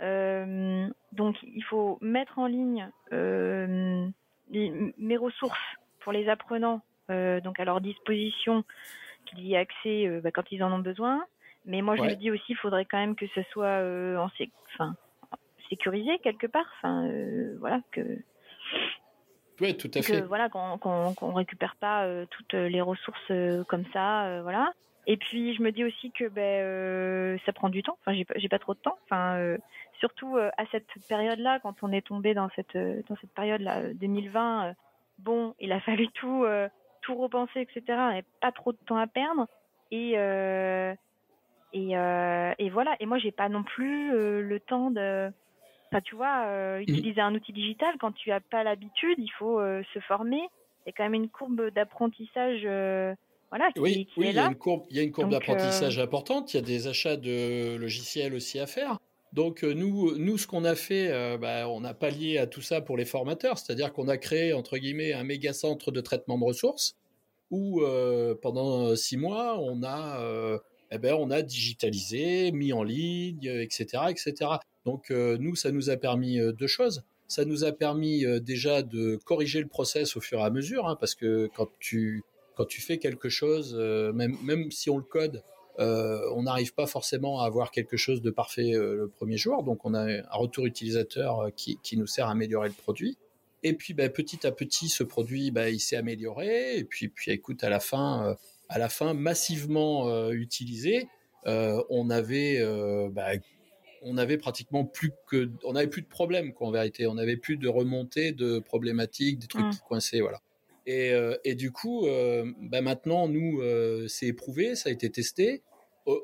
Euh, 0.00 0.88
donc, 1.12 1.36
il 1.42 1.62
faut 1.64 1.98
mettre 2.00 2.38
en 2.38 2.46
ligne 2.46 2.90
euh, 3.12 4.08
mes 4.50 5.16
ressources 5.16 5.58
pour 6.00 6.12
les 6.12 6.28
apprenants, 6.28 6.82
donc 7.08 7.60
à 7.60 7.64
leur 7.64 7.80
disposition, 7.80 8.64
qu'il 9.26 9.40
y 9.40 9.54
ait 9.54 9.58
accès 9.58 10.20
bah, 10.22 10.30
quand 10.30 10.50
ils 10.50 10.62
en 10.62 10.72
ont 10.72 10.78
besoin. 10.78 11.24
Mais 11.66 11.82
moi, 11.82 11.96
je 11.96 12.02
me 12.02 12.14
dis 12.14 12.30
aussi, 12.30 12.44
il 12.50 12.56
faudrait 12.56 12.86
quand 12.86 12.98
même 12.98 13.16
que 13.16 13.26
ce 13.34 13.42
soit 13.52 13.82
en, 14.18 14.30
enfin, 14.72 14.94
sécurisé 15.68 16.18
quelque 16.18 16.46
part. 16.46 16.66
Enfin, 16.78 17.06
euh, 17.06 17.56
voilà 17.58 17.80
que. 17.92 18.00
Oui, 19.60 19.76
tout 19.76 19.90
à 19.94 20.02
fait. 20.02 20.20
voilà, 20.20 20.48
qu'on 20.48 20.78
qu'on 20.78 21.32
récupère 21.32 21.76
pas 21.76 22.04
euh, 22.04 22.26
toutes 22.30 22.54
les 22.54 22.80
ressources 22.80 23.18
euh, 23.30 23.64
comme 23.64 23.84
ça, 23.92 24.40
voilà. 24.42 24.72
Et 25.06 25.16
puis 25.16 25.54
je 25.54 25.62
me 25.62 25.72
dis 25.72 25.84
aussi 25.84 26.12
que 26.12 26.28
ben 26.28 27.38
ça 27.46 27.52
prend 27.52 27.68
du 27.68 27.82
temps. 27.82 27.98
Enfin, 28.00 28.16
j'ai 28.36 28.48
pas 28.48 28.58
trop 28.58 28.74
de 28.74 28.78
temps. 28.78 28.98
Enfin, 29.04 29.56
surtout 29.98 30.36
à 30.36 30.66
cette 30.70 30.86
période-là, 31.08 31.60
quand 31.60 31.76
on 31.82 31.92
est 31.92 32.06
tombé 32.06 32.34
dans 32.34 32.50
cette 32.54 32.76
dans 32.76 33.16
cette 33.20 33.32
période-là 33.32 33.94
2020. 33.94 34.74
bon, 35.18 35.54
il 35.60 35.72
a 35.72 35.80
fallu 35.88 36.08
tout 36.08 36.44
tout 37.00 37.14
repenser, 37.14 37.60
etc. 37.60 37.82
On 37.88 38.20
pas 38.42 38.52
trop 38.52 38.72
de 38.72 38.78
temps 38.86 38.98
à 38.98 39.06
perdre. 39.06 39.46
Et 39.90 40.12
et, 41.72 41.92
et 41.92 42.70
voilà. 42.70 42.96
Et 43.00 43.06
moi, 43.06 43.16
j'ai 43.16 43.32
pas 43.32 43.48
non 43.48 43.62
plus 43.62 44.10
le 44.12 44.60
temps 44.60 44.90
de 44.90 45.32
Enfin, 45.90 46.00
tu 46.02 46.16
vois, 46.16 46.44
euh, 46.46 46.78
mm. 46.78 46.82
utiliser 46.82 47.20
un 47.20 47.34
outil 47.34 47.52
digital, 47.52 47.94
quand 48.00 48.12
tu 48.12 48.30
n'as 48.30 48.40
pas 48.40 48.62
l'habitude, 48.62 49.16
il 49.18 49.30
faut 49.38 49.60
euh, 49.60 49.82
se 49.94 50.00
former. 50.00 50.40
Il 50.86 50.86
y 50.86 50.90
a 50.90 50.92
quand 50.96 51.04
même 51.04 51.14
une 51.14 51.28
courbe 51.28 51.70
d'apprentissage 51.70 52.62
euh, 52.64 53.14
voilà, 53.50 53.70
qui, 53.72 53.80
oui, 53.80 54.08
oui, 54.16 54.26
il 54.30 54.34
y 54.34 54.38
a 54.38 54.46
une 54.46 54.54
courbe, 54.56 54.84
il 54.90 54.96
y 54.96 55.00
a 55.00 55.02
une 55.02 55.12
courbe 55.12 55.30
d'apprentissage 55.30 55.98
importante. 55.98 56.52
Il 56.52 56.58
y 56.58 56.60
a 56.60 56.62
des 56.62 56.86
achats 56.86 57.16
de 57.16 57.76
logiciels 57.76 58.34
aussi 58.34 58.58
à 58.58 58.66
faire. 58.66 58.98
Donc 59.32 59.62
nous, 59.62 60.16
nous, 60.16 60.38
ce 60.38 60.46
qu'on 60.46 60.64
a 60.64 60.74
fait, 60.74 61.38
bah, 61.38 61.68
on 61.68 61.84
a 61.84 61.94
pallié 61.94 62.38
à 62.38 62.46
tout 62.46 62.62
ça 62.62 62.80
pour 62.80 62.96
les 62.96 63.04
formateurs, 63.04 63.58
c'est-à-dire 63.58 63.92
qu'on 63.92 64.08
a 64.08 64.16
créé 64.16 64.52
entre 64.52 64.78
guillemets 64.78 65.12
un 65.12 65.24
méga 65.24 65.52
centre 65.52 65.90
de 65.90 66.00
traitement 66.00 66.38
de 66.38 66.44
ressources 66.44 66.96
où 67.50 67.82
pendant 68.42 68.94
six 68.96 69.16
mois, 69.16 69.58
on 69.58 69.82
a, 69.82 70.58
eh 70.90 70.98
ben, 70.98 71.14
on 71.14 71.30
a 71.30 71.42
digitalisé, 71.42 72.52
mis 72.52 72.72
en 72.72 72.82
ligne, 72.82 73.46
etc., 73.46 74.04
etc. 74.10 74.58
Donc 74.88 75.10
euh, 75.10 75.36
nous, 75.38 75.54
ça 75.54 75.70
nous 75.70 75.90
a 75.90 75.98
permis 75.98 76.40
euh, 76.40 76.50
deux 76.50 76.66
choses. 76.66 77.04
Ça 77.26 77.44
nous 77.44 77.64
a 77.64 77.72
permis 77.72 78.24
euh, 78.24 78.40
déjà 78.40 78.82
de 78.82 79.16
corriger 79.22 79.60
le 79.60 79.68
process 79.68 80.16
au 80.16 80.20
fur 80.22 80.38
et 80.38 80.42
à 80.42 80.48
mesure, 80.48 80.88
hein, 80.88 80.96
parce 80.98 81.14
que 81.14 81.50
quand 81.54 81.68
tu 81.78 82.22
quand 82.56 82.64
tu 82.64 82.80
fais 82.80 82.96
quelque 82.96 83.28
chose, 83.28 83.74
même 84.14 84.36
même 84.42 84.70
si 84.72 84.88
on 84.90 84.96
le 84.96 85.04
code, 85.04 85.44
on 85.78 86.42
n'arrive 86.42 86.74
pas 86.74 86.86
forcément 86.86 87.40
à 87.40 87.46
avoir 87.46 87.70
quelque 87.70 87.96
chose 87.96 88.20
de 88.20 88.30
parfait 88.30 88.72
le 88.72 89.08
premier 89.14 89.36
jour. 89.36 89.62
Donc 89.62 89.84
on 89.84 89.94
a 89.94 90.04
un 90.10 90.36
retour 90.36 90.66
utilisateur 90.66 91.50
qui, 91.54 91.78
qui 91.84 91.96
nous 91.96 92.08
sert 92.08 92.26
à 92.26 92.32
améliorer 92.32 92.68
le 92.68 92.74
produit. 92.74 93.16
Et 93.62 93.74
puis 93.74 93.94
bah, 93.94 94.08
petit 94.08 94.44
à 94.44 94.50
petit, 94.50 94.88
ce 94.88 95.04
produit, 95.04 95.52
bah, 95.52 95.70
il 95.70 95.78
s'est 95.78 95.94
amélioré. 95.94 96.78
Et 96.78 96.84
puis, 96.84 97.06
puis 97.08 97.30
écoute, 97.30 97.62
à 97.62 97.68
la 97.68 97.78
fin, 97.78 98.36
à 98.68 98.78
la 98.80 98.88
fin, 98.88 99.14
massivement 99.14 100.28
utilisé, 100.32 101.06
on 101.44 102.10
avait 102.10 102.60
bah, 103.12 103.34
on 104.02 104.16
avait 104.16 104.38
pratiquement 104.38 104.84
plus 104.84 105.12
que, 105.26 105.50
on 105.64 105.74
avait 105.74 105.88
plus 105.88 106.02
de 106.02 106.08
problèmes 106.08 106.52
quoi, 106.52 106.68
en 106.68 106.70
vérité. 106.70 107.06
On 107.06 107.14
n'avait 107.14 107.36
plus 107.36 107.56
de 107.56 107.68
remontées 107.68 108.32
de 108.32 108.58
problématiques, 108.58 109.38
des 109.38 109.46
trucs 109.46 109.66
mmh. 109.66 109.70
qui 109.70 109.80
coinçaient, 109.88 110.20
voilà. 110.20 110.40
Et, 110.86 111.12
euh, 111.12 111.36
et 111.44 111.54
du 111.54 111.70
coup, 111.70 112.06
euh, 112.06 112.50
bah 112.62 112.80
maintenant, 112.80 113.28
nous, 113.28 113.60
euh, 113.60 114.08
c'est 114.08 114.26
éprouvé, 114.26 114.74
ça 114.74 114.88
a 114.88 114.92
été 114.92 115.10
testé. 115.10 115.62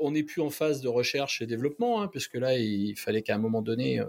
On 0.00 0.12
n'est 0.12 0.22
plus 0.22 0.40
en 0.40 0.48
phase 0.48 0.80
de 0.80 0.88
recherche 0.88 1.42
et 1.42 1.46
développement, 1.46 2.00
hein, 2.00 2.08
puisque 2.08 2.36
là, 2.36 2.56
il 2.56 2.96
fallait 2.96 3.20
qu'à 3.20 3.34
un 3.34 3.38
moment 3.38 3.60
donné, 3.60 4.00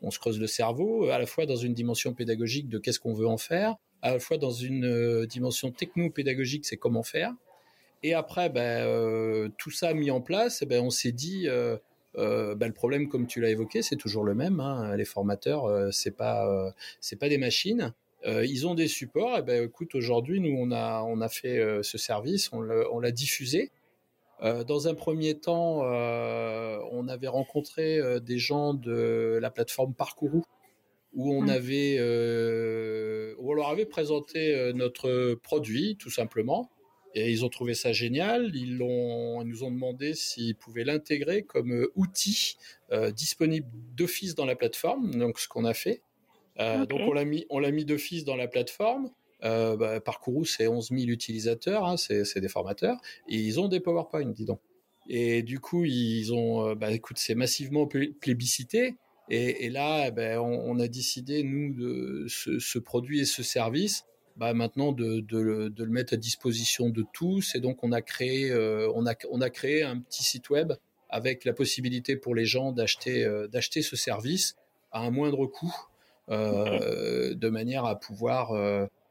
on 0.00 0.12
se 0.12 0.20
creuse 0.20 0.38
le 0.38 0.46
cerveau, 0.46 1.10
à 1.10 1.18
la 1.18 1.26
fois 1.26 1.44
dans 1.44 1.56
une 1.56 1.74
dimension 1.74 2.14
pédagogique 2.14 2.68
de 2.68 2.78
qu'est-ce 2.78 3.00
qu'on 3.00 3.14
veut 3.14 3.26
en 3.26 3.36
faire, 3.36 3.74
à 4.00 4.12
la 4.12 4.20
fois 4.20 4.38
dans 4.38 4.52
une 4.52 5.26
dimension 5.26 5.72
techno-pédagogique, 5.72 6.66
c'est 6.66 6.76
comment 6.76 7.02
faire. 7.02 7.34
Et 8.04 8.14
après, 8.14 8.48
ben, 8.48 9.50
tout 9.58 9.72
ça 9.72 9.92
mis 9.92 10.12
en 10.12 10.20
place, 10.20 10.62
eh 10.62 10.66
ben, 10.66 10.80
on 10.84 10.90
s'est 10.90 11.10
dit, 11.10 11.48
euh, 11.48 11.76
bah, 12.18 12.66
le 12.66 12.72
problème, 12.72 13.08
comme 13.08 13.26
tu 13.26 13.40
l'as 13.40 13.50
évoqué, 13.50 13.82
c'est 13.82 13.96
toujours 13.96 14.24
le 14.24 14.34
même. 14.34 14.60
Hein. 14.60 14.96
Les 14.96 15.04
formateurs, 15.04 15.66
euh, 15.66 15.90
c'est 15.90 16.16
pas 16.16 16.48
euh, 16.48 16.70
c'est 17.00 17.16
pas 17.16 17.28
des 17.28 17.38
machines. 17.38 17.94
ils 18.26 18.66
ont 18.66 18.74
des 18.74 18.88
supports. 18.88 19.38
Et 19.38 19.42
ben, 19.42 19.64
écoute, 19.64 19.94
aujourd'hui, 19.94 20.40
nous, 20.40 20.56
on 20.58 20.72
a 20.72 21.02
on 21.02 21.20
a 21.20 21.28
fait 21.28 21.60
ce 21.82 21.98
service, 21.98 22.50
on 22.52 23.00
l'a 23.00 23.12
diffusé. 23.12 23.70
dans 24.42 24.88
un 24.88 24.94
premier 24.94 25.38
temps, 25.38 25.82
on 25.82 27.08
avait 27.08 27.28
rencontré 27.28 28.00
des 28.20 28.38
gens 28.38 28.74
de 28.74 29.38
la 29.40 29.50
plateforme 29.50 29.94
Parcourou, 29.94 30.44
où 31.14 31.32
on 31.32 31.42
mmh. 31.42 31.48
avait, 31.48 32.00
où 33.38 33.50
on 33.50 33.54
leur 33.54 33.68
avait 33.68 33.86
présenté 33.86 34.72
notre 34.74 35.34
produit, 35.34 35.96
tout 35.96 36.10
simplement. 36.10 36.70
Et 37.18 37.32
ils 37.32 37.44
ont 37.44 37.48
trouvé 37.48 37.74
ça 37.74 37.92
génial. 37.92 38.52
Ils, 38.54 38.76
nous 38.76 39.64
ont 39.64 39.70
demandé 39.70 40.14
s'ils 40.14 40.54
pouvaient 40.54 40.84
l'intégrer 40.84 41.42
comme 41.42 41.72
euh, 41.72 41.92
outil 41.96 42.56
euh, 42.92 43.10
disponible 43.10 43.66
d'office 43.96 44.36
dans 44.36 44.46
la 44.46 44.54
plateforme. 44.54 45.10
Donc, 45.16 45.40
ce 45.40 45.48
qu'on 45.48 45.64
a 45.64 45.74
fait. 45.74 46.02
Euh, 46.60 46.86
donc, 46.86 47.00
on 47.00 47.12
l'a 47.12 47.24
mis, 47.24 47.44
on 47.50 47.58
l'a 47.58 47.72
mis 47.72 47.84
d'office 47.84 48.24
dans 48.24 48.36
la 48.36 48.46
plateforme. 48.46 49.10
Bah, 49.40 50.00
Parcourou, 50.00 50.44
c'est 50.44 50.66
11 50.66 50.90
000 50.90 51.02
utilisateurs, 51.10 51.84
hein, 51.84 51.96
c'est, 51.96 52.40
des 52.40 52.48
formateurs, 52.48 53.00
et 53.28 53.36
ils 53.36 53.60
ont 53.60 53.68
des 53.68 53.78
PowerPoint, 53.78 54.24
dis 54.24 54.44
donc. 54.44 54.58
Et 55.08 55.44
du 55.44 55.60
coup, 55.60 55.84
ils 55.84 56.34
ont, 56.34 56.74
bah, 56.74 56.90
écoute, 56.90 57.18
c'est 57.18 57.36
massivement 57.36 57.86
plébiscité. 57.86 58.96
Et, 59.30 59.70
là, 59.70 60.10
ben, 60.10 60.40
on, 60.40 60.80
a 60.80 60.88
décidé, 60.88 61.44
nous, 61.44 61.72
de 61.72 62.26
ce, 62.26 62.58
ce, 62.58 62.80
produit 62.80 63.20
et 63.20 63.24
ce 63.24 63.44
service, 63.44 64.06
bah, 64.38 64.54
maintenant 64.54 64.92
de, 64.92 65.18
de, 65.18 65.68
de, 65.68 65.84
le 65.84 65.90
mettre 65.90 66.14
à 66.14 66.16
disposition 66.16 66.90
de 66.90 67.04
tous. 67.12 67.56
Et 67.56 67.60
donc 67.60 67.82
on 67.82 67.90
a 67.90 68.00
créé, 68.00 68.50
euh, 68.52 68.90
on 68.94 69.04
a, 69.04 69.14
on 69.30 69.40
a 69.40 69.50
créé 69.50 69.82
un 69.82 69.98
petit 69.98 70.22
site 70.22 70.48
web 70.48 70.72
avec 71.10 71.44
la 71.44 71.52
possibilité 71.52 72.16
pour 72.16 72.36
les 72.36 72.44
gens 72.44 72.70
d'acheter, 72.70 73.24
euh, 73.24 73.48
d'acheter 73.48 73.82
ce 73.82 73.96
service 73.96 74.54
à 74.92 75.00
un 75.00 75.10
moindre 75.10 75.46
coût, 75.46 75.74
euh, 76.30 77.34
de 77.34 77.48
manière 77.48 77.84
à 77.84 77.98
pouvoir, 77.98 78.52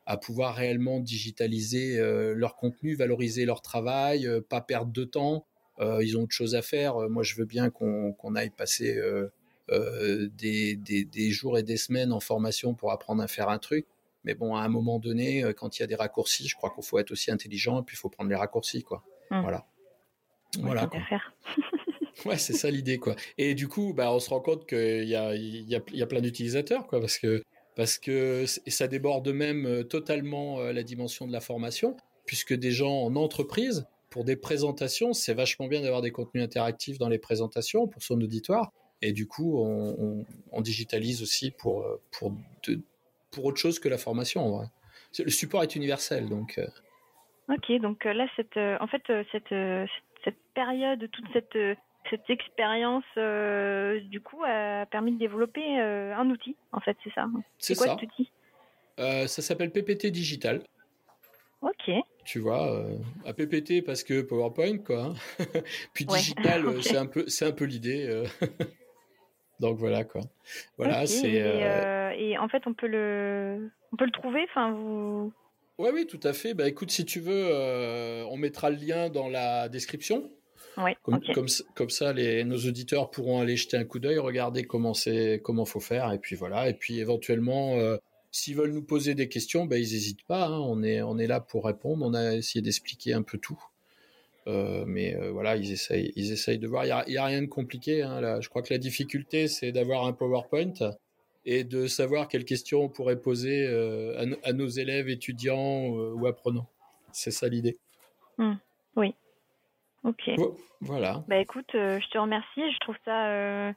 à 0.06 0.18
pouvoir 0.18 0.56
réellement 0.56 1.00
digitaliser 1.00 1.98
leur 2.34 2.56
contenu, 2.56 2.96
valoriser 2.96 3.46
leur 3.46 3.62
travail, 3.62 4.28
pas 4.50 4.62
perdre 4.62 4.92
de 4.92 5.04
temps. 5.04 5.46
ils 5.80 6.18
ont 6.18 6.24
autre 6.24 6.34
chose 6.34 6.56
à 6.56 6.62
faire. 6.62 6.98
Moi, 7.10 7.22
je 7.22 7.36
veux 7.36 7.46
bien 7.46 7.70
qu'on, 7.70 8.14
qu'on 8.14 8.36
aille 8.36 8.50
passer 8.50 9.00
des, 9.70 10.76
des, 10.78 11.06
des 11.06 11.30
jours 11.32 11.60
et 11.60 11.64
des 11.64 11.78
semaines 11.78 12.12
en 12.12 12.20
formation 12.20 12.74
pour 12.74 12.92
apprendre 12.92 13.22
à 13.22 13.28
faire 13.28 13.50
un 13.50 13.60
truc 13.60 13.86
mais 14.24 14.34
bon, 14.34 14.56
à 14.56 14.62
un 14.62 14.70
moment 14.70 15.00
donné, 15.00 15.44
euh, 15.44 15.54
quand 15.54 15.78
il 15.78 15.82
y 15.82 15.84
a 15.84 15.88
des 15.88 15.96
raccourcis, 15.96 16.48
je 16.48 16.56
crois 16.56 16.70
qu'il 16.70 16.84
faut 16.84 17.00
être 17.00 17.12
aussi 17.12 17.32
intelligent 17.32 17.82
et 17.82 17.84
puis 17.84 17.96
il 17.96 18.00
faut 18.00 18.10
prendre 18.10 18.30
les 18.30 18.36
raccourcis, 18.36 18.84
quoi. 18.84 19.04
Hum. 19.32 19.42
Voilà. 19.42 19.66
Voilà. 20.60 20.88
Quoi. 20.88 21.00
ouais, 22.26 22.38
c'est 22.38 22.54
ça 22.54 22.70
l'idée, 22.70 22.98
quoi. 22.98 23.16
Et 23.38 23.56
du 23.56 23.68
coup, 23.68 23.94
bah, 23.94 24.12
on 24.12 24.20
se 24.20 24.30
rend 24.30 24.40
compte 24.40 24.68
qu'il 24.68 25.08
y 25.08 25.16
a, 25.16 25.36
y 25.36 25.76
a, 25.76 25.82
y 25.92 26.02
a 26.02 26.08
plein 26.08 26.22
d'utilisateurs, 26.22 26.88
quoi, 26.88 27.00
parce 27.00 27.18
que 27.18 27.44
parce 27.76 28.00
que 28.00 28.46
ça 28.48 28.88
déborde 28.88 29.30
même 29.30 29.68
euh, 29.68 29.84
totalement 29.84 30.60
euh, 30.60 30.74
la 30.74 30.82
dimension 30.82 31.28
de 31.28 31.32
la 31.32 31.42
formation, 31.42 31.96
puisque 32.26 32.56
des 32.56 32.72
gens 32.72 33.04
en 33.04 33.16
entreprise, 33.16 33.86
pour 34.10 34.24
des 34.24 34.36
présentations, 34.36 35.14
c'est 35.14 35.36
vachement 35.36 35.68
bien 35.68 35.82
d'avoir 35.82 36.02
des 36.02 36.10
contenus 36.10 36.44
interactifs 36.44 36.98
dans 36.98 37.08
les 37.08 37.20
présentations 37.20 37.88
pour 37.88 38.02
son 38.02 38.20
auditoire. 38.20 38.72
Et 39.04 39.12
du 39.12 39.28
coup, 39.28 39.60
on, 39.60 40.26
on, 40.52 40.62
digitalise 40.62 41.22
aussi 41.22 41.52
pour, 41.52 41.86
pour 42.10 42.34
de, 42.66 42.82
pour 43.32 43.46
autre 43.46 43.58
chose 43.58 43.80
que 43.80 43.90
la 43.90 43.98
formation 43.98 44.46
en 44.46 44.58
vrai. 44.58 44.68
Le 45.20 45.32
support 45.32 45.64
est 45.64 45.76
universel 45.76 46.30
donc. 46.30 46.58
Euh. 46.58 46.68
Ok, 47.50 47.72
donc 47.82 48.06
euh, 48.06 48.14
là, 48.14 48.28
cette, 48.36 48.58
euh, 48.58 48.78
en 48.82 48.88
fait, 48.88 49.04
cette, 49.32 49.56
cette 50.24 50.38
période, 50.54 51.10
toute 51.12 51.26
cette, 51.32 51.58
cette 52.10 52.30
expérience, 52.30 53.06
du 54.10 54.22
coup, 54.22 54.44
a 54.46 54.86
permis 54.88 55.14
de 55.14 55.20
développer 55.20 55.80
un 55.80 56.30
outil, 56.30 56.56
en 56.74 56.82
fait, 56.82 56.98
c'est 57.04 57.14
ça 57.14 57.26
C'est 57.58 57.76
quoi 57.76 57.88
cet 57.88 58.04
outil? 58.04 58.30
Ça 58.98 59.42
s'appelle 59.42 59.72
PPT 59.72 60.08
Digital. 60.08 60.62
Ok. 61.62 61.90
Tu 62.26 62.40
vois, 62.40 62.86
à 63.26 63.34
PPT 63.34 63.82
parce 63.84 64.04
que 64.04 64.22
PowerPoint, 64.22 64.78
quoi. 64.80 65.06
Hein. 65.06 65.14
Puis 65.94 66.06
digital, 66.06 66.66
c'est 66.84 66.98
un 66.98 67.06
peu, 67.06 67.24
c'est 67.28 67.46
un 67.46 67.54
peu 67.54 67.66
l'idée. 67.66 68.26
Donc 69.60 69.78
voilà 69.78 70.04
quoi. 70.04 70.22
Voilà, 70.78 71.06
c'est. 71.08 71.42
Euh, 71.42 72.12
et, 72.18 72.38
en 72.38 72.48
fait, 72.48 72.64
on 72.68 72.74
peut 72.74 72.88
le, 72.88 73.72
on 73.92 73.98
peut 73.98 74.06
le 74.06 74.12
trouver. 74.12 74.46
Enfin, 74.50 74.72
vous. 74.72 75.34
Ouais, 75.78 75.92
oui, 75.94 76.08
tout 76.08 76.20
à 76.24 76.34
fait. 76.34 76.54
Bah 76.54 76.68
écoute, 76.68 76.92
si 76.92 77.06
tu 77.06 77.20
veux, 77.20 77.48
euh, 77.52 78.24
on 78.30 78.38
mettra 78.38 78.70
le 78.70 78.78
lien 78.78 79.10
dans 79.10 79.30
la 79.30 79.70
description. 79.70 80.32
Oui. 80.78 80.92
Comme, 81.02 81.48
comme, 81.76 81.90
ça, 81.90 82.14
les, 82.14 82.44
nos 82.44 82.58
auditeurs 82.58 83.10
pourront 83.10 83.42
aller 83.42 83.58
jeter 83.58 83.78
un 83.78 83.84
coup 83.84 83.98
d'œil, 83.98 84.20
regarder 84.20 84.64
comment 84.64 84.94
c'est, 84.94 85.42
comment 85.44 85.66
faut 85.66 85.80
faire, 85.80 86.12
et 86.14 86.20
puis 86.20 86.36
voilà. 86.36 86.70
Et 86.70 86.74
puis 86.74 87.00
éventuellement, 87.00 87.78
euh, 87.78 87.98
s'ils 88.32 88.56
veulent 88.56 88.74
nous 88.74 88.84
poser 88.84 89.16
des 89.16 89.28
questions, 89.28 89.66
bah, 89.66 89.78
ils 89.78 89.92
n'hésitent 89.92 90.26
pas. 90.28 90.46
Hein. 90.46 90.60
On 90.60 90.84
est, 90.84 91.02
on 91.02 91.18
est 91.18 91.26
là 91.26 91.40
pour 91.40 91.66
répondre. 91.66 92.06
On 92.06 92.14
a 92.14 92.36
essayé 92.36 92.62
d'expliquer 92.62 93.14
un 93.14 93.24
peu 93.24 93.40
tout. 93.40 93.60
Euh, 94.48 94.86
mais 94.88 95.14
euh, 95.16 95.32
voilà, 95.32 95.58
ils 95.58 95.72
essayent, 95.72 96.14
ils 96.16 96.32
essayent 96.32 96.60
de 96.60 96.68
voir. 96.68 96.86
Il 96.86 97.12
n'y 97.12 97.18
a, 97.18 97.24
a, 97.24 97.26
rien 97.26 97.42
de 97.42 97.48
compliqué. 97.48 98.02
Hein, 98.02 98.22
là. 98.22 98.40
Je 98.40 98.50
crois 98.50 98.62
que 98.62 98.74
la 98.74 98.78
difficulté, 98.78 99.48
c'est 99.48 99.72
d'avoir 99.72 100.06
un 100.06 100.14
PowerPoint 100.14 100.74
et 101.46 101.64
de 101.64 101.88
savoir 101.88 102.28
quelles 102.28 102.46
questions 102.46 102.84
on 102.84 102.90
pourrait 102.90 103.20
poser 103.20 103.68
euh, 103.68 104.36
à, 104.44 104.54
nos 104.54 104.68
élèves, 104.68 105.10
étudiants 105.10 105.88
ou 105.88 106.26
apprenants. 106.28 106.70
C'est 107.12 107.32
ça 107.32 107.48
l'idée. 107.50 107.78
Hmm. 108.38 108.56
Oui. 108.96 109.14
Ok. 110.04 110.32
Voilà. 110.80 111.24
Bah 111.28 111.38
écoute, 111.38 111.70
je 111.74 112.10
te 112.10 112.18
remercie. 112.18 112.72
Je 112.72 112.80
trouve 112.80 112.96
ça 113.04 113.70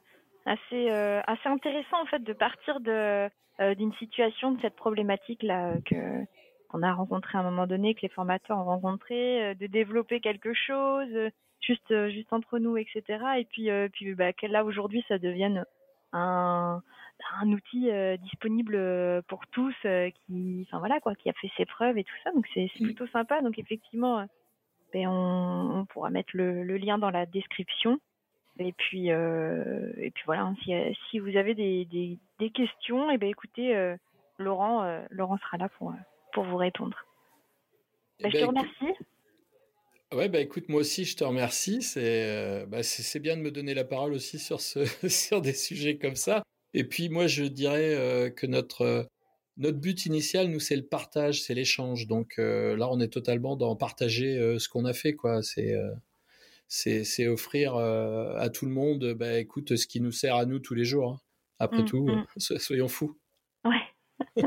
assez, 0.45 0.89
assez 0.89 1.49
intéressant 1.49 2.01
en 2.01 2.05
fait 2.05 2.23
de 2.23 2.33
partir 2.33 2.79
de 2.79 3.29
d'une 3.75 3.93
situation 3.95 4.51
de 4.51 4.61
cette 4.61 4.75
problématique 4.75 5.43
là 5.43 5.75
que 5.85 5.95
qu'on 6.71 6.83
a 6.83 6.93
rencontré 6.93 7.37
à 7.37 7.41
un 7.41 7.43
moment 7.43 7.67
donné, 7.67 7.95
que 7.95 8.01
les 8.01 8.09
formateurs 8.09 8.57
ont 8.57 8.65
rencontré, 8.65 9.55
de 9.55 9.67
développer 9.67 10.19
quelque 10.19 10.53
chose, 10.53 11.09
juste 11.61 12.09
juste 12.09 12.33
entre 12.33 12.59
nous, 12.59 12.77
etc. 12.77 13.03
Et 13.37 13.45
puis 13.45 13.69
puis 13.93 14.15
bah, 14.15 14.33
que 14.33 14.47
là 14.47 14.63
aujourd'hui 14.63 15.03
ça 15.07 15.17
devienne 15.19 15.65
un 16.13 16.81
un 17.39 17.51
outil 17.51 17.89
disponible 18.23 19.23
pour 19.27 19.45
tous 19.47 19.75
qui 20.25 20.65
enfin 20.67 20.79
voilà 20.79 20.99
quoi 20.99 21.13
qui 21.15 21.29
a 21.29 21.33
fait 21.33 21.51
ses 21.55 21.65
preuves 21.65 21.97
et 21.97 22.03
tout 22.03 22.15
ça 22.23 22.31
donc 22.31 22.47
c'est 22.53 22.67
mmh. 22.79 22.83
plutôt 22.83 23.07
sympa 23.07 23.41
donc 23.41 23.59
effectivement 23.59 24.25
ben 24.91 25.07
on, 25.07 25.79
on, 25.79 25.85
pourra 25.85 26.09
mettre 26.09 26.31
le, 26.33 26.63
le, 26.63 26.77
lien 26.77 26.97
dans 26.97 27.11
la 27.11 27.27
description 27.27 27.99
et 28.59 28.73
puis, 28.73 29.11
euh, 29.11 29.91
et 29.97 30.11
puis 30.11 30.23
voilà, 30.25 30.43
hein, 30.43 30.55
si, 30.63 30.73
si, 31.09 31.19
vous 31.19 31.35
avez 31.37 31.55
des, 31.55 31.85
des, 31.85 32.19
des 32.39 32.49
questions, 32.49 33.09
et 33.09 33.15
eh 33.15 33.17
ben 33.17 33.29
écoutez, 33.29 33.75
euh, 33.75 33.95
Laurent, 34.37 34.83
euh, 34.83 35.01
Laurent 35.09 35.37
sera 35.37 35.57
là 35.57 35.69
pour, 35.69 35.93
pour 36.33 36.43
vous 36.43 36.57
répondre. 36.57 36.97
Ben, 38.21 38.31
je 38.31 38.39
te 38.39 38.45
remercie. 38.45 39.03
Ouais, 40.13 40.27
bah 40.27 40.41
écoute, 40.41 40.67
moi 40.67 40.81
aussi, 40.81 41.05
je 41.05 41.15
te 41.15 41.23
remercie. 41.23 41.81
C'est 41.81 42.65
bah, 42.67 42.81
bien 43.19 43.37
de 43.37 43.41
me 43.41 43.51
donner 43.51 43.73
la 43.73 43.85
parole 43.85 44.13
aussi 44.13 44.39
sur, 44.39 44.59
ce, 44.59 44.85
sur 45.09 45.41
des 45.41 45.53
sujets 45.53 45.97
comme 45.97 46.15
ça. 46.15 46.43
Et 46.73 46.83
puis 46.83 47.09
moi, 47.09 47.27
je 47.27 47.43
dirais 47.43 48.33
que 48.35 48.45
notre, 48.45 49.07
notre 49.57 49.77
but 49.77 50.05
initial, 50.05 50.47
nous, 50.47 50.59
c'est 50.59 50.75
le 50.75 50.85
partage, 50.85 51.41
c'est 51.41 51.53
l'échange. 51.53 52.07
Donc 52.07 52.35
là, 52.37 52.89
on 52.89 52.99
est 52.99 53.11
totalement 53.11 53.55
dans 53.55 53.75
partager 53.75 54.57
ce 54.59 54.69
qu'on 54.69 54.85
a 54.85 54.93
fait, 54.93 55.13
quoi. 55.13 55.41
C'est 55.43 55.73
c'est 56.71 57.27
offrir 57.27 57.75
euh, 57.75 58.33
à 58.37 58.49
tout 58.49 58.65
le 58.65 58.71
monde, 58.71 59.13
bah, 59.13 59.37
écoute, 59.39 59.75
ce 59.75 59.87
qui 59.87 59.99
nous 59.99 60.13
sert 60.13 60.35
à 60.35 60.45
nous 60.45 60.59
tous 60.59 60.73
les 60.73 60.85
jours. 60.85 61.11
Hein. 61.11 61.19
Après 61.59 61.83
mmh, 61.83 61.85
tout, 61.85 62.07
mmh. 62.37 62.57
soyons 62.57 62.87
fous. 62.87 63.17
Ouais. 63.65 63.81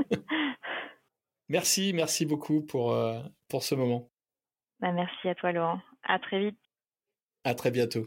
merci, 1.49 1.92
merci 1.95 2.26
beaucoup 2.26 2.62
pour, 2.62 2.92
euh, 2.92 3.20
pour 3.49 3.62
ce 3.62 3.74
moment. 3.74 4.11
Bah, 4.80 4.92
merci 4.92 5.28
à 5.28 5.34
toi, 5.34 5.53
Laurent. 5.53 5.80
À 6.03 6.18
très 6.18 6.40
vite. 6.40 6.59
À 7.45 7.55
très 7.55 7.70
bientôt. 7.70 8.07